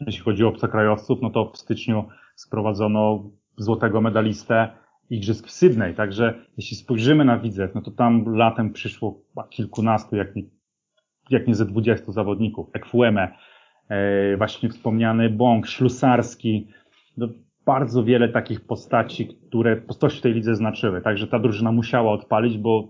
Jeśli 0.01 0.23
chodzi 0.23 0.45
o 0.45 0.49
obcokrajowców, 0.49 1.19
no 1.23 1.31
to 1.31 1.51
w 1.51 1.59
styczniu 1.59 2.05
sprowadzono 2.37 3.31
złotego 3.57 4.01
medalistę 4.01 4.69
Igrzysk 5.11 5.47
w 5.47 5.51
Sydney. 5.51 5.95
Także 5.95 6.35
jeśli 6.57 6.77
spojrzymy 6.77 7.25
na 7.25 7.39
Widzew, 7.39 7.75
no 7.75 7.83
to 7.83 7.91
tam 7.91 8.37
latem 8.37 8.73
przyszło 8.73 9.21
kilkunastu, 9.51 10.17
jak 10.17 10.37
nie, 10.37 10.43
jak 11.31 11.47
nie 11.47 11.55
ze 11.55 11.67
dwudziestu 11.67 12.13
zawodników. 12.13 12.69
Ekfueme, 12.73 13.29
e, 13.89 14.37
właśnie 14.37 14.69
wspomniany 14.69 15.31
Bąk, 15.31 15.67
Ślusarski. 15.67 16.69
No, 17.17 17.29
bardzo 17.69 18.05
wiele 18.05 18.29
takich 18.29 18.61
postaci, 18.61 19.29
które 19.29 19.77
postaci 19.77 20.19
w 20.19 20.21
tej 20.21 20.33
lidze 20.33 20.55
znaczyły. 20.55 21.01
Także 21.01 21.27
ta 21.27 21.39
drużyna 21.39 21.73
musiała 21.73 22.13
odpalić, 22.13 22.59
bo 22.59 22.89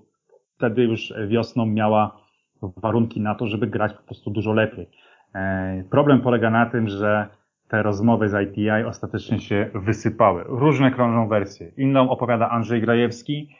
wtedy 0.56 0.82
już 0.82 1.14
wiosną 1.28 1.66
miała 1.66 2.20
warunki 2.62 3.20
na 3.20 3.34
to, 3.34 3.46
żeby 3.46 3.66
grać 3.66 3.92
po 3.92 4.02
prostu 4.02 4.30
dużo 4.30 4.52
lepiej. 4.52 4.88
E, 5.34 5.84
problem 5.90 6.20
polega 6.20 6.50
na 6.50 6.66
tym, 6.66 6.88
że 6.88 7.28
te 7.68 7.82
rozmowy 7.82 8.28
z 8.28 8.48
ITI 8.48 8.84
ostatecznie 8.86 9.40
się 9.40 9.70
wysypały. 9.74 10.44
Różne 10.46 10.90
krążą 10.90 11.28
wersje. 11.28 11.72
Inną 11.76 12.10
opowiada 12.10 12.50
Andrzej 12.50 12.80
Grajewski, 12.80 13.56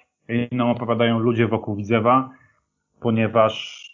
inną 0.53 0.71
opowiadają 0.71 1.19
ludzie 1.19 1.49
wokół 1.49 1.77
Widzewa, 1.77 2.31
ponieważ 3.01 3.85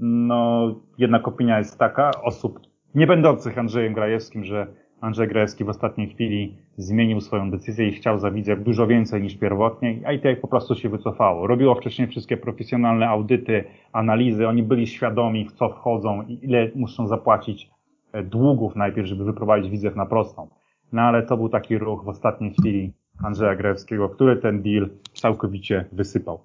no, 0.00 0.74
jednak 0.98 1.28
opinia 1.28 1.58
jest 1.58 1.78
taka 1.78 2.10
osób 2.22 2.60
nie 2.94 3.06
będących 3.06 3.58
Andrzejem 3.58 3.94
Grajewskim, 3.94 4.44
że 4.44 4.66
Andrzej 5.06 5.28
Grajewski 5.28 5.64
w 5.64 5.68
ostatniej 5.68 6.08
chwili 6.08 6.56
zmienił 6.76 7.20
swoją 7.20 7.50
decyzję 7.50 7.88
i 7.88 7.92
chciał 7.92 8.18
za 8.18 8.30
Widzew 8.30 8.62
dużo 8.62 8.86
więcej 8.86 9.22
niż 9.22 9.36
pierwotnie. 9.36 9.92
ITI 9.92 10.40
po 10.40 10.48
prostu 10.48 10.74
się 10.74 10.88
wycofało. 10.88 11.46
Robiło 11.46 11.74
wcześniej 11.74 12.08
wszystkie 12.08 12.36
profesjonalne 12.36 13.08
audyty, 13.08 13.64
analizy. 13.92 14.48
Oni 14.48 14.62
byli 14.62 14.86
świadomi, 14.86 15.44
w 15.44 15.52
co 15.52 15.68
wchodzą 15.68 16.22
i 16.22 16.38
ile 16.42 16.70
muszą 16.74 17.06
zapłacić 17.06 17.70
e, 18.12 18.22
długów 18.22 18.76
najpierw, 18.76 19.08
żeby 19.08 19.24
wyprowadzić 19.24 19.70
Widzew 19.70 19.96
na 19.96 20.06
prostą. 20.06 20.48
No 20.92 21.02
ale 21.02 21.22
to 21.22 21.36
był 21.36 21.48
taki 21.48 21.78
ruch 21.78 22.04
w 22.04 22.08
ostatniej 22.08 22.54
chwili 22.54 22.92
Andrzeja 23.24 23.56
Grajewskiego, 23.56 24.08
który 24.08 24.36
ten 24.36 24.62
deal 24.62 24.88
całkowicie 25.12 25.84
wysypał. 25.92 26.40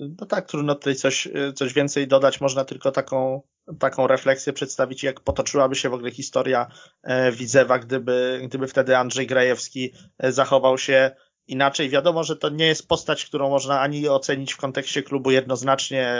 No 0.00 0.26
tak, 0.26 0.46
trudno 0.46 0.74
tutaj 0.74 0.94
coś, 0.94 1.28
coś 1.54 1.72
więcej 1.72 2.08
dodać. 2.08 2.40
Można 2.40 2.64
tylko 2.64 2.92
taką, 2.92 3.42
taką 3.78 4.06
refleksję 4.06 4.52
przedstawić, 4.52 5.02
jak 5.02 5.20
potoczyłaby 5.20 5.74
się 5.74 5.88
w 5.88 5.94
ogóle 5.94 6.10
historia 6.10 6.66
e, 7.02 7.32
Widzewa, 7.32 7.78
gdyby, 7.78 8.40
gdyby 8.44 8.66
wtedy 8.68 8.96
Andrzej 8.96 9.26
Grajewski 9.26 9.92
e, 10.18 10.32
zachował 10.32 10.78
się 10.78 11.10
inaczej. 11.46 11.88
Wiadomo, 11.88 12.24
że 12.24 12.36
to 12.36 12.48
nie 12.48 12.66
jest 12.66 12.88
postać, 12.88 13.24
którą 13.24 13.50
można 13.50 13.80
ani 13.80 14.08
ocenić 14.08 14.52
w 14.52 14.56
kontekście 14.56 15.02
klubu 15.02 15.30
jednoznacznie 15.30 16.14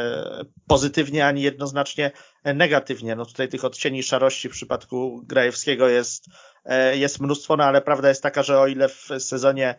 pozytywnie, 0.69 1.27
ani 1.27 1.43
jednoznacznie 1.43 2.11
negatywnie. 2.45 3.17
No 3.17 3.27
tutaj 3.27 3.49
tych 3.49 3.65
odcieni 3.65 4.03
szarości 4.03 4.49
w 4.49 4.53
przypadku 4.53 5.23
Grajewskiego 5.25 5.89
jest, 5.89 6.27
e, 6.65 6.97
jest 6.97 7.21
mnóstwo, 7.21 7.57
no 7.57 7.65
ale 7.65 7.83
prawda 7.83 8.09
jest 8.09 8.23
taka, 8.23 8.43
że 8.43 8.61
o 8.61 8.67
ile 8.67 8.89
w 8.89 9.09
sezonie 9.19 9.75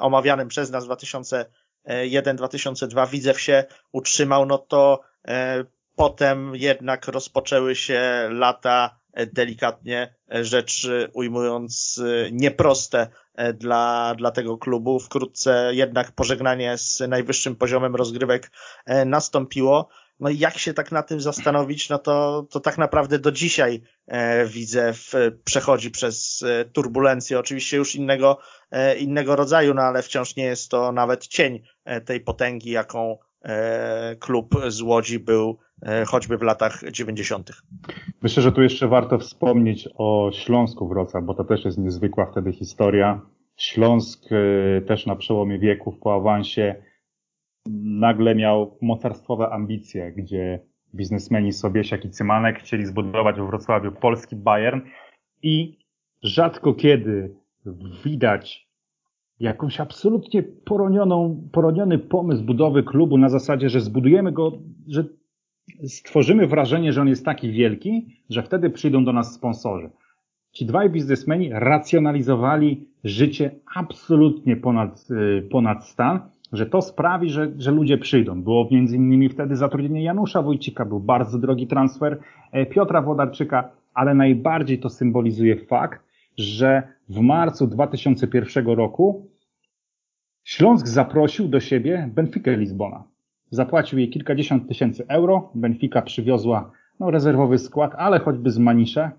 omawianym 0.00 0.48
przez 0.48 0.70
nas 0.70 0.84
2000 0.84 1.46
1-2002 1.88 3.08
Widzew 3.08 3.40
się 3.40 3.64
utrzymał, 3.92 4.46
no 4.46 4.58
to 4.58 5.00
e, 5.28 5.64
potem 5.96 6.52
jednak 6.54 7.08
rozpoczęły 7.08 7.76
się 7.76 8.28
lata 8.30 8.98
e, 9.12 9.26
delikatnie 9.26 10.14
rzecz 10.28 10.88
ujmując 11.12 12.00
e, 12.04 12.30
nieproste 12.32 13.08
dla, 13.54 14.14
dla 14.18 14.30
tego 14.30 14.58
klubu. 14.58 15.00
Wkrótce 15.00 15.70
jednak 15.72 16.12
pożegnanie 16.12 16.78
z 16.78 17.00
najwyższym 17.08 17.56
poziomem 17.56 17.96
rozgrywek 17.96 18.50
nastąpiło. 19.06 19.88
No 20.20 20.30
i 20.30 20.38
jak 20.38 20.58
się 20.58 20.74
tak 20.74 20.92
na 20.92 21.02
tym 21.02 21.20
zastanowić, 21.20 21.88
no 21.88 21.98
to, 21.98 22.46
to 22.50 22.60
tak 22.60 22.78
naprawdę 22.78 23.18
do 23.18 23.32
dzisiaj 23.32 23.82
e, 24.06 24.46
widzę, 24.46 24.92
w, 24.92 25.12
przechodzi 25.44 25.90
przez 25.90 26.42
e, 26.42 26.64
turbulencję, 26.64 27.38
oczywiście 27.38 27.76
już 27.76 27.94
innego, 27.94 28.38
e, 28.70 28.96
innego 28.98 29.36
rodzaju, 29.36 29.74
no 29.74 29.82
ale 29.82 30.02
wciąż 30.02 30.36
nie 30.36 30.44
jest 30.44 30.70
to 30.70 30.92
nawet 30.92 31.26
cień 31.26 31.62
e, 31.84 32.00
tej 32.00 32.20
potęgi, 32.20 32.70
jaką 32.70 33.18
e, 33.44 34.16
klub 34.16 34.54
z 34.68 34.80
Łodzi 34.80 35.18
był 35.18 35.58
e, 35.82 36.04
choćby 36.04 36.38
w 36.38 36.42
latach 36.42 36.80
90. 36.90 37.50
Myślę, 38.22 38.42
że 38.42 38.52
tu 38.52 38.62
jeszcze 38.62 38.88
warto 38.88 39.18
wspomnieć 39.18 39.88
o 39.94 40.30
Śląsku 40.32 40.88
Wrocław, 40.88 41.24
bo 41.24 41.34
to 41.34 41.44
też 41.44 41.64
jest 41.64 41.78
niezwykła 41.78 42.26
wtedy 42.26 42.52
historia. 42.52 43.20
Śląsk 43.56 44.28
też 44.86 45.06
na 45.06 45.16
przełomie 45.16 45.58
wieków 45.58 45.94
po 46.02 46.14
awansie 46.14 46.82
nagle 47.70 48.34
miał 48.34 48.78
mocarstwowe 48.82 49.50
ambicje, 49.50 50.12
gdzie 50.12 50.60
biznesmeni 50.94 51.52
Sobiesiak 51.52 52.04
i 52.04 52.10
Cymanek 52.10 52.58
chcieli 52.58 52.86
zbudować 52.86 53.36
we 53.36 53.46
Wrocławiu 53.46 53.92
polski 53.92 54.36
Bayern 54.36 54.80
i 55.42 55.78
rzadko 56.22 56.74
kiedy 56.74 57.34
widać 58.04 58.68
jakąś 59.40 59.80
absolutnie 59.80 60.42
poronioną, 60.42 61.48
poroniony 61.52 61.98
pomysł 61.98 62.44
budowy 62.44 62.82
klubu 62.82 63.18
na 63.18 63.28
zasadzie, 63.28 63.68
że 63.68 63.80
zbudujemy 63.80 64.32
go, 64.32 64.52
że 64.88 65.04
stworzymy 65.86 66.46
wrażenie, 66.46 66.92
że 66.92 67.00
on 67.00 67.08
jest 67.08 67.24
taki 67.24 67.52
wielki, 67.52 68.06
że 68.30 68.42
wtedy 68.42 68.70
przyjdą 68.70 69.04
do 69.04 69.12
nas 69.12 69.34
sponsorzy. 69.34 69.90
Ci 70.52 70.66
dwaj 70.66 70.90
biznesmeni 70.90 71.50
racjonalizowali 71.52 72.88
życie 73.04 73.50
absolutnie 73.74 74.56
ponad, 74.56 75.06
y, 75.10 75.48
ponad 75.50 75.88
stan 75.88 76.33
że 76.56 76.66
to 76.66 76.82
sprawi, 76.82 77.30
że, 77.30 77.52
że 77.58 77.70
ludzie 77.70 77.98
przyjdą. 77.98 78.42
Było 78.42 78.68
między 78.70 78.96
innymi 78.96 79.28
wtedy 79.28 79.56
zatrudnienie 79.56 80.02
Janusza 80.02 80.42
Wójcika, 80.42 80.84
był 80.84 81.00
bardzo 81.00 81.38
drogi 81.38 81.66
transfer 81.66 82.18
e, 82.52 82.66
Piotra 82.66 83.02
Wodarczyka, 83.02 83.70
ale 83.94 84.14
najbardziej 84.14 84.78
to 84.78 84.90
symbolizuje 84.90 85.56
fakt, 85.56 86.04
że 86.38 86.82
w 87.08 87.20
marcu 87.20 87.66
2001 87.66 88.66
roku 88.66 89.28
Śląsk 90.44 90.88
zaprosił 90.88 91.48
do 91.48 91.60
siebie 91.60 92.10
Benfica 92.14 92.50
Lizbona. 92.50 93.04
Zapłacił 93.50 93.98
jej 93.98 94.10
kilkadziesiąt 94.10 94.68
tysięcy 94.68 95.04
euro. 95.08 95.50
Benfica 95.54 96.02
przywiozła 96.02 96.70
no, 97.00 97.10
rezerwowy 97.10 97.58
skład, 97.58 97.94
ale 97.96 98.18
choćby 98.18 98.50
z 98.50 98.58
Manisze. 98.58 99.10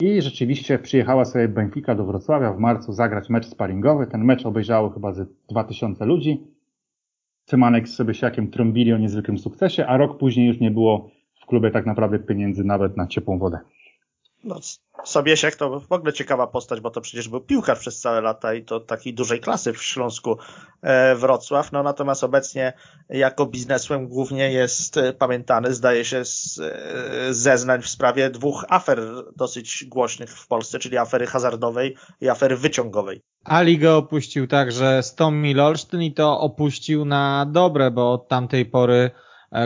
I 0.00 0.22
rzeczywiście 0.22 0.78
przyjechała 0.78 1.24
sobie 1.24 1.48
Benfica 1.48 1.94
do 1.94 2.04
Wrocławia 2.04 2.52
w 2.52 2.58
marcu 2.58 2.92
zagrać 2.92 3.28
mecz 3.28 3.46
sparingowy. 3.46 4.06
Ten 4.06 4.24
mecz 4.24 4.46
obejrzało 4.46 4.90
chyba 4.90 5.12
ze 5.12 5.26
2000 5.48 6.04
ludzi. 6.04 6.42
Cymanek 7.44 7.88
z 7.88 7.94
Sebysiakiem 7.94 8.50
trąbili 8.50 8.92
o 8.92 8.98
niezwykłym 8.98 9.38
sukcesie, 9.38 9.86
a 9.86 9.96
rok 9.96 10.18
później 10.18 10.46
już 10.46 10.60
nie 10.60 10.70
było 10.70 11.10
w 11.42 11.46
klubie 11.46 11.70
tak 11.70 11.86
naprawdę 11.86 12.18
pieniędzy 12.18 12.64
nawet 12.64 12.96
na 12.96 13.06
ciepłą 13.06 13.38
wodę. 13.38 13.58
No, 14.44 14.60
Sobiesiak 15.04 15.56
to 15.56 15.80
w 15.80 15.92
ogóle 15.92 16.12
ciekawa 16.12 16.46
postać, 16.46 16.80
bo 16.80 16.90
to 16.90 17.00
przecież 17.00 17.28
był 17.28 17.40
piłkarz 17.40 17.78
przez 17.78 18.00
całe 18.00 18.20
lata 18.20 18.54
i 18.54 18.64
to 18.64 18.80
takiej 18.80 19.14
dużej 19.14 19.40
klasy 19.40 19.72
w 19.72 19.82
Śląsku 19.82 20.38
e, 20.82 21.14
Wrocław. 21.14 21.72
No 21.72 21.82
natomiast 21.82 22.24
obecnie 22.24 22.72
jako 23.08 23.46
biznesłem 23.46 24.08
głównie 24.08 24.52
jest 24.52 24.96
e, 24.96 25.12
pamiętany, 25.12 25.74
zdaje 25.74 26.04
się, 26.04 26.24
z 26.24 26.58
e, 26.58 27.34
zeznań 27.34 27.82
w 27.82 27.88
sprawie 27.88 28.30
dwóch 28.30 28.64
afer 28.68 29.00
dosyć 29.36 29.84
głośnych 29.88 30.30
w 30.30 30.46
Polsce, 30.46 30.78
czyli 30.78 30.96
afery 30.96 31.26
hazardowej 31.26 31.96
i 32.20 32.28
afery 32.28 32.56
wyciągowej. 32.56 33.22
A 33.44 33.62
ligę 33.62 33.94
opuścił 33.94 34.46
także 34.46 35.02
Stomi 35.02 35.60
Olsztyn 35.60 36.02
i 36.02 36.14
to 36.14 36.40
opuścił 36.40 37.04
na 37.04 37.46
dobre, 37.52 37.90
bo 37.90 38.12
od 38.12 38.28
tamtej 38.28 38.66
pory 38.66 39.10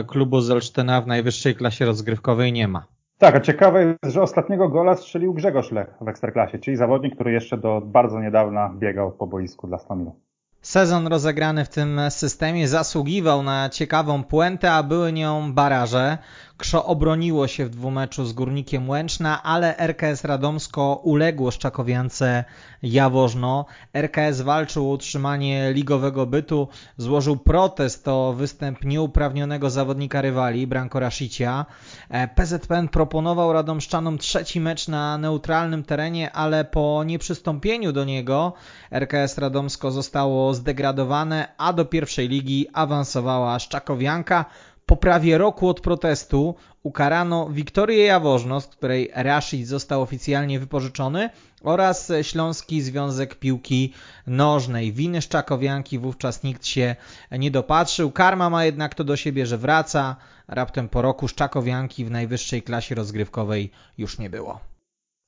klubu 0.07 0.41
z 0.41 0.51
Olsztyna 0.51 1.01
w 1.01 1.07
najwyższej 1.07 1.55
klasie 1.55 1.85
rozgrywkowej 1.85 2.53
nie 2.53 2.67
ma. 2.67 2.92
Tak, 3.23 3.35
a 3.35 3.39
ciekawe 3.39 3.83
jest, 3.83 4.15
że 4.15 4.21
ostatniego 4.21 4.69
gola 4.69 4.95
strzelił 4.95 5.33
Grzegorz 5.33 5.71
Lech 5.71 5.87
w 6.01 6.07
Ekstraklasie, 6.07 6.59
czyli 6.59 6.77
zawodnik, 6.77 7.15
który 7.15 7.31
jeszcze 7.31 7.57
do 7.57 7.81
bardzo 7.85 8.19
niedawna 8.19 8.73
biegał 8.75 9.11
po 9.11 9.27
boisku 9.27 9.67
dla 9.67 9.77
Stomilu. 9.77 10.15
Sezon 10.61 11.07
rozegrany 11.07 11.65
w 11.65 11.69
tym 11.69 12.01
systemie 12.09 12.67
zasługiwał 12.67 13.43
na 13.43 13.69
ciekawą 13.69 14.23
puentę, 14.23 14.71
a 14.71 14.83
były 14.83 15.13
nią 15.13 15.53
baraże. 15.53 16.17
Krzo 16.57 16.85
obroniło 16.85 17.47
się 17.47 17.65
w 17.65 17.69
dwumeczu 17.69 18.25
z 18.25 18.33
Górnikiem 18.33 18.89
Łęczna, 18.89 19.43
ale 19.43 19.77
RKS 19.77 20.23
Radomsko 20.23 21.01
uległo 21.03 21.51
Szczakowiance 21.51 22.43
Jawożno. 22.83 23.65
RKS 23.93 24.41
walczył 24.41 24.89
o 24.89 24.93
utrzymanie 24.93 25.73
ligowego 25.73 26.25
bytu, 26.25 26.67
złożył 26.97 27.37
protest 27.37 28.07
o 28.07 28.33
występ 28.33 28.85
nieuprawnionego 28.85 29.69
zawodnika 29.69 30.21
rywali, 30.21 30.67
Branko 30.67 30.99
Rashicia. 30.99 31.65
E, 32.09 32.27
PZPN 32.27 32.87
proponował 32.87 33.53
Radomszczanom 33.53 34.17
trzeci 34.17 34.59
mecz 34.59 34.87
na 34.87 35.17
neutralnym 35.17 35.83
terenie, 35.83 36.31
ale 36.31 36.65
po 36.65 37.03
nieprzystąpieniu 37.03 37.91
do 37.91 38.03
niego 38.03 38.53
RKS 38.91 39.37
Radomsko 39.37 39.91
zostało 39.91 40.53
zdegradowane, 40.53 41.47
a 41.57 41.73
do 41.73 41.85
pierwszej 41.85 42.29
ligi 42.29 42.67
awansowała 42.73 43.59
Szczakowianka. 43.59 44.45
Po 44.85 44.95
prawie 44.95 45.37
roku 45.37 45.69
od 45.69 45.81
protestu 45.81 46.55
ukarano 46.83 47.49
Wiktorię 47.49 48.05
Jawożno, 48.05 48.61
z 48.61 48.67
której 48.67 49.11
Rashid 49.15 49.67
został 49.67 50.01
oficjalnie 50.01 50.59
wypożyczony 50.59 51.29
oraz 51.63 52.11
Śląski 52.21 52.81
Związek 52.81 53.35
Piłki 53.35 53.93
Nożnej. 54.27 54.91
Winy 54.91 55.21
Szczakowianki 55.21 55.99
wówczas 55.99 56.43
nikt 56.43 56.65
się 56.65 56.95
nie 57.31 57.51
dopatrzył. 57.51 58.11
Karma 58.11 58.49
ma 58.49 58.65
jednak 58.65 58.95
to 58.95 59.03
do 59.03 59.15
siebie, 59.15 59.45
że 59.45 59.57
wraca. 59.57 60.15
Raptem 60.47 60.89
po 60.89 61.01
roku 61.01 61.27
Szczakowianki 61.27 62.05
w 62.05 62.11
najwyższej 62.11 62.61
klasie 62.61 62.95
rozgrywkowej 62.95 63.71
już 63.97 64.19
nie 64.19 64.29
było. 64.29 64.59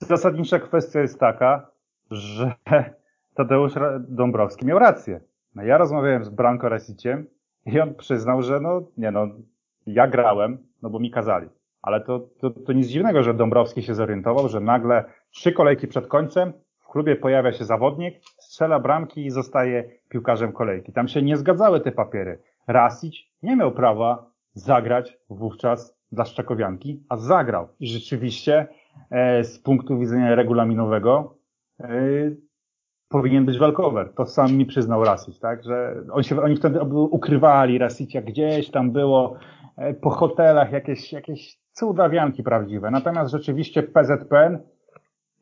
Zasadnicza 0.02 0.60
kwestia 0.60 1.00
jest 1.00 1.20
taka, 1.20 1.68
że 2.12 2.54
Tadeusz 3.36 3.74
Dąbrowski 4.00 4.66
miał 4.66 4.80
rację. 4.80 5.22
No 5.56 5.64
ja 5.64 5.78
rozmawiałem 5.78 6.26
z 6.26 6.30
Branko 6.30 6.70
Rasiciem 6.70 7.28
i 7.66 7.80
on 7.80 7.96
przyznał, 7.96 8.42
że 8.42 8.60
no, 8.60 8.82
nie 8.98 9.12
no, 9.12 9.28
ja 9.88 10.08
grałem, 10.08 10.58
no 10.82 10.90
bo 10.90 11.00
mi 11.00 11.12
kazali. 11.12 11.50
Ale 11.82 12.02
to, 12.02 12.20
to, 12.40 12.50
to 12.50 12.74
nic 12.74 12.88
dziwnego, 12.88 13.24
że 13.24 13.34
Dąbrowski 13.34 13.84
się 13.84 13.96
zorientował, 13.96 14.50
że 14.50 14.60
nagle 14.60 15.04
trzy 15.32 15.52
kolejki 15.52 15.88
przed 15.88 16.08
końcem 16.08 16.54
w 16.80 16.88
klubie 16.88 17.16
pojawia 17.16 17.52
się 17.52 17.66
zawodnik, 17.66 18.16
strzela 18.38 18.80
bramki 18.80 19.26
i 19.26 19.30
zostaje 19.30 19.90
piłkarzem 20.10 20.52
kolejki. 20.52 20.94
Tam 20.94 21.08
się 21.08 21.22
nie 21.22 21.38
zgadzały 21.38 21.80
te 21.80 21.92
papiery. 21.92 22.40
Rasić 22.68 23.32
nie 23.44 23.56
miał 23.56 23.72
prawa 23.72 24.32
zagrać 24.54 25.18
wówczas 25.30 25.98
dla 26.12 26.26
Szczekowianki, 26.26 27.04
a 27.10 27.18
zagrał. 27.18 27.68
I 27.80 27.88
rzeczywiście 27.88 28.68
e, 29.12 29.44
z 29.44 29.60
punktu 29.60 30.00
widzenia 30.00 30.36
regulaminowego 30.36 31.38
e, 31.80 31.90
powinien 33.10 33.46
być 33.46 33.60
walkover. 33.60 34.14
To 34.14 34.26
sam 34.26 34.54
mi 34.54 34.66
przyznał 34.66 35.04
Rasic, 35.04 35.40
tak? 35.40 35.64
Że 35.64 35.96
on 36.12 36.24
się, 36.24 36.42
oni 36.42 36.56
wtedy 36.56 36.82
ukrywali 37.12 37.78
Rasicia 37.78 38.22
gdzieś 38.22 38.72
tam 38.72 38.92
było 38.92 39.38
e, 39.78 39.94
po 39.94 40.10
hotelach 40.10 40.72
jakieś, 40.72 41.14
jakieś 41.14 41.58
cudawianki 41.72 42.44
prawdziwe. 42.44 42.92
Natomiast 42.92 43.32
rzeczywiście 43.32 43.84
PZPN, 43.84 44.60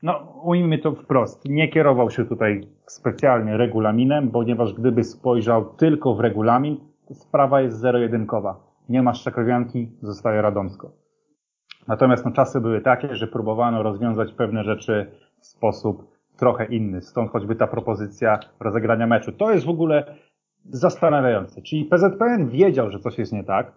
no 0.03 0.41
ujmijmy 0.43 0.77
to 0.77 0.91
wprost, 0.91 1.45
nie 1.49 1.67
kierował 1.67 2.09
się 2.09 2.25
tutaj 2.25 2.67
specjalnie 2.85 3.57
regulaminem, 3.57 4.31
ponieważ 4.31 4.73
gdyby 4.73 5.03
spojrzał 5.03 5.65
tylko 5.65 6.15
w 6.15 6.19
regulamin, 6.19 6.77
to 7.07 7.13
sprawa 7.13 7.61
jest 7.61 7.79
zero-jedynkowa. 7.79 8.59
Nie 8.89 9.01
ma 9.01 9.13
szczekowianki, 9.13 9.91
zostaje 10.01 10.41
Radomsko. 10.41 10.91
Natomiast 11.87 12.25
no, 12.25 12.31
czasy 12.31 12.61
były 12.61 12.81
takie, 12.81 13.15
że 13.15 13.27
próbowano 13.27 13.83
rozwiązać 13.83 14.33
pewne 14.33 14.63
rzeczy 14.63 15.11
w 15.39 15.45
sposób 15.45 16.12
trochę 16.37 16.65
inny. 16.65 17.01
Stąd 17.01 17.31
choćby 17.31 17.55
ta 17.55 17.67
propozycja 17.67 18.39
rozegrania 18.59 19.07
meczu. 19.07 19.31
To 19.31 19.51
jest 19.51 19.65
w 19.65 19.69
ogóle 19.69 20.15
zastanawiające. 20.65 21.61
Czyli 21.61 21.85
PZPN 21.85 22.49
wiedział, 22.49 22.91
że 22.91 22.99
coś 22.99 23.17
jest 23.17 23.33
nie 23.33 23.43
tak, 23.43 23.71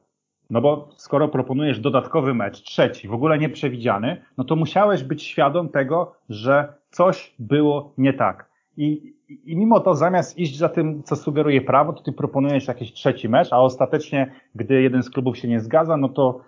no 0.50 0.61
bo 0.61 0.88
skoro 0.96 1.28
proponujesz 1.28 1.80
dodatkowy 1.80 2.34
mecz, 2.34 2.62
trzeci, 2.62 3.09
w 3.09 3.14
ogóle 3.14 3.38
nieprzewidziany, 3.38 4.22
no 4.38 4.44
to 4.44 4.57
musiałeś 4.57 5.04
być 5.04 5.22
świadom 5.22 5.68
tego, 5.68 6.12
że 6.28 6.72
coś 6.90 7.34
było 7.38 7.92
nie 7.98 8.12
tak. 8.12 8.48
I, 8.76 9.14
I 9.44 9.57
mimo 9.57 9.80
to 9.80 9.94
zamiast 9.94 10.38
iść 10.38 10.57
za 10.59 10.68
tym, 10.68 11.02
co 11.02 11.16
sugeruje 11.16 11.61
prawo, 11.61 11.92
to 11.92 12.02
ty 12.02 12.12
proponujesz 12.12 12.68
jakiś 12.68 12.92
trzeci 12.92 13.28
mecz, 13.28 13.52
a 13.52 13.61
ostatecznie, 13.61 14.32
gdy 14.54 14.82
jeden 14.82 15.02
z 15.02 15.11
klubów 15.11 15.38
się 15.38 15.48
nie 15.48 15.61
zgadza, 15.61 15.96
no 15.96 16.09
to 16.09 16.40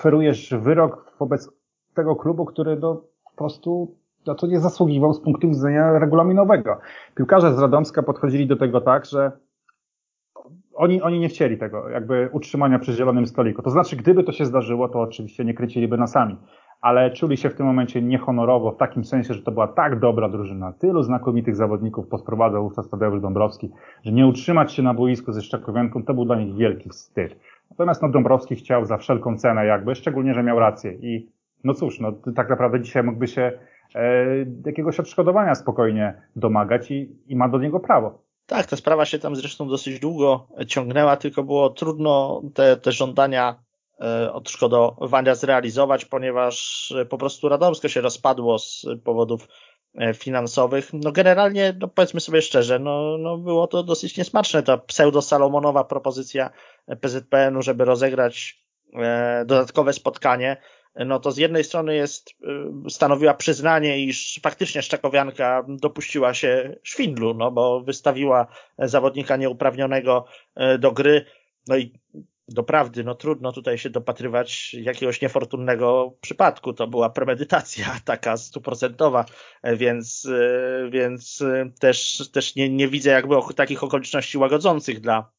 ferujesz 0.00 0.54
wyrok 0.60 1.16
wobec 1.18 1.50
tego 1.94 2.16
klubu, 2.16 2.44
który 2.44 2.76
do, 2.76 2.94
po 3.24 3.36
prostu 3.36 3.96
na 4.28 4.34
to 4.34 4.46
nie 4.46 4.60
zasługiwał 4.60 5.14
z 5.14 5.20
punktu 5.20 5.48
widzenia 5.48 5.98
regulaminowego. 5.98 6.78
Piłkarze 7.14 7.54
z 7.54 7.58
Radomska 7.58 8.02
podchodzili 8.02 8.46
do 8.46 8.56
tego 8.56 8.80
tak, 8.80 9.04
że 9.04 9.32
oni, 10.74 11.02
oni 11.02 11.20
nie 11.20 11.28
chcieli 11.28 11.58
tego, 11.58 11.88
jakby 11.88 12.28
utrzymania 12.32 12.78
przy 12.78 12.92
zielonym 12.92 13.26
stoliku. 13.26 13.62
To 13.62 13.70
znaczy, 13.70 13.96
gdyby 13.96 14.24
to 14.24 14.32
się 14.32 14.46
zdarzyło, 14.46 14.88
to 14.88 15.00
oczywiście 15.00 15.44
nie 15.44 15.54
kręciliby 15.54 15.96
nasami. 15.96 16.36
Ale 16.80 17.10
czuli 17.10 17.36
się 17.36 17.50
w 17.50 17.54
tym 17.54 17.66
momencie 17.66 18.02
niehonorowo, 18.02 18.72
w 18.72 18.76
takim 18.76 19.04
sensie, 19.04 19.34
że 19.34 19.42
to 19.42 19.52
była 19.52 19.68
tak 19.68 20.00
dobra 20.00 20.28
drużyna, 20.28 20.72
tylu 20.72 21.02
znakomitych 21.02 21.56
zawodników 21.56 22.08
posprowadzał 22.08 22.62
wówczas 22.62 22.88
Tadeusz 22.88 23.20
Dąbrowski, 23.20 23.70
że 24.02 24.12
nie 24.12 24.26
utrzymać 24.26 24.72
się 24.72 24.82
na 24.82 24.94
boisku 24.94 25.32
ze 25.32 25.42
Szczakowianką 25.42 26.02
to 26.02 26.14
był 26.14 26.24
dla 26.24 26.36
nich 26.36 26.54
wielki 26.54 26.88
wstyd. 26.88 27.36
Natomiast 27.70 28.02
no, 28.02 28.08
Dąbrowski 28.08 28.56
chciał 28.56 28.84
za 28.84 28.96
wszelką 28.96 29.36
cenę 29.36 29.66
jakby, 29.66 29.94
szczególnie, 29.94 30.34
że 30.34 30.42
miał 30.42 30.58
rację. 30.58 30.92
I 30.92 31.28
no 31.64 31.74
cóż, 31.74 32.00
no 32.00 32.12
tak 32.36 32.50
naprawdę 32.50 32.80
dzisiaj 32.80 33.02
mógłby 33.02 33.26
się 33.26 33.52
jakiegoś 34.66 35.00
odszkodowania 35.00 35.54
spokojnie 35.54 36.22
domagać 36.36 36.90
i, 36.90 37.16
i 37.26 37.36
ma 37.36 37.48
do 37.48 37.58
niego 37.58 37.80
prawo. 37.80 38.22
Tak, 38.46 38.66
ta 38.66 38.76
sprawa 38.76 39.04
się 39.04 39.18
tam 39.18 39.36
zresztą 39.36 39.68
dosyć 39.68 40.00
długo 40.00 40.48
ciągnęła, 40.66 41.16
tylko 41.16 41.42
było 41.42 41.70
trudno 41.70 42.42
te, 42.54 42.76
te 42.76 42.92
żądania 42.92 43.62
e, 44.00 44.32
odszkodowania 44.32 45.34
zrealizować, 45.34 46.04
ponieważ 46.04 46.94
po 47.08 47.18
prostu 47.18 47.48
Radomsko 47.48 47.88
się 47.88 48.00
rozpadło 48.00 48.58
z 48.58 48.86
powodów 49.04 49.48
e, 49.94 50.14
finansowych. 50.14 50.90
No 50.92 51.12
generalnie, 51.12 51.74
no 51.80 51.88
powiedzmy 51.88 52.20
sobie 52.20 52.42
szczerze, 52.42 52.78
no, 52.78 53.18
no 53.18 53.38
było 53.38 53.66
to 53.66 53.82
dosyć 53.82 54.16
niesmaczne, 54.16 54.62
ta 54.62 54.78
pseudo-salomonowa 54.78 55.84
propozycja 55.84 56.50
PZPN-u, 57.00 57.62
żeby 57.62 57.84
rozegrać 57.84 58.64
e, 58.94 59.44
dodatkowe 59.46 59.92
spotkanie 59.92 60.56
no 61.06 61.20
to 61.20 61.32
z 61.32 61.36
jednej 61.36 61.64
strony 61.64 61.94
jest, 61.94 62.30
y, 62.86 62.90
stanowiła 62.90 63.34
przyznanie, 63.34 64.04
iż 64.04 64.40
faktycznie 64.42 64.82
Szczekowianka 64.82 65.64
dopuściła 65.68 66.34
się 66.34 66.76
szwindlu, 66.82 67.34
no 67.34 67.50
bo 67.50 67.80
wystawiła 67.80 68.46
zawodnika 68.78 69.36
nieuprawnionego 69.36 70.24
y, 70.74 70.78
do 70.78 70.92
gry, 70.92 71.24
no 71.68 71.76
i 71.76 71.92
doprawdy, 72.48 73.04
no 73.04 73.14
trudno 73.14 73.52
tutaj 73.52 73.78
się 73.78 73.90
dopatrywać 73.90 74.74
jakiegoś 74.74 75.20
niefortunnego 75.22 76.16
przypadku. 76.20 76.72
To 76.72 76.86
była 76.86 77.10
premedytacja 77.10 77.86
taka 78.04 78.36
stuprocentowa, 78.36 79.24
więc, 79.64 80.24
y, 80.24 80.88
więc 80.90 81.44
też, 81.80 82.30
też 82.32 82.54
nie, 82.56 82.68
nie 82.68 82.88
widzę 82.88 83.10
jakby 83.10 83.36
takich 83.56 83.84
okoliczności 83.84 84.38
łagodzących 84.38 85.00
dla, 85.00 85.32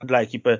dla 0.00 0.20
ekipy 0.20 0.58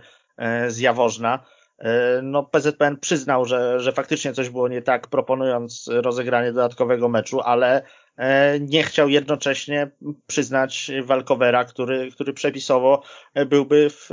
z 0.69 0.79
Jaworzna. 0.79 1.47
E, 1.81 2.21
no 2.23 2.43
PZPN 2.43 2.97
przyznał, 2.97 3.45
że, 3.45 3.81
że 3.81 3.93
faktycznie 3.93 4.33
coś 4.33 4.49
było 4.49 4.69
nie 4.69 4.83
tak, 4.83 5.09
proponując 5.09 5.91
rozegranie 5.93 6.53
dodatkowego 6.53 7.09
meczu, 7.09 7.41
ale 7.41 7.83
e, 8.17 8.61
nie 8.61 8.83
chciał 8.83 9.09
jednocześnie 9.09 9.91
przyznać 10.27 10.91
walkowera, 11.05 11.65
który, 11.65 12.11
który 12.11 12.33
przepisowo 12.33 13.03
byłby 13.47 13.91
w, 13.91 14.09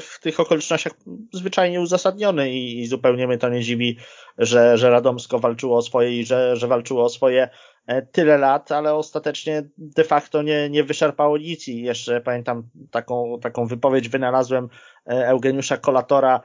w 0.00 0.20
tych 0.20 0.40
okolicznościach 0.40 0.92
zwyczajnie 1.32 1.80
uzasadniony 1.80 2.50
i, 2.50 2.80
i 2.80 2.86
zupełnie 2.86 3.26
mnie 3.26 3.38
to 3.38 3.48
nie 3.48 3.62
dziwi, 3.62 3.98
że, 4.38 4.78
że 4.78 4.90
Radomsko 4.90 5.38
walczyło 5.38 5.76
o 5.76 5.82
swoje 5.82 6.18
i 6.18 6.24
że, 6.24 6.56
że 6.56 6.66
walczyło 6.66 7.04
o 7.04 7.08
swoje 7.08 7.48
e, 7.86 8.02
tyle 8.02 8.38
lat, 8.38 8.72
ale 8.72 8.94
ostatecznie 8.94 9.62
de 9.78 10.04
facto 10.04 10.42
nie, 10.42 10.70
nie 10.70 10.84
wyszarpało 10.84 11.38
nic. 11.38 11.68
I 11.68 11.82
jeszcze 11.82 12.20
pamiętam 12.20 12.62
taką, 12.90 13.38
taką 13.42 13.66
wypowiedź 13.66 14.08
wynalazłem 14.08 14.68
Eugeniusza 15.06 15.76
Kolatora, 15.76 16.40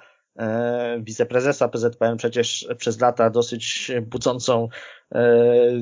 wiceprezesa 1.00 1.68
PZPN 1.68 2.18
przecież 2.18 2.68
przez 2.78 3.02
lata 3.02 3.30
dosyć 3.30 3.92
budzącą 4.02 4.68
e, 5.12 5.26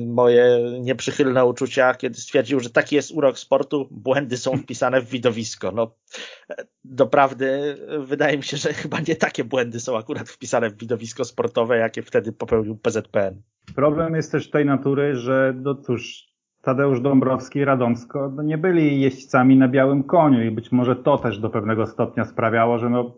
moje 0.06 0.60
nieprzychylne 0.80 1.44
uczucia, 1.44 1.94
kiedy 1.94 2.14
stwierdził, 2.14 2.60
że 2.60 2.70
taki 2.70 2.96
jest 2.96 3.10
urok 3.10 3.38
sportu, 3.38 3.88
błędy 3.90 4.36
są 4.36 4.56
wpisane 4.56 5.00
w 5.00 5.08
widowisko. 5.08 5.72
No, 5.72 5.94
doprawdy 6.84 7.76
wydaje 7.98 8.36
mi 8.36 8.42
się, 8.42 8.56
że 8.56 8.72
chyba 8.72 8.98
nie 9.08 9.16
takie 9.16 9.44
błędy 9.44 9.80
są 9.80 9.98
akurat 9.98 10.28
wpisane 10.28 10.70
w 10.70 10.76
widowisko 10.76 11.24
sportowe, 11.24 11.78
jakie 11.78 12.02
wtedy 12.02 12.32
popełnił 12.32 12.76
PZPN. 12.76 13.42
Problem 13.74 14.14
jest 14.14 14.32
też 14.32 14.50
tej 14.50 14.66
natury, 14.66 15.16
że 15.16 15.54
no 15.56 15.74
cóż, 15.74 16.34
Tadeusz 16.62 17.00
Dąbrowski 17.00 17.58
i 17.58 17.64
Radomsko 17.64 18.32
no 18.36 18.42
nie 18.42 18.58
byli 18.58 19.00
jeźdźcami 19.00 19.56
na 19.56 19.68
białym 19.68 20.02
koniu 20.02 20.42
i 20.42 20.50
być 20.50 20.72
może 20.72 20.96
to 20.96 21.18
też 21.18 21.38
do 21.38 21.50
pewnego 21.50 21.86
stopnia 21.86 22.24
sprawiało, 22.24 22.78
że 22.78 22.90
no 22.90 23.14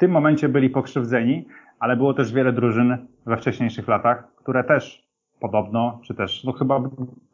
tym 0.00 0.10
momencie 0.10 0.48
byli 0.48 0.70
pokrzywdzeni, 0.70 1.46
ale 1.78 1.96
było 1.96 2.14
też 2.14 2.32
wiele 2.32 2.52
drużyn 2.52 3.06
we 3.26 3.36
wcześniejszych 3.36 3.88
latach, 3.88 4.24
które 4.36 4.64
też 4.64 5.10
podobno, 5.40 6.00
czy 6.06 6.14
też, 6.14 6.44
no 6.44 6.52
chyba 6.52 6.80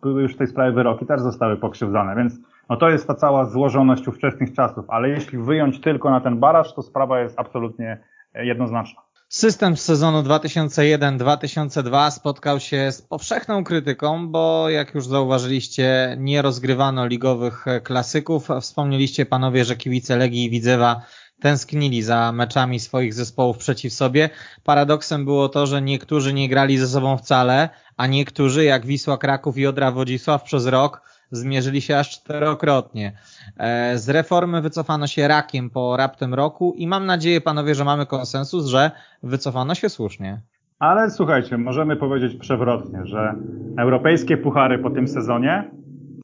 były 0.02 0.22
już 0.22 0.34
w 0.34 0.38
tej 0.38 0.46
sprawie 0.46 0.72
wyroki, 0.72 1.06
też 1.06 1.20
zostały 1.20 1.56
pokrzywdzone, 1.56 2.16
więc 2.16 2.34
no 2.70 2.76
to 2.76 2.90
jest 2.90 3.06
ta 3.06 3.14
cała 3.14 3.44
złożoność 3.44 4.08
ówczesnych 4.08 4.52
czasów, 4.52 4.84
ale 4.88 5.08
jeśli 5.08 5.38
wyjąć 5.38 5.80
tylko 5.80 6.10
na 6.10 6.20
ten 6.20 6.38
baraż, 6.40 6.74
to 6.74 6.82
sprawa 6.82 7.20
jest 7.20 7.40
absolutnie 7.40 7.98
jednoznaczna. 8.34 9.02
System 9.28 9.76
z 9.76 9.82
sezonu 9.82 10.22
2001-2002 10.22 12.10
spotkał 12.10 12.60
się 12.60 12.92
z 12.92 13.02
powszechną 13.02 13.64
krytyką, 13.64 14.28
bo 14.28 14.70
jak 14.70 14.94
już 14.94 15.06
zauważyliście, 15.06 16.16
nie 16.18 16.42
rozgrywano 16.42 17.06
ligowych 17.06 17.64
klasyków. 17.82 18.48
Wspomnieliście 18.60 19.26
panowie, 19.26 19.64
że 19.64 19.76
kibice 19.76 20.16
Legii 20.16 20.44
i 20.44 20.50
Widzewa 20.50 21.00
tęsknili 21.40 22.02
za 22.02 22.32
meczami 22.32 22.80
swoich 22.80 23.14
zespołów 23.14 23.58
przeciw 23.58 23.92
sobie. 23.92 24.30
Paradoksem 24.64 25.24
było 25.24 25.48
to, 25.48 25.66
że 25.66 25.82
niektórzy 25.82 26.32
nie 26.32 26.48
grali 26.48 26.78
ze 26.78 26.86
sobą 26.86 27.16
wcale, 27.16 27.68
a 27.96 28.06
niektórzy, 28.06 28.64
jak 28.64 28.86
Wisła 28.86 29.18
Kraków 29.18 29.58
i 29.58 29.66
Odra 29.66 29.92
Wodzisław 29.92 30.42
przez 30.42 30.66
rok, 30.66 31.02
zmierzyli 31.30 31.80
się 31.80 31.98
aż 31.98 32.10
czterokrotnie. 32.10 33.12
E, 33.56 33.98
z 33.98 34.08
reformy 34.08 34.62
wycofano 34.62 35.06
się 35.06 35.28
rakiem 35.28 35.70
po 35.70 35.96
raptem 35.96 36.34
roku 36.34 36.74
i 36.76 36.86
mam 36.86 37.06
nadzieję, 37.06 37.40
panowie, 37.40 37.74
że 37.74 37.84
mamy 37.84 38.06
konsensus, 38.06 38.66
że 38.66 38.90
wycofano 39.22 39.74
się 39.74 39.88
słusznie. 39.88 40.40
Ale 40.78 41.10
słuchajcie, 41.10 41.58
możemy 41.58 41.96
powiedzieć 41.96 42.36
przewrotnie, 42.36 43.00
że 43.04 43.34
europejskie 43.78 44.36
puchary 44.36 44.78
po 44.78 44.90
tym 44.90 45.08
sezonie 45.08 45.70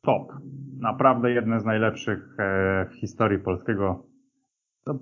top. 0.03 0.33
Naprawdę 0.79 1.31
jedne 1.31 1.61
z 1.61 1.65
najlepszych 1.65 2.37
e, 2.39 2.87
w 2.91 2.95
historii 2.95 3.39
polskiego 3.39 4.12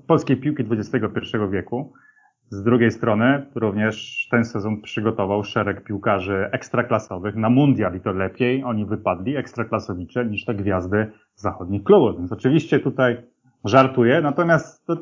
polskiej 0.07 0.37
piłki 0.37 0.65
XXI 0.71 1.37
wieku. 1.51 1.93
Z 2.49 2.63
drugiej 2.63 2.91
strony 2.91 3.47
również 3.55 4.29
ten 4.31 4.45
sezon 4.45 4.83
przygotował 4.83 5.45
szereg 5.45 5.85
piłkarzy 5.85 6.49
ekstraklasowych 6.53 7.37
na 7.37 7.51
mundial 7.51 7.97
i 7.97 8.01
to 8.01 8.13
lepiej 8.13 8.65
oni 8.65 8.87
wypadli 8.87 9.37
ekstraklasowicze 9.37 10.27
niż 10.27 10.45
te 10.45 10.55
gwiazdy 10.55 11.13
zachodnich 11.35 11.85
klubów. 11.85 12.19
Więc 12.19 12.33
oczywiście 12.33 12.81
tutaj 12.81 13.23
żartuję, 13.65 14.21
natomiast 14.21 14.87
to, 14.87 14.97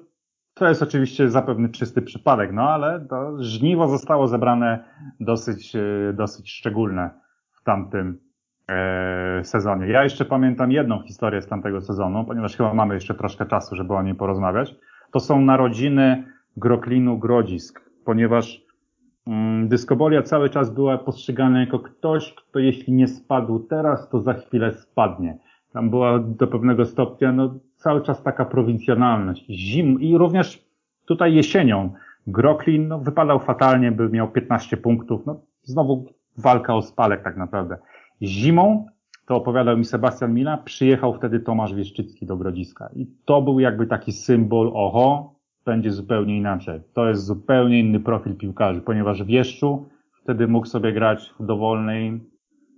to 0.55 0.69
jest 0.69 0.83
oczywiście 0.83 1.31
zapewne 1.31 1.69
czysty 1.69 2.03
przypadek, 2.03 2.53
no 2.53 2.71
ale 2.71 3.07
to 3.11 3.43
żniwo 3.43 3.89
zostało 3.89 4.29
zebrane 4.29 4.85
dosyć, 5.21 5.77
e, 5.77 6.13
dosyć 6.13 6.51
szczególne 6.51 7.11
w 7.51 7.63
tamtym 7.63 8.28
sezonie. 9.43 9.87
Ja 9.87 10.03
jeszcze 10.05 10.25
pamiętam 10.25 10.73
jedną 10.73 11.03
historię 11.03 11.43
z 11.43 11.47
tamtego 11.47 11.81
sezonu, 11.81 12.25
ponieważ 12.25 12.57
chyba 12.57 12.75
mamy 12.75 12.95
jeszcze 12.95 13.15
troszkę 13.15 13.47
czasu, 13.47 13.77
żeby 13.77 13.95
o 13.95 14.03
niej 14.03 14.15
porozmawiać. 14.15 14.75
To 15.13 15.21
są 15.21 15.41
narodziny 15.41 16.25
Groklinu 16.57 17.19
Grodzisk, 17.19 17.91
ponieważ 18.05 18.63
mm, 19.27 19.69
dyskobolia 19.69 20.23
cały 20.23 20.51
czas 20.51 20.75
była 20.75 20.99
postrzegana 20.99 21.61
jako 21.61 21.79
ktoś, 21.79 22.35
kto 22.35 22.59
jeśli 22.59 22.93
nie 22.93 23.09
spadł 23.09 23.59
teraz, 23.59 24.09
to 24.09 24.21
za 24.21 24.35
chwilę 24.35 24.73
spadnie. 24.73 25.39
Tam 25.73 25.91
była 25.91 26.19
do 26.19 26.47
pewnego 26.47 26.85
stopnia 26.85 27.33
no, 27.33 27.55
cały 27.77 28.03
czas 28.03 28.23
taka 28.23 28.45
prowincjonalność. 28.45 29.47
Zim 29.47 30.01
i 30.01 30.19
również 30.19 30.65
tutaj 31.07 31.35
jesienią 31.35 31.93
Groklin 32.27 32.89
no, 32.89 32.99
wypadał 32.99 33.41
fatalnie, 33.41 33.93
by 33.93 34.09
miał 34.09 34.29
15 34.29 34.77
punktów. 34.77 35.27
No, 35.27 35.41
znowu 35.63 36.07
walka 36.37 36.75
o 36.75 36.83
spalek 36.83 37.23
tak 37.23 37.37
naprawdę. 37.37 37.77
Zimą, 38.23 38.87
to 39.27 39.37
opowiadał 39.37 39.79
mi 39.79 39.85
Sebastian 39.85 40.35
Mila, 40.35 40.57
przyjechał 40.57 41.15
wtedy 41.15 41.41
Tomasz 41.41 41.75
Wieszczycki 41.75 42.27
do 42.27 42.37
Grodziska. 42.37 42.89
I 42.97 43.07
to 43.25 43.43
był 43.43 43.61
jakby 43.61 43.87
taki 43.87 44.13
symbol, 44.13 44.71
oho, 44.75 45.35
będzie 45.65 45.91
zupełnie 45.91 46.37
inaczej. 46.37 46.81
To 46.95 47.09
jest 47.09 47.25
zupełnie 47.25 47.81
inny 47.81 48.01
profil 48.01 48.37
piłkarzy, 48.37 48.81
ponieważ 48.81 49.25
Wieszczu 49.25 49.89
wtedy 50.23 50.49
mógł 50.49 50.67
sobie 50.67 50.93
grać 50.93 51.35
w 51.41 51.47
dowolnej, 51.47 52.21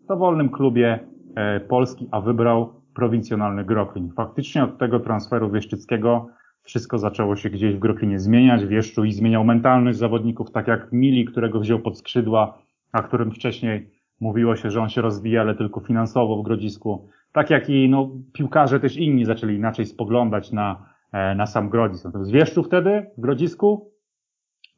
dowolnym 0.08 0.48
klubie 0.48 0.98
e, 1.34 1.60
Polski, 1.60 2.08
a 2.10 2.20
wybrał 2.20 2.72
prowincjonalny 2.94 3.64
Groklin. 3.64 4.12
Faktycznie 4.12 4.64
od 4.64 4.78
tego 4.78 5.00
transferu 5.00 5.50
Wieszczyckiego 5.50 6.26
wszystko 6.62 6.98
zaczęło 6.98 7.36
się 7.36 7.50
gdzieś 7.50 7.74
w 7.74 7.78
Groklinie 7.78 8.18
zmieniać, 8.18 8.66
Wieszczu 8.66 9.04
i 9.04 9.12
zmieniał 9.12 9.44
mentalność 9.44 9.98
zawodników, 9.98 10.50
tak 10.50 10.68
jak 10.68 10.92
Mili, 10.92 11.24
którego 11.24 11.60
wziął 11.60 11.78
pod 11.78 11.98
skrzydła, 11.98 12.58
a 12.92 13.02
którym 13.02 13.30
wcześniej 13.30 13.90
mówiło 14.20 14.56
się, 14.56 14.70
że 14.70 14.80
on 14.80 14.88
się 14.88 15.00
rozwija, 15.00 15.40
ale 15.40 15.54
tylko 15.54 15.80
finansowo 15.80 16.36
w 16.36 16.44
Grodzisku. 16.44 17.08
Tak 17.32 17.50
jak 17.50 17.70
i 17.70 17.88
no, 17.88 18.10
piłkarze 18.32 18.80
też 18.80 18.96
inni 18.96 19.24
zaczęli 19.24 19.54
inaczej 19.54 19.86
spoglądać 19.86 20.52
na, 20.52 20.86
e, 21.12 21.34
na 21.34 21.46
sam 21.46 21.68
Grodzisk. 21.68 22.04
Natomiast 22.04 22.30
Wieszczu 22.30 22.62
wtedy 22.62 23.10
w 23.18 23.20
Grodzisku 23.20 23.90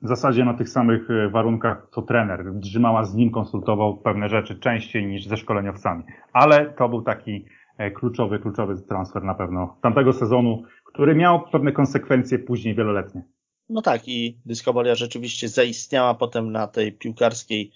w 0.02 0.08
zasadzie 0.08 0.44
na 0.44 0.54
tych 0.54 0.68
samych 0.68 1.10
e, 1.10 1.28
warunkach 1.28 1.88
co 1.94 2.02
trener. 2.02 2.54
Drzymała 2.54 3.04
z 3.04 3.14
nim 3.14 3.30
konsultował 3.30 3.96
pewne 3.96 4.28
rzeczy 4.28 4.58
częściej 4.58 5.06
niż 5.06 5.26
ze 5.26 5.36
szkoleniowcami. 5.36 6.04
Ale 6.32 6.70
to 6.70 6.88
był 6.88 7.02
taki 7.02 7.44
e, 7.78 7.90
kluczowy, 7.90 8.38
kluczowy 8.38 8.82
transfer 8.88 9.24
na 9.24 9.34
pewno 9.34 9.76
tamtego 9.82 10.12
sezonu, 10.12 10.62
który 10.84 11.14
miał 11.14 11.48
pewne 11.52 11.72
konsekwencje 11.72 12.38
później 12.38 12.74
wieloletnie. 12.74 13.22
No 13.68 13.82
tak 13.82 14.08
i 14.08 14.38
Dyskobolia 14.46 14.94
rzeczywiście 14.94 15.48
zaistniała 15.48 16.14
potem 16.14 16.52
na 16.52 16.66
tej 16.66 16.92
piłkarskiej 16.92 17.72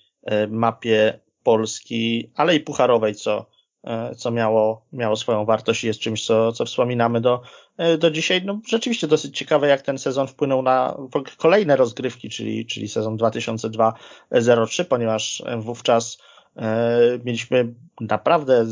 mapie 0.49 1.21
Polski, 1.47 2.31
ale 2.35 2.57
i 2.57 2.61
pucharowej, 2.61 3.15
co, 3.15 3.47
e, 3.85 4.15
co 4.15 4.31
miało, 4.31 4.87
miało 4.93 5.17
swoją 5.17 5.45
wartość 5.45 5.85
i 5.85 5.87
jest 5.87 6.01
czymś, 6.01 6.27
co, 6.27 6.53
co 6.53 6.65
wspominamy 6.65 7.21
do, 7.21 7.43
e, 7.77 7.99
do 7.99 8.11
dzisiaj. 8.11 8.43
No, 8.45 8.61
rzeczywiście 8.69 9.07
dosyć 9.07 9.39
ciekawe, 9.39 9.69
jak 9.69 9.83
ten 9.83 9.99
sezon 9.99 10.27
wpłynął 10.27 10.63
na 10.63 10.97
kolejne 11.37 11.77
rozgrywki, 11.77 12.29
czyli, 12.29 12.67
czyli 12.67 12.89
sezon 12.89 13.17
2002-03, 13.17 14.85
ponieważ 14.85 15.43
wówczas 15.59 16.19
e, 16.57 16.99
mieliśmy 17.25 17.75
naprawdę 18.01 18.67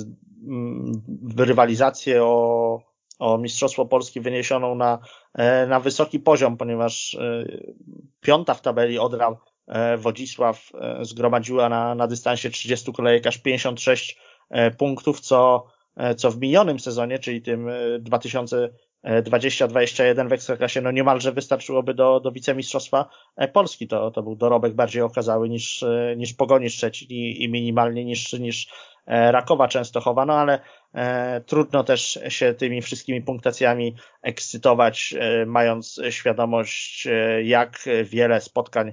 mm, 0.46 1.02
rywalizację 1.38 2.24
o, 2.24 2.80
o 3.18 3.38
Mistrzostwo 3.38 3.86
Polski 3.86 4.20
wyniesioną 4.20 4.74
na, 4.74 4.98
na 5.68 5.80
wysoki 5.80 6.20
poziom, 6.20 6.56
ponieważ 6.56 7.16
piąta 8.20 8.54
w 8.54 8.62
tabeli 8.62 8.98
Odra 8.98 9.36
Wodzisław 9.98 10.70
e, 10.74 11.04
zgromadziła 11.04 11.68
na, 11.68 11.94
na 11.94 12.06
dystansie 12.06 12.50
30 12.50 12.92
kolejek 12.92 13.26
aż 13.26 13.38
56 13.38 14.18
e, 14.50 14.70
punktów, 14.70 15.20
co, 15.20 15.66
co 16.16 16.30
w 16.30 16.38
minionym 16.38 16.80
sezonie, 16.80 17.18
czyli 17.18 17.42
tym 17.42 17.68
2020-2021 18.00 20.28
w 20.28 20.32
Ekstraklasie, 20.32 20.80
no 20.80 20.90
niemalże 20.90 21.32
wystarczyłoby 21.32 21.94
do, 21.94 22.20
do 22.20 22.32
wicemistrzostwa 22.32 23.08
Polski. 23.52 23.88
To, 23.88 24.10
to 24.10 24.22
był 24.22 24.36
dorobek 24.36 24.74
bardziej 24.74 25.02
okazały 25.02 25.48
niż, 25.48 25.84
niż 26.16 26.34
Pogoni 26.34 26.70
Szczecin 26.70 27.08
i, 27.10 27.44
i 27.44 27.48
minimalnie 27.48 28.04
niższy 28.04 28.40
niż 28.40 28.68
Rakowa 29.06 29.68
Częstochowa, 29.68 30.26
no 30.26 30.34
ale 30.34 30.60
e, 30.94 31.40
trudno 31.40 31.84
też 31.84 32.18
się 32.28 32.54
tymi 32.54 32.82
wszystkimi 32.82 33.22
punktacjami 33.22 33.94
ekscytować, 34.22 35.14
e, 35.18 35.46
mając 35.46 36.00
świadomość, 36.10 37.06
e, 37.06 37.42
jak 37.42 37.84
wiele 38.04 38.40
spotkań 38.40 38.88
E, 38.88 38.92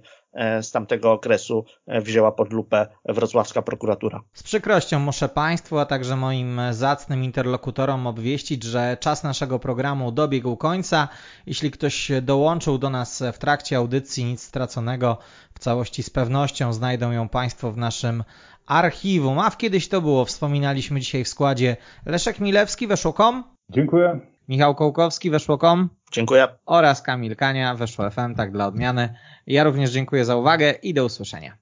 z 0.61 0.71
tamtego 0.71 1.11
okresu 1.11 1.65
e, 1.87 2.01
wzięła 2.01 2.31
pod 2.31 2.53
lupę 2.53 2.87
wrocławska 3.05 3.61
prokuratura. 3.61 4.21
Z 4.33 4.43
przykrością 4.43 4.99
muszę 4.99 5.29
Państwu, 5.29 5.79
a 5.79 5.85
także 5.85 6.15
moim 6.15 6.61
zacnym 6.71 7.23
interlokutorom 7.23 8.07
obwieścić, 8.07 8.63
że 8.63 8.97
czas 8.99 9.23
naszego 9.23 9.59
programu 9.59 10.11
dobiegł 10.11 10.57
końca. 10.57 11.07
Jeśli 11.45 11.71
ktoś 11.71 12.11
dołączył 12.21 12.77
do 12.77 12.89
nas 12.89 13.23
w 13.33 13.37
trakcie 13.37 13.77
audycji, 13.77 14.25
nic 14.25 14.43
straconego, 14.43 15.17
w 15.53 15.59
całości 15.59 16.03
z 16.03 16.09
pewnością 16.09 16.73
znajdą 16.73 17.11
ją 17.11 17.29
Państwo 17.29 17.71
w 17.71 17.77
naszym 17.77 18.23
archiwum. 18.67 19.39
A 19.39 19.49
w 19.49 19.57
kiedyś 19.57 19.87
to 19.87 20.01
było, 20.01 20.25
wspominaliśmy 20.25 20.99
dzisiaj 20.99 21.23
w 21.23 21.27
składzie 21.27 21.77
Leszek 22.05 22.39
Milewski, 22.39 22.87
weszło.com. 22.87 23.43
Dziękuję. 23.69 24.19
Michał 24.51 24.75
Kołkowski, 24.75 25.29
weszło.com. 25.29 25.89
Dziękuję. 26.11 26.47
Oraz 26.65 27.01
Kamil 27.01 27.35
Kania, 27.35 27.75
weszło 27.75 28.09
FM, 28.09 28.35
tak 28.35 28.51
dla 28.51 28.67
odmiany. 28.67 29.15
Ja 29.47 29.63
również 29.63 29.91
dziękuję 29.91 30.25
za 30.25 30.35
uwagę 30.35 30.71
i 30.71 30.93
do 30.93 31.05
usłyszenia. 31.05 31.57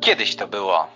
Kiedyś 0.00 0.36
to 0.36 0.48
było. 0.48 0.88